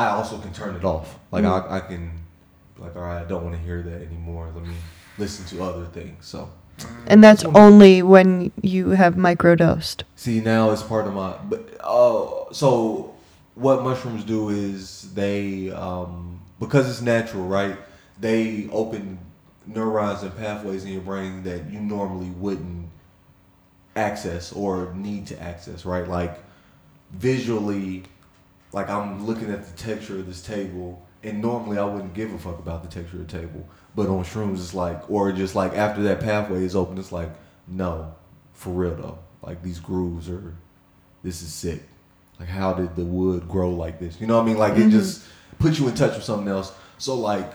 [0.00, 1.18] I also can turn it off.
[1.30, 2.10] Like I, I can,
[2.78, 4.50] like, all right, I don't want to hear that anymore.
[4.54, 4.74] Let me
[5.18, 6.24] listen to other things.
[6.26, 6.50] So
[7.06, 10.02] And that's only when you have microdosed.
[10.16, 11.36] See, now it's part of my.
[11.48, 13.14] But uh, so
[13.54, 17.76] what mushrooms do is they, um, because it's natural, right?
[18.18, 19.18] They open
[19.66, 22.88] neurons and pathways in your brain that you normally wouldn't
[23.96, 26.08] access or need to access, right?
[26.08, 26.38] Like
[27.12, 28.04] visually,
[28.72, 32.38] like I'm looking at the texture of this table, and normally I wouldn't give a
[32.38, 35.74] fuck about the texture of the table, but on shrooms it's like, or just like
[35.74, 37.30] after that pathway is open, it's like,
[37.66, 38.14] no,
[38.52, 40.54] for real though, like these grooves are,
[41.22, 41.82] this is sick.
[42.38, 44.20] Like how did the wood grow like this?
[44.20, 44.58] You know what I mean?
[44.58, 45.24] Like it just
[45.58, 46.72] puts you in touch with something else.
[46.98, 47.52] So like,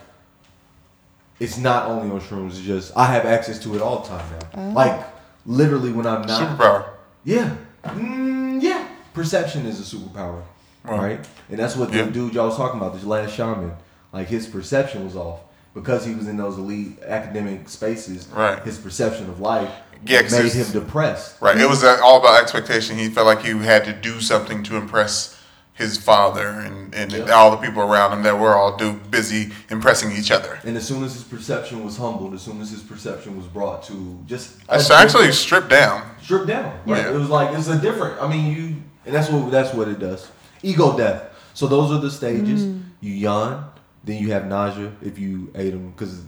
[1.39, 2.49] it's not only on shrooms.
[2.51, 4.69] It's just I have access to it all the time now.
[4.73, 5.05] Like
[5.45, 6.89] literally when I'm not Superpower.
[7.23, 7.55] yeah.
[7.83, 8.87] Mm, yeah.
[9.13, 10.43] Perception is a superpower.
[10.87, 10.99] Right.
[10.99, 11.27] Right?
[11.49, 12.03] And that's what Yeah.
[12.03, 13.73] the dude y'all was talking about, this last shaman.
[14.13, 15.39] Like his perception was off.
[15.73, 18.63] Because he was in those elite academic spaces, Right.
[18.63, 19.69] his perception of life
[20.05, 21.35] Yeah, made him depressed.
[21.41, 21.57] Right.
[21.57, 22.97] It was uh, all about expectation.
[22.97, 25.35] He felt like he had to do something to impress
[25.73, 27.31] his father and, and Yeah.
[27.33, 30.59] all the people around him that were all do busy impressing each other.
[30.63, 33.83] And as soon as his perception was humbled, as soon as his perception was brought
[33.87, 36.03] to just It's actually stripped down.
[36.23, 36.71] stripped down.
[36.85, 37.01] Right?
[37.03, 37.09] Yeah.
[37.09, 38.21] It was like it's a different.
[38.21, 38.75] I mean, you
[39.05, 40.27] and that's what that's what it does.
[40.63, 41.23] Ego death.
[41.53, 42.63] So those are the stages.
[42.63, 42.83] Mm.
[43.01, 43.71] You yawn,
[44.03, 46.23] then you have nausea if you ate them because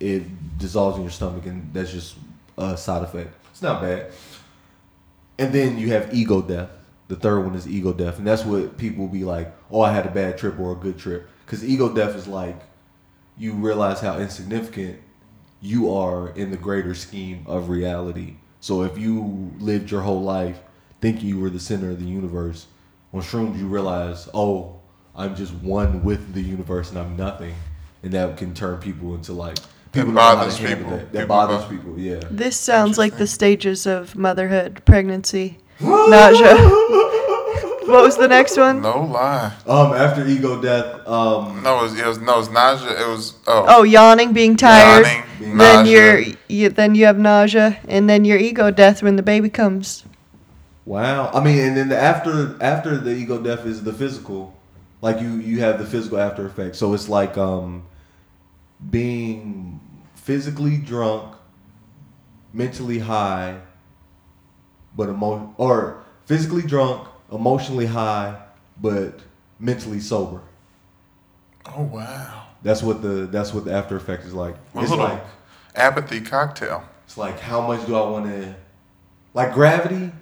[0.00, 2.16] it dissolves in your stomach, and that's just
[2.56, 3.34] a side effect.
[3.50, 4.12] It's not bad.
[5.38, 6.70] And then you have ego death.
[7.08, 10.06] The third one is ego death, and that's what people be like, "Oh, I had
[10.06, 12.60] a bad trip or a good trip," because ego death is like
[13.36, 14.98] you realize how insignificant
[15.60, 18.34] you are in the greater scheme of reality.
[18.60, 20.60] So if you lived your whole life
[21.00, 22.66] thinking you were the center of the universe,
[23.12, 24.80] on shrooms you realize, oh,
[25.16, 27.54] I'm just one with the universe and I'm nothing,
[28.02, 29.56] and that can turn people into like
[29.92, 30.90] people don't know how to bothers people.
[30.90, 31.98] That, that People bothers bo- people.
[31.98, 32.20] Yeah.
[32.30, 36.56] This sounds like the stages of motherhood, pregnancy, nausea.
[37.88, 38.82] What was the next one?
[38.82, 39.50] No lie.
[39.66, 42.90] Um, after ego death, um, No, it was, it was no, it was nausea.
[43.02, 45.06] It was oh, Oh, yawning, being tired.
[45.06, 45.92] Yawning, being then nausea.
[46.20, 50.04] you're you, then you have nausea, and then your ego death when the baby comes.
[50.88, 51.30] Wow.
[51.34, 54.54] I mean, and then the after after the ego death is the physical.
[55.02, 56.76] Like you you have the physical after effect.
[56.76, 57.86] So it's like um
[58.90, 59.80] being
[60.14, 61.36] physically drunk,
[62.54, 63.60] mentally high,
[64.96, 68.40] but emo or physically drunk, emotionally high,
[68.80, 69.20] but
[69.58, 70.40] mentally sober.
[71.66, 72.46] oh wow.
[72.62, 74.54] That's what the that's what the after effect is like.
[74.74, 75.22] A it's like
[75.74, 76.82] apathy cocktail.
[77.04, 78.54] It's like how much do I want to?
[79.34, 80.12] Like gravity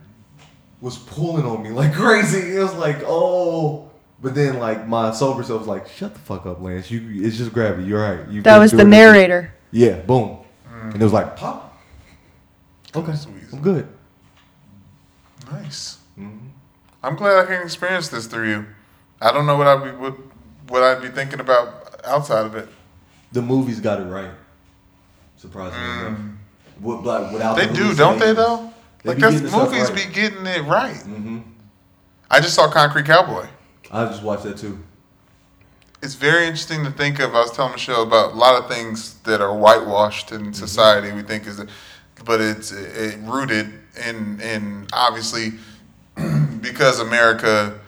[0.81, 2.57] was pulling on me like crazy.
[2.57, 3.91] It was like oh.
[4.19, 6.91] But then, like my sober self was like, "Shut the fuck up, Lance.
[6.91, 7.87] You, it's just gravity.
[7.87, 8.27] You're right.
[8.29, 9.53] You That was the narrator.
[9.73, 10.39] Yeah, boom.
[10.73, 11.77] And it was like pop.
[12.95, 13.43] Okay, Sweet.
[13.53, 13.87] I'm good.
[15.51, 15.99] Nice.
[16.19, 16.49] Mm-hmm.
[17.03, 18.67] I'm glad I can experience this through you.
[19.21, 20.17] I don't know what I'd be what,
[20.69, 22.69] what I'd be thinking about outside of it.
[23.33, 24.31] The movies got it right.
[25.37, 26.19] Surprisingly enough.
[26.81, 28.33] With, like, without They the do, don't they?
[28.33, 28.73] Though,
[29.07, 29.95] They like that's movies right.
[29.95, 30.97] be getting it right.
[30.97, 31.39] hmm
[32.29, 33.47] I just saw Concrete Cowboy.
[33.93, 34.81] I just watched that too.
[36.03, 37.35] It's very interesting to think of.
[37.35, 41.13] I was telling Michelle about a lot of things that are whitewashed in society.
[41.13, 41.63] We think is,
[42.25, 43.73] but it's it, rooted
[44.05, 45.53] in in obviously
[46.61, 47.79] because America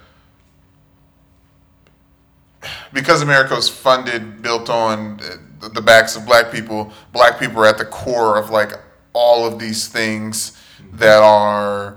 [2.93, 5.21] because America was funded built on
[5.61, 6.93] the backs of black people.
[7.13, 8.73] Black people are at the core of like
[9.13, 10.58] all of these things
[10.93, 11.97] that are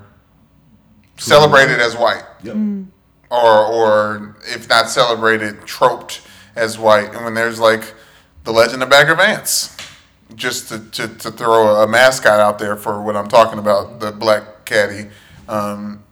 [1.18, 2.56] celebrated as white Yep.
[3.30, 6.22] or or if not celebrated, troped
[6.56, 7.14] as white.
[7.14, 7.94] And when there's like
[8.44, 9.76] the legend of Bagger Vance,
[10.36, 14.12] just to, to, to throw a mascot out there for what I'm talking about, the
[14.12, 15.10] black caddy,
[15.48, 16.04] um,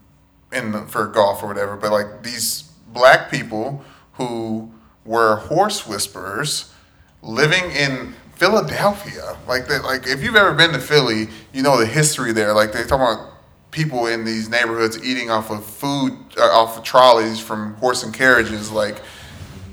[0.51, 1.75] in the, for golf or whatever.
[1.75, 3.83] But like these black people
[4.13, 4.71] who
[5.05, 6.73] were horse whisperers
[7.21, 11.85] living in Philadelphia, like that, like if you've ever been to Philly, you know the
[11.85, 12.53] history there.
[12.53, 13.33] Like they talk about
[13.71, 18.13] people in these neighborhoods eating off of food, uh, off of trolleys from horse and
[18.13, 18.71] carriages.
[18.71, 19.01] Like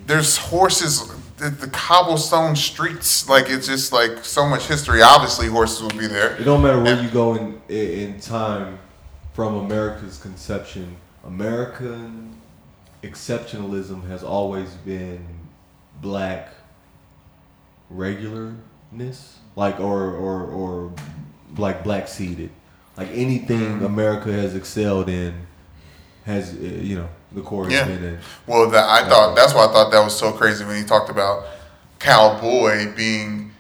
[0.07, 1.07] there's horses,
[1.37, 3.29] the, the cobblestone streets.
[3.29, 5.01] Like it's just like so much history.
[5.01, 6.35] Obviously, horses will be there.
[6.35, 8.81] It don't matter where you go in in time
[9.33, 10.97] from America's conception.
[11.25, 12.35] American
[13.05, 15.25] exceptionalism has always been
[16.03, 16.56] black
[17.93, 20.93] regularness, like or or or
[21.57, 22.51] like black seeded.
[22.97, 25.35] Like anything America has excelled in
[26.25, 27.85] has uh, you know the core has Yeah.
[27.87, 28.19] been in.
[28.47, 31.11] Well, that I thought that's why I thought that was so crazy when he talked
[31.11, 31.45] about
[31.99, 33.53] cowboy being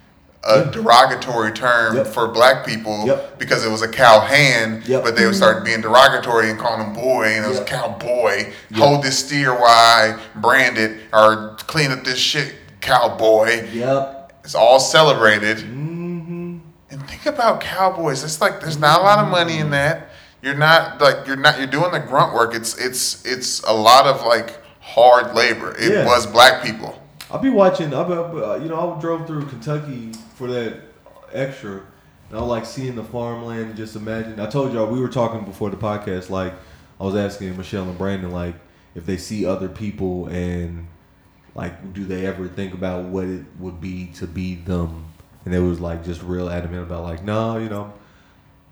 [0.44, 0.70] a Yeah.
[0.70, 2.06] derogatory term Yep.
[2.08, 3.38] for black people Yep.
[3.38, 5.02] because it was a cow hand, Yep.
[5.02, 8.52] but they would start being derogatory and calling him boy, and it was cowboy.
[8.76, 13.68] Hold this steer I brand it, or clean up this shit, cowboy.
[13.72, 14.15] Yep.
[14.46, 15.58] It's all celebrated.
[15.60, 16.58] hmm
[16.88, 18.22] And think about cowboys.
[18.22, 20.10] It's like there's not a lot of money in that.
[20.40, 22.54] You're not like you're not you're doing the grunt work.
[22.54, 25.74] It's it's it's a lot of like hard labor.
[25.76, 26.06] It Yeah.
[26.06, 27.02] was black people.
[27.28, 27.92] I'll be watching.
[27.92, 30.74] I, uh, you know, I drove through Kentucky for that
[31.32, 31.72] extra,
[32.28, 33.66] and I was like seeing the farmland.
[33.70, 34.38] and Just imagine.
[34.38, 36.30] I told y'all we were talking before the podcast.
[36.30, 36.54] Like
[37.00, 38.54] I was asking Michelle and Brandon, like
[38.94, 40.86] if they see other people and
[41.56, 45.06] like do they ever think about what it would be to be them?
[45.44, 47.92] And they was like just real adamant about like, no, you know,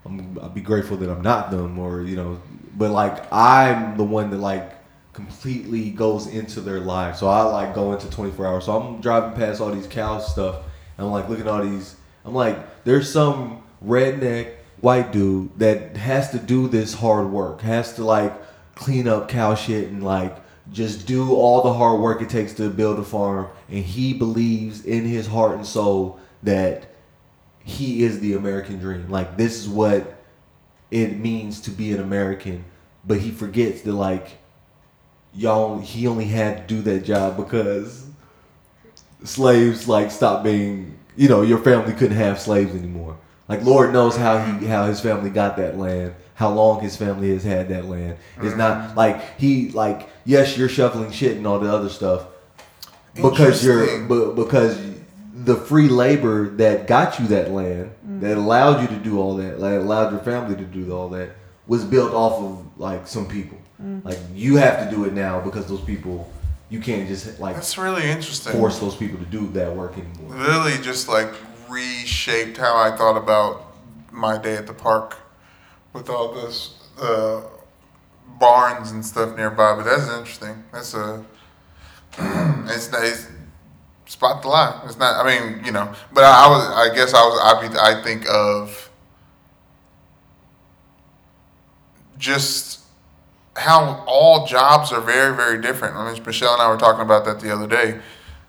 [0.04, 2.40] I'm, I'll be grateful that I'm not them, or you know,
[2.76, 4.72] but like I'm the one that like
[5.14, 7.16] completely goes into their life.
[7.16, 8.64] So I like go into 24 hours.
[8.66, 10.56] So I'm driving past all these cow stuff,
[10.98, 11.96] and I'm like looking at all these.
[12.26, 17.94] I'm like, there's some redneck white dude that has to do this hard work, has
[17.94, 18.34] to like
[18.74, 20.36] clean up cow shit and like
[20.72, 24.84] just do all the hard work it takes to build a farm, and he believes
[24.84, 26.86] in his heart and soul that
[27.64, 29.10] he is the American dream.
[29.10, 30.16] Like this is what
[30.90, 32.64] it means to be an American,
[33.04, 34.38] but he forgets that like
[35.34, 38.06] y'all he only had to do that job because
[39.24, 43.16] slaves like stopped being you know your family couldn't have slaves anymore.
[43.48, 47.30] Like Lord knows how he how his family got that land, how long his family
[47.32, 48.16] has had that land.
[48.40, 48.96] It's not mm-hmm.
[48.96, 52.26] like he like yes you're shoveling shit and all the other stuff
[53.14, 54.34] because you're Interesting.
[54.34, 54.94] because
[55.34, 57.90] the free labor that got you that land
[58.20, 61.30] that allowed you to do all that that allowed your family to do all that
[61.66, 63.58] was built off of like some people
[64.04, 66.30] like you have to do it now because those people
[66.70, 68.52] you can't just like That's really interesting.
[68.52, 71.32] force those people to do that work anymore Literally just like
[71.68, 73.74] reshaped how I thought about
[74.10, 75.16] my day at the park
[75.92, 77.42] with all this uh,
[78.38, 79.76] barns and stuff nearby.
[79.76, 80.64] But that's interesting.
[80.72, 81.24] That's a
[82.18, 83.28] it's nice.
[84.06, 84.80] Spot the line.
[84.84, 85.24] It's not.
[85.24, 85.92] I mean, you know.
[86.12, 86.90] But I, I was.
[86.90, 87.40] I guess I was.
[87.42, 87.68] I.
[87.68, 88.90] Be, I think of
[92.18, 92.80] just
[93.56, 95.96] how all jobs are very, very different.
[95.96, 98.00] I mean, Michelle and I were talking about that the other day.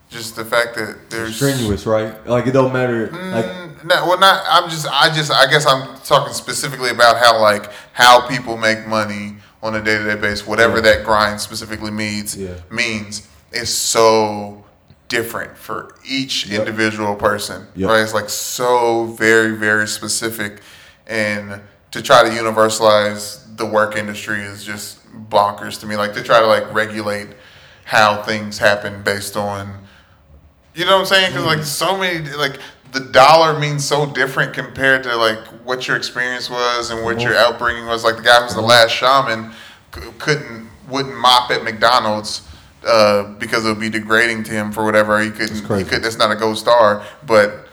[0.10, 4.19] Just the fact that there's strenuous right like it don't matter like Mm, no, well,
[4.19, 4.43] not.
[4.47, 4.88] I'm just.
[4.88, 5.31] I just.
[5.31, 9.97] I guess I'm talking specifically about how like how people make money on a day
[9.97, 10.45] to day basis.
[10.45, 10.83] Whatever Yeah.
[10.83, 12.49] that grind specifically means Yeah.
[12.69, 14.63] means is so
[15.07, 16.59] different for each Yep.
[16.59, 17.89] individual person, Yep.
[17.89, 18.01] right?
[18.01, 20.61] It's like so very, very specific,
[21.07, 21.61] and
[21.91, 24.97] to try to universalize the work industry is just
[25.29, 25.95] bonkers to me.
[25.95, 27.29] Like to try to like regulate
[27.85, 29.87] how things happen based on,
[30.75, 31.31] you know what I'm saying?
[31.31, 31.65] Because like mm-hmm.
[31.65, 32.59] so many like.
[32.95, 37.35] The dollar means so different compared to like what your experience was and what your
[37.35, 38.05] upbringing was.
[38.05, 39.51] Like the guy who's the last shaman
[39.91, 42.47] couldn't wouldn't mop at McDonald's
[42.85, 45.55] uh, because it would be degrading to him for whatever he couldn't.
[45.55, 46.03] He could.
[46.03, 47.67] That's not a gold star, but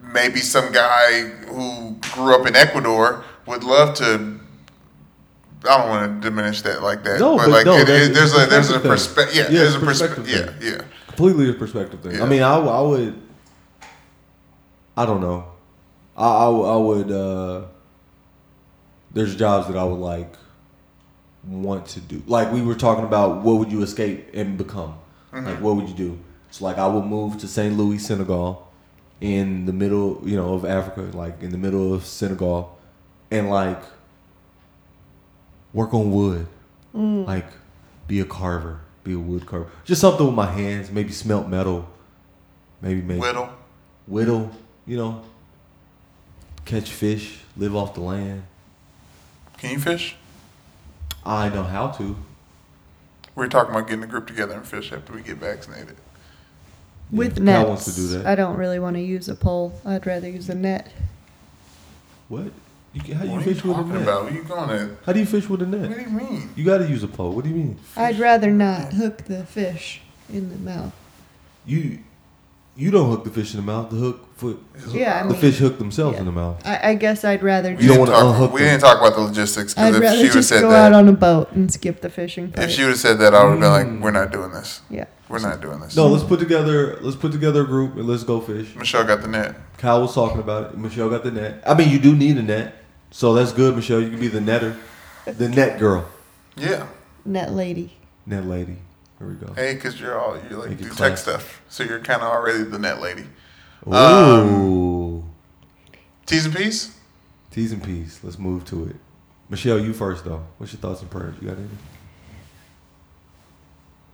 [0.00, 4.40] maybe some guy who grew up in Ecuador would love to.
[5.68, 8.14] I don't want to diminish that like that, No, but, but like no, it, it,
[8.14, 9.36] there's a there's a perspective.
[9.36, 9.42] Yeah.
[9.42, 10.62] Yeah, there's a perspective perspective.
[10.62, 10.84] Yeah, yeah.
[11.08, 12.14] completely a perspective thing.
[12.14, 12.22] Yeah.
[12.22, 13.20] I mean, I, I would,
[15.00, 15.44] I don't know,
[16.16, 17.10] I, I, I would.
[17.12, 17.62] uh
[19.14, 20.32] There's jobs that I would like
[21.46, 22.18] want to do.
[22.26, 24.94] Like we were talking about, what would you escape and become?
[25.32, 26.10] Like what would you do?
[26.50, 27.72] So like I would move to St.
[27.80, 28.48] Louis, Senegal,
[29.20, 32.58] in the middle, you know, of Africa, like in the middle of Senegal,
[33.30, 33.82] and like
[35.72, 36.46] work on wood,
[36.94, 37.46] like
[38.08, 41.88] be a carver, be a wood carver, just something with my hands, maybe smelt metal,
[42.80, 43.48] maybe make Whittle.
[44.06, 44.50] whittle,
[44.88, 45.22] you know,
[46.64, 48.42] catch fish, live off the land.
[49.58, 50.16] Can you fish?
[51.24, 52.04] I know how to.
[52.04, 52.14] We
[53.44, 55.96] We're talking about getting a group together and fish after we get vaccinated.
[57.12, 57.68] With Cal nets.
[57.68, 58.26] wants to do that.
[58.26, 59.78] I don't really want to use a pole.
[59.84, 60.90] I'd rather use a net.
[62.28, 62.50] What?
[62.92, 64.02] You, can- how do you What are you fish with a talking net?
[64.02, 64.24] about?
[64.24, 64.96] What are you going to?
[65.04, 65.88] How do you fish with a net?
[65.88, 66.50] What do you mean?
[66.56, 67.32] You got to use a pole.
[67.32, 67.78] What do you mean?
[67.96, 70.00] I'd rather not hook the fish
[70.32, 70.92] in the mouth.
[71.66, 72.00] You
[72.78, 73.90] you don't hook the fish in the mouth.
[73.90, 74.62] The hook foot.
[74.92, 76.20] Yeah, I the mean- fish hook themselves yeah.
[76.20, 76.64] in the mouth.
[76.64, 78.70] I, I guess I'd rather You don't wanna talk- unhook We them.
[78.70, 80.70] didn't talk about the logistics I'd because if rather she would have just said go
[80.70, 82.68] that, out on a boat and skip the fishing part.
[82.68, 84.80] if she would have said that, I would have been like, "We're not doing this.
[84.88, 85.06] yeah.
[85.28, 86.98] We're not doing this." No, let's put together.
[87.02, 88.74] Let's put together a group and let's go fish.
[88.76, 89.56] Michelle got the net.
[89.76, 90.78] Kyle was talking about it.
[90.78, 91.62] Michelle got the net.
[91.66, 92.74] I mean, you do need a net,
[93.10, 94.00] so that's good, Michelle.
[94.00, 94.76] You can be the netter,
[95.26, 96.06] the net girl,
[96.56, 96.86] Yeah.
[97.24, 97.94] Net lady.
[98.24, 98.76] net lady.
[99.18, 99.52] Here we go.
[99.54, 101.16] Hey, because you're all you like Make it do tech classy.
[101.22, 103.26] stuff, so you're kind of already the net lady.
[103.86, 105.30] Ooh, Um,
[106.26, 106.94] T's and P's.
[107.50, 108.20] T's and P's.
[108.22, 108.96] Let's move to it.
[109.48, 110.44] Michelle, you first though.
[110.58, 111.34] What's your thoughts and prayers?
[111.40, 111.68] You got any?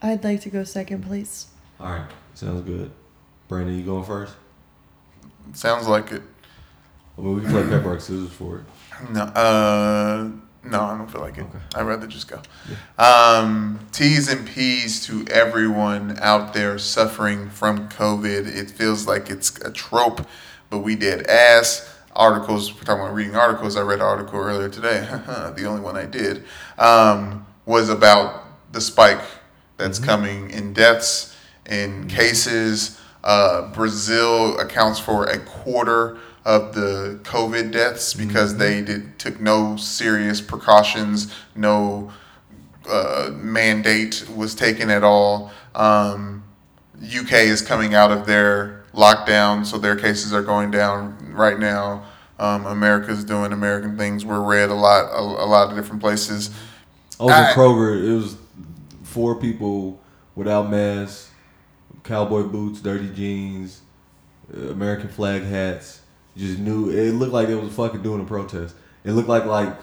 [0.03, 1.47] I'd like to go second, please.
[1.81, 2.91] All right, sounds good.
[3.49, 4.35] Brandon, you going first?
[5.53, 6.23] Sounds like it.
[7.17, 8.65] I mean, we can play pepper rock scissors for it.
[9.13, 10.31] No, uh,
[10.65, 11.43] no, I don't feel like it.
[11.43, 11.59] Okay.
[11.75, 12.41] I'd rather just go.
[12.99, 18.47] Um, T's and P's to everyone out there suffering from COVID.
[18.47, 20.27] It feels like it's a trope,
[20.71, 21.91] but we did ass.
[22.17, 23.77] Articles, we're talking about reading articles.
[23.77, 25.01] I read an article earlier today,
[25.57, 26.45] the only one I did,
[26.79, 29.23] um, was about the spike
[29.77, 31.37] that's coming in deaths,
[31.67, 33.01] in cases.
[33.25, 39.77] Uh, Brazil accounts for a quarter of the COVID deaths because they did took no
[39.77, 42.13] serious precautions, no
[42.89, 45.51] uh, mandate was taken at all.
[45.75, 46.45] Um,
[47.03, 52.05] UK is coming out of their lockdown, so their cases are going down right now.
[52.39, 54.25] Um, America's doing American things.
[54.25, 56.51] We're red a lot, a, a lot of different places.
[57.19, 58.07] I was I- in Kroger.
[58.07, 58.37] It was
[59.03, 60.01] four people
[60.35, 61.31] without masks,
[62.03, 63.83] cowboy boots, dirty jeans,
[64.55, 66.01] uh, American flag hats.
[66.37, 68.75] Just knew it looked like it was fucking doing a protest.
[69.05, 69.77] It looked like like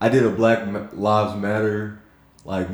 [0.00, 2.00] I did a Black Lives Matter
[2.44, 2.68] like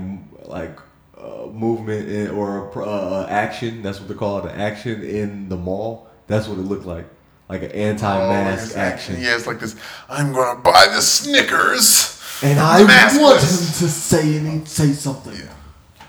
[0.44, 0.78] like
[1.18, 3.82] uh, movement in, or a uh, uh, action.
[3.82, 6.08] That's what they call it, an action in the mall.
[6.26, 7.06] That's what it looked like,
[7.48, 9.16] like an anti-mask Oh, it's- action.
[9.20, 9.74] Yeah, it's like this.
[10.08, 12.18] I'm gonna buy the Snickers.
[12.44, 13.20] And I Maskless.
[13.20, 15.32] want him to say any say something.
[15.34, 15.52] Yeah.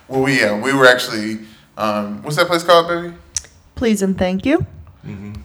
[0.07, 1.39] Well, we yeah, we were actually.
[1.77, 3.15] Um, what's that place called, baby?
[3.75, 4.65] Please and thank you.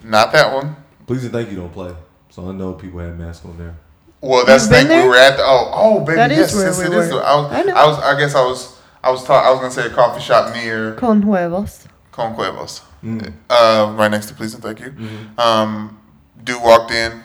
[0.04, 0.76] Not that one.
[1.08, 1.92] Please and thank you don't play.
[2.30, 3.74] So I know people had masks on there.
[4.20, 5.02] Well, that's You've the been thing.
[5.02, 7.12] We were at the oh oh baby That is yes where yes we it is.
[7.12, 7.22] were.
[7.24, 7.60] I was I.
[7.82, 10.20] I was I guess I was I was ta- I was gonna say a coffee
[10.20, 11.86] shop near Con huevos.
[12.12, 13.32] Con Huevos, Mm.
[13.48, 14.92] uh, right next to Please and Thank You.
[15.38, 16.00] Um,
[16.42, 17.22] dude walked in,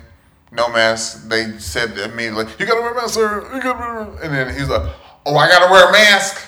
[0.51, 1.27] no mask.
[1.27, 3.41] They said immediately, "You gotta wear a mask, sir.
[3.55, 4.83] You gotta wear." a mask." And then he's like,
[5.25, 6.45] "Oh, I gotta wear a mask."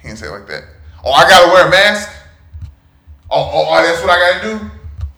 [0.00, 0.62] He didn't say it like that.
[1.04, 2.08] Oh, I gotta wear a mask.
[3.28, 4.70] Oh, oh, oh, that's what I gotta do.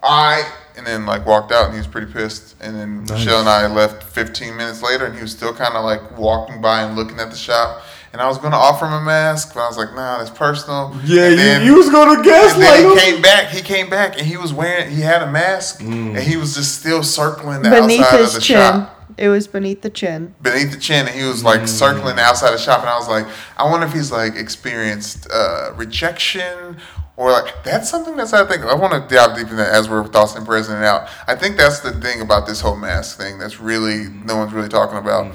[0.02, 0.50] All right.
[0.76, 2.54] And then like walked out, and he was pretty pissed.
[2.60, 3.10] And then Nice.
[3.10, 6.60] Michelle and I left 15 minutes later, and he was still kind of like walking
[6.60, 7.82] by and looking at the shop.
[8.12, 10.94] And I was gonna offer him a mask, but I was like, "Nah, that's personal."
[11.04, 12.52] Yeah, And you, then- you was gonna guess.
[12.54, 12.90] and then him.
[12.90, 13.48] he came back.
[13.48, 14.90] He came back and he was wearing.
[14.90, 16.08] He had a mask Mm.
[16.16, 18.56] and he was just still circling the Beneath outside his of the chin.
[18.58, 20.34] shop, It was beneath the chin.
[20.42, 22.80] beneath the chin, and he was like circling the outside of the shop.
[22.80, 23.26] And I was like,
[23.56, 26.76] I wonder if he's like experienced uh, rejection
[27.22, 29.88] or like that's something that's I think I want to dive deep in that as
[29.88, 31.08] we're thoughts and prayers in and out.
[31.28, 34.68] I think that's the thing about this whole mask thing that's really no one's really
[34.68, 35.32] talking about,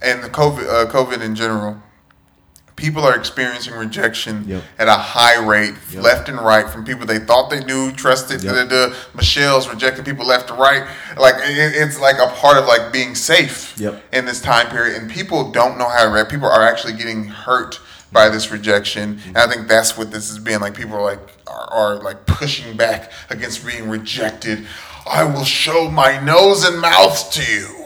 [0.00, 1.82] and the COVID uh, COVID in general.
[2.76, 4.62] People are experiencing rejection Yep.
[4.78, 6.02] at a high rate, Yep.
[6.02, 8.42] left and right, from people they thought they knew, trusted.
[8.42, 8.54] Yep.
[8.54, 10.84] The, the Michelle's rejecting people left and right.
[11.18, 13.78] Like it, it's like a part of like being safe
[14.14, 16.30] in this time period, and people don't know how to react.
[16.30, 17.78] People are actually getting hurt
[18.12, 20.74] by this rejection, and I think that's what this is being like.
[20.74, 24.66] People are like are, are like pushing back against being rejected.
[25.10, 27.76] I will show my nose and mouth to you.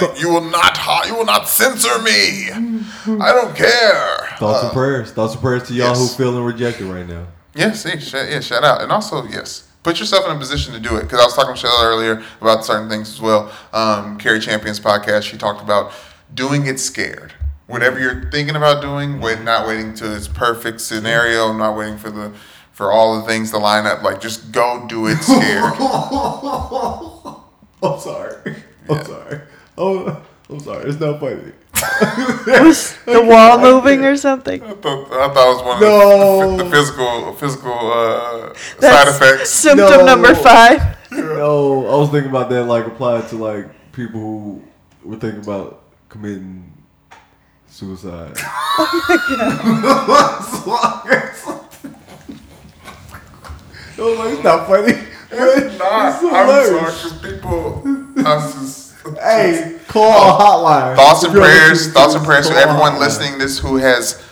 [0.00, 2.48] Like you will not, hi- you will not censor me.
[3.20, 4.16] I don't care.
[4.38, 5.12] Thoughts Uh, and prayers.
[5.12, 5.98] Thoughts and prayers to y'all yes.
[6.16, 7.26] who feeling rejected right now.
[7.54, 10.80] yeah, see, sh- yeah, shout out, and also yes, put yourself in a position to
[10.80, 11.02] do it.
[11.02, 13.52] Because I was talking to Michelle earlier about certain things as well.
[13.72, 15.92] Um, Cari Champion's podcast, she talked about
[16.34, 17.32] doing it scared.
[17.70, 22.10] Whatever you're thinking about doing, wait, not waiting to its perfect scenario, not waiting for
[22.10, 22.32] the
[22.72, 24.02] for all the things to line up.
[24.02, 25.74] Like just go do it scared.
[27.82, 28.56] I'm sorry.
[28.88, 29.40] I'm sorry.
[29.78, 30.88] Oh, I'm sorry.
[30.90, 31.52] It's not funny.
[32.46, 34.62] Was the wall moving or something?
[34.62, 36.56] I thought, I thought it was one of No.
[36.56, 39.50] the, the physical physical uh, side That's effects.
[39.50, 40.04] Symptom No.
[40.06, 40.82] number five.
[41.12, 44.62] No, I was thinking about that like applied to like people who
[45.04, 46.69] were thinking about committing
[47.80, 48.32] suicide.
[53.96, 54.92] I was like, it's not funny.
[55.32, 56.22] It's not.
[56.22, 57.82] It's I'm sorry, people.
[58.26, 60.96] I was just, Hey, call our hotline.
[60.96, 63.00] Thoughts and prayers, thoughts and prayers to everyone hotline.
[63.00, 64.22] listening this who has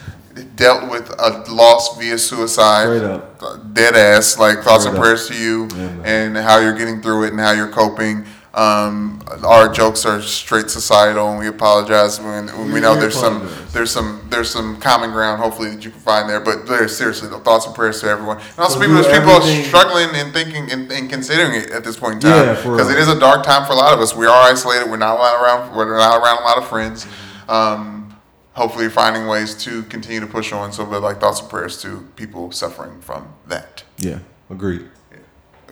[0.56, 2.84] dealt with a loss via suicide.
[2.84, 3.72] Straight up.
[3.74, 4.38] Dead ass.
[4.38, 5.02] Like thoughts Straight and up.
[5.04, 8.26] prayers to you Yeah, and how you're getting through it and how you're coping.
[8.58, 13.48] Um, our jokes are straight societal, and we apologize when, when we know there's some
[13.70, 16.40] there's some there's some common ground hopefully that you can find there.
[16.40, 20.08] But there's seriously the thoughts and prayers to everyone, and also people there's people struggling
[20.12, 22.90] and thinking and, and considering it at this point in time because real.
[22.90, 24.16] it is a dark time for a lot of us.
[24.16, 24.90] We are isolated.
[24.90, 25.76] We're not around.
[25.76, 27.06] We're not around a lot of friends.
[27.48, 28.16] Um,
[28.54, 30.72] hopefully, finding ways to continue to push on.
[30.72, 33.84] So, but like thoughts and prayers to people suffering from that.
[33.98, 34.18] Yeah,
[34.50, 34.88] agreed.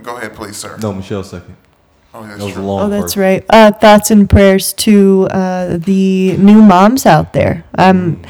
[0.04, 0.78] Go ahead, please, sir.
[0.80, 1.56] No, Michelle second.
[2.18, 2.62] Oh, that's That true.
[2.62, 2.80] long.
[2.82, 3.22] Oh, that's person.
[3.22, 3.44] right.
[3.50, 7.64] Uh, thoughts and prayers to uh, the new moms out there.
[7.74, 8.22] I'm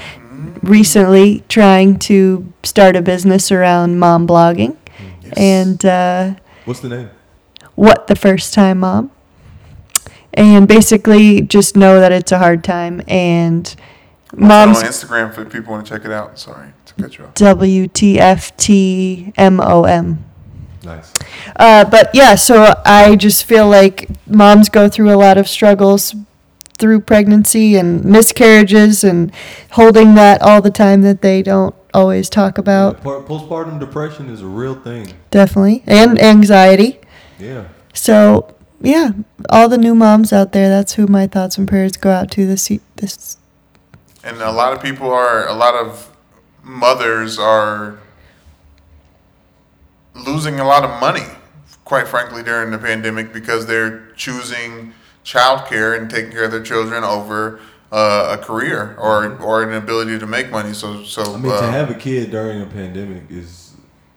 [0.63, 4.77] recently trying to start a business around mom blogging,
[5.23, 5.33] Yes.
[5.37, 6.35] and uh,
[6.65, 7.11] What's the name?
[7.77, 9.11] what the first time mom,
[10.35, 13.67] and basically just know that it's a hard time and
[14.33, 16.39] It's moms on Instagram for people want to check it out.
[16.41, 17.35] Sorry to cut you off.
[18.95, 20.19] WTFTMOM.
[20.87, 21.13] Nice.
[21.57, 26.15] Uh, but yeah, so I just feel like moms go through a lot of struggles
[26.79, 29.33] through pregnancy and miscarriages and
[29.73, 33.03] holding that all the time that they don't always talk about.
[33.03, 35.13] Po- Postpartum depression is a real thing.
[35.31, 35.83] Definitely.
[35.87, 37.01] And anxiety.
[37.39, 37.69] Yeah.
[37.95, 39.13] So, yeah,
[39.49, 42.47] all the new moms out there, that's who my thoughts and prayers go out to
[42.47, 43.39] this this
[44.23, 46.15] And a lot of people are, a lot of
[46.63, 47.99] mothers are
[50.25, 51.27] losing a lot of money,
[51.85, 54.93] quite frankly, during the pandemic because they're choosing
[55.25, 57.61] childcare and taking care of their children over
[57.93, 60.73] uh, a career or or an ability to make money.
[60.73, 63.75] So, so I mean, uh, to have a kid during a pandemic is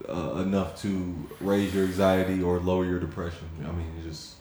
[0.08, 3.48] uh, enough to raise your anxiety or lower your depression.
[3.68, 4.36] I mean, just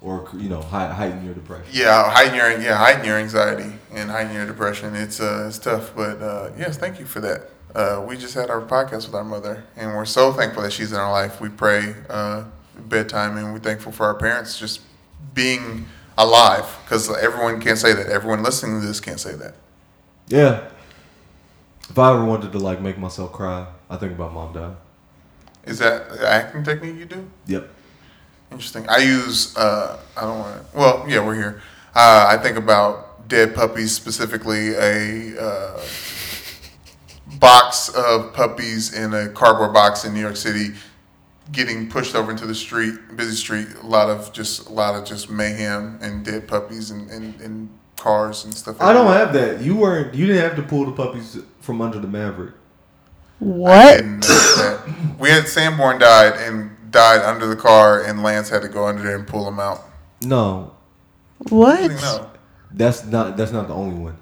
[0.00, 1.66] or you know, hei- heighten your depression.
[1.72, 4.94] yeah, heighten your yeah heighten your anxiety and heighten your depression.
[4.94, 7.50] It's uh it's tough, but uh, yes, thank you for that.
[7.78, 10.90] Uh, we just had our podcast with our mother, and we're so thankful that she's
[10.90, 11.40] in our life.
[11.40, 12.42] We pray uh,
[12.76, 14.80] bedtime, and we're thankful for our parents just
[15.32, 15.86] being
[16.16, 18.08] alive because everyone can't say that.
[18.08, 19.54] Everyone listening to this can't say that.
[20.26, 20.68] Yeah.
[21.88, 24.74] If I ever wanted to like make myself cry, I think about mom died.
[25.64, 27.30] Is that the acting technique you do?
[27.46, 27.70] Yep.
[28.50, 28.88] Interesting.
[28.88, 29.56] I use.
[29.56, 30.76] Uh, I don't want to.
[30.76, 31.62] Well, yeah, we're here.
[31.94, 35.80] Uh, I think about dead puppies, specifically a uh,
[37.38, 40.70] box of puppies in a cardboard box in New York City,
[41.52, 43.68] getting pushed over into the street, busy street.
[43.82, 47.68] A lot of just a lot of just mayhem and dead puppies and, and, and
[47.96, 48.80] cars and stuff.
[48.80, 49.18] I don't everywhere.
[49.48, 49.64] have that.
[49.64, 50.14] You weren't.
[50.14, 52.54] You didn't have to pull the puppies from under the Maverick.
[53.40, 53.96] I what?
[53.98, 55.16] didn't that.
[55.18, 59.02] We had Sanborn died and died under the car, and Lance had to go under
[59.02, 59.82] there and pull him out.
[60.22, 60.74] No,
[61.50, 61.90] What?
[61.92, 62.30] No.
[62.72, 63.36] that's not.
[63.36, 64.16] That's not the only one.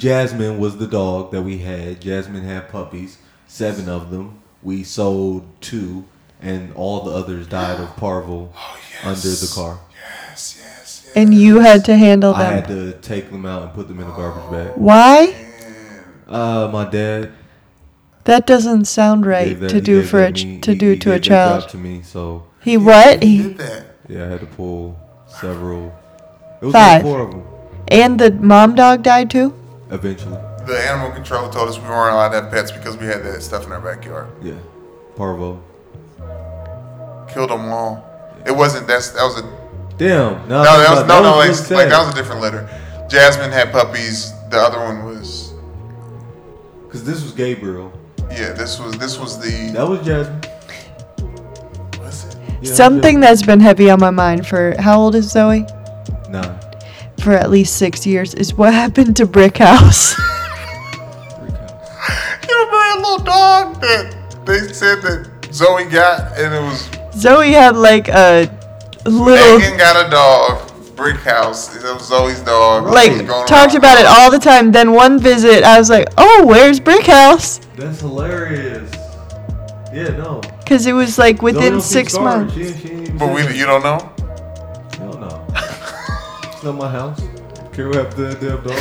[0.00, 2.00] Jasmine was the dog that we had.
[2.00, 4.40] Jasmine had puppies, seven of them.
[4.62, 6.06] We sold two,
[6.40, 9.78] and all the others died of parvo Oh, under the car.
[9.92, 11.12] Yes, yes, yes.
[11.14, 12.40] And you had to handle that.
[12.52, 14.72] I had to take them out and put them in a garbage bag.
[14.76, 15.26] Why?
[15.26, 16.04] Man.
[16.28, 17.32] Uh, my dad
[18.24, 20.90] That doesn't sound right that- to do for a that ch- me- to he- do
[20.92, 21.70] he to a gave that job child.
[21.72, 23.22] To me, so He what?
[23.22, 23.84] He He did that.
[24.08, 24.98] yeah, I had to pull
[25.40, 25.92] several.
[26.62, 26.92] It was Five.
[26.92, 27.42] like four of them
[27.88, 29.52] and the mom dog died too.
[29.90, 30.38] Eventually.
[30.66, 33.42] The animal control told us we weren't allowed to have pets because we had that
[33.42, 34.28] stuff in our backyard.
[34.42, 34.54] Yeah,
[35.16, 35.62] parvo.
[37.28, 38.06] Killed them all.
[38.46, 39.60] It wasn't that's that was a
[39.98, 40.48] Damn.
[40.48, 41.90] No, no that was no no like, really like sad.
[41.92, 42.68] that was a different litter.
[43.08, 44.32] Jasmine had puppies.
[44.50, 45.52] The other one was
[46.90, 47.92] Cause this was Gabriel.
[48.30, 48.52] yeah.
[48.52, 50.40] This was this was the That was Jasmine.
[52.02, 52.36] what's it?
[52.62, 55.66] Yeah, Something that's been heavy on my mind for how old is Zoe?
[56.28, 56.59] Nah.
[57.20, 60.14] For at least six years is what happened to Brick House.
[60.14, 60.24] Freak
[61.54, 62.48] out.
[62.48, 64.16] You remember that little dog that
[64.46, 68.50] they said that Zoe got, and it was Zoe had like a
[69.04, 70.66] little Megan got a dog.
[70.96, 71.74] Brick house.
[71.76, 72.84] It was Zoe's dog.
[72.84, 74.70] like It was going talked about it all the time.
[74.70, 78.92] Then one visit, I was like, "Oh, where's Brick House?" That's hilarious.
[79.92, 80.40] Yeah, no.
[80.58, 82.54] Because it was like within six months.
[82.54, 84.12] She, she But we, you don't know.
[86.60, 87.18] It's not my house.
[87.72, 88.78] Can we have the damn dog?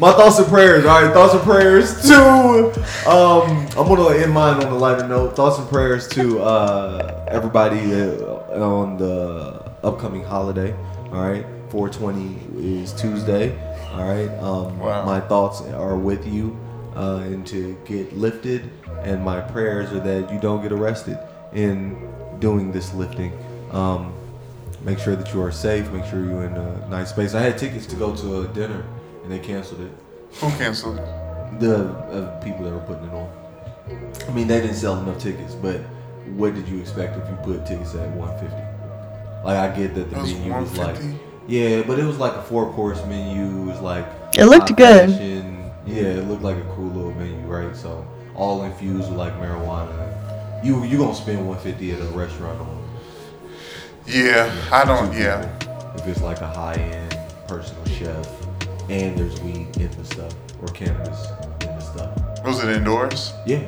[0.00, 0.86] My thoughts and prayers.
[0.86, 2.72] All right, thoughts and prayers to.
[3.06, 5.36] Um, I'm gonna end mine on a lighter note.
[5.36, 10.72] Thoughts and prayers to uh, everybody uh, on the upcoming holiday.
[11.12, 13.54] All right, 420 is Tuesday.
[13.92, 14.30] All right.
[14.38, 15.04] Um, Wow.
[15.04, 16.58] My thoughts are with you,
[16.96, 18.70] uh, and to get lifted.
[19.02, 21.18] And my prayers are that you don't get arrested
[21.52, 22.08] in
[22.40, 23.38] doing this lifting.
[23.70, 24.14] Um,
[24.82, 25.90] make sure that you are safe.
[25.90, 27.34] Make sure you're in a nice space.
[27.34, 28.84] I had tickets to go to a dinner,
[29.22, 29.92] and they canceled it.
[30.40, 30.96] Who canceled?
[31.60, 33.30] The uh, people that were putting it on.
[34.28, 35.80] I mean, they didn't sell enough tickets, but
[36.36, 39.44] what did you expect if you put tickets at 150?
[39.44, 40.96] Like, I get that the It was menu was like,
[41.46, 43.62] yeah, but it was like a four course menu.
[43.62, 44.06] It was like
[44.36, 45.10] It looked good.
[45.10, 45.70] fashion.
[45.86, 47.74] Yeah, it looked like a cool little menu, right?
[47.74, 50.14] So all infused with like marijuana.
[50.62, 52.77] You you gonna spend 150 at a restaurant on
[54.08, 55.12] Yeah, I don't.
[55.12, 55.42] Yeah,
[55.96, 57.16] If it's like a high end
[57.46, 58.26] personal chef
[58.88, 60.32] and there's weed in the stuff
[60.62, 61.26] or cannabis
[61.60, 62.44] in the stuff.
[62.44, 63.32] was it indoors?
[63.46, 63.60] Yeah.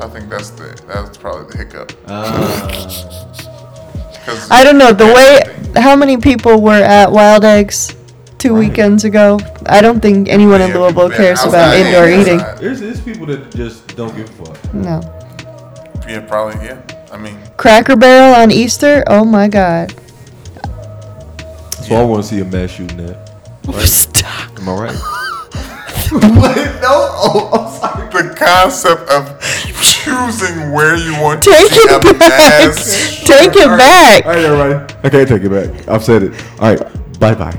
[0.00, 1.92] I think that's the that's probably the hiccup.
[2.06, 2.68] Uh,
[4.26, 7.94] 'Cause- I don't know the way how many people were at Wild Eggs
[8.38, 8.68] two Right.
[8.68, 9.38] weekends ago.
[9.66, 12.40] I don't think anyone in Yeah, Louisville cares about indoor yeah, eating.
[12.40, 12.58] outside.
[12.58, 14.74] there's, there's people that just don't give a fuck.
[14.74, 15.00] No.
[16.08, 16.66] Yeah, probably.
[16.66, 16.78] Yeah.
[17.16, 19.02] I mean, Cracker Barrel on Easter?
[19.06, 19.90] Oh my god.
[21.82, 23.30] So I want to see a mass shooting at.
[23.66, 23.86] Right?
[23.88, 24.58] Stop.
[24.58, 24.94] Am I right?
[26.36, 26.56] what?
[26.82, 27.08] No.
[27.18, 28.28] Oh, I'm sorry.
[28.28, 29.40] the concept of
[29.80, 32.18] choosing where you want to Take see it a back.
[32.18, 34.26] mass Take it back.
[34.26, 34.94] All right, everybody.
[35.02, 35.88] I can't take it back.
[35.88, 36.44] I've said it.
[36.60, 37.18] All right.
[37.18, 37.58] Bye bye.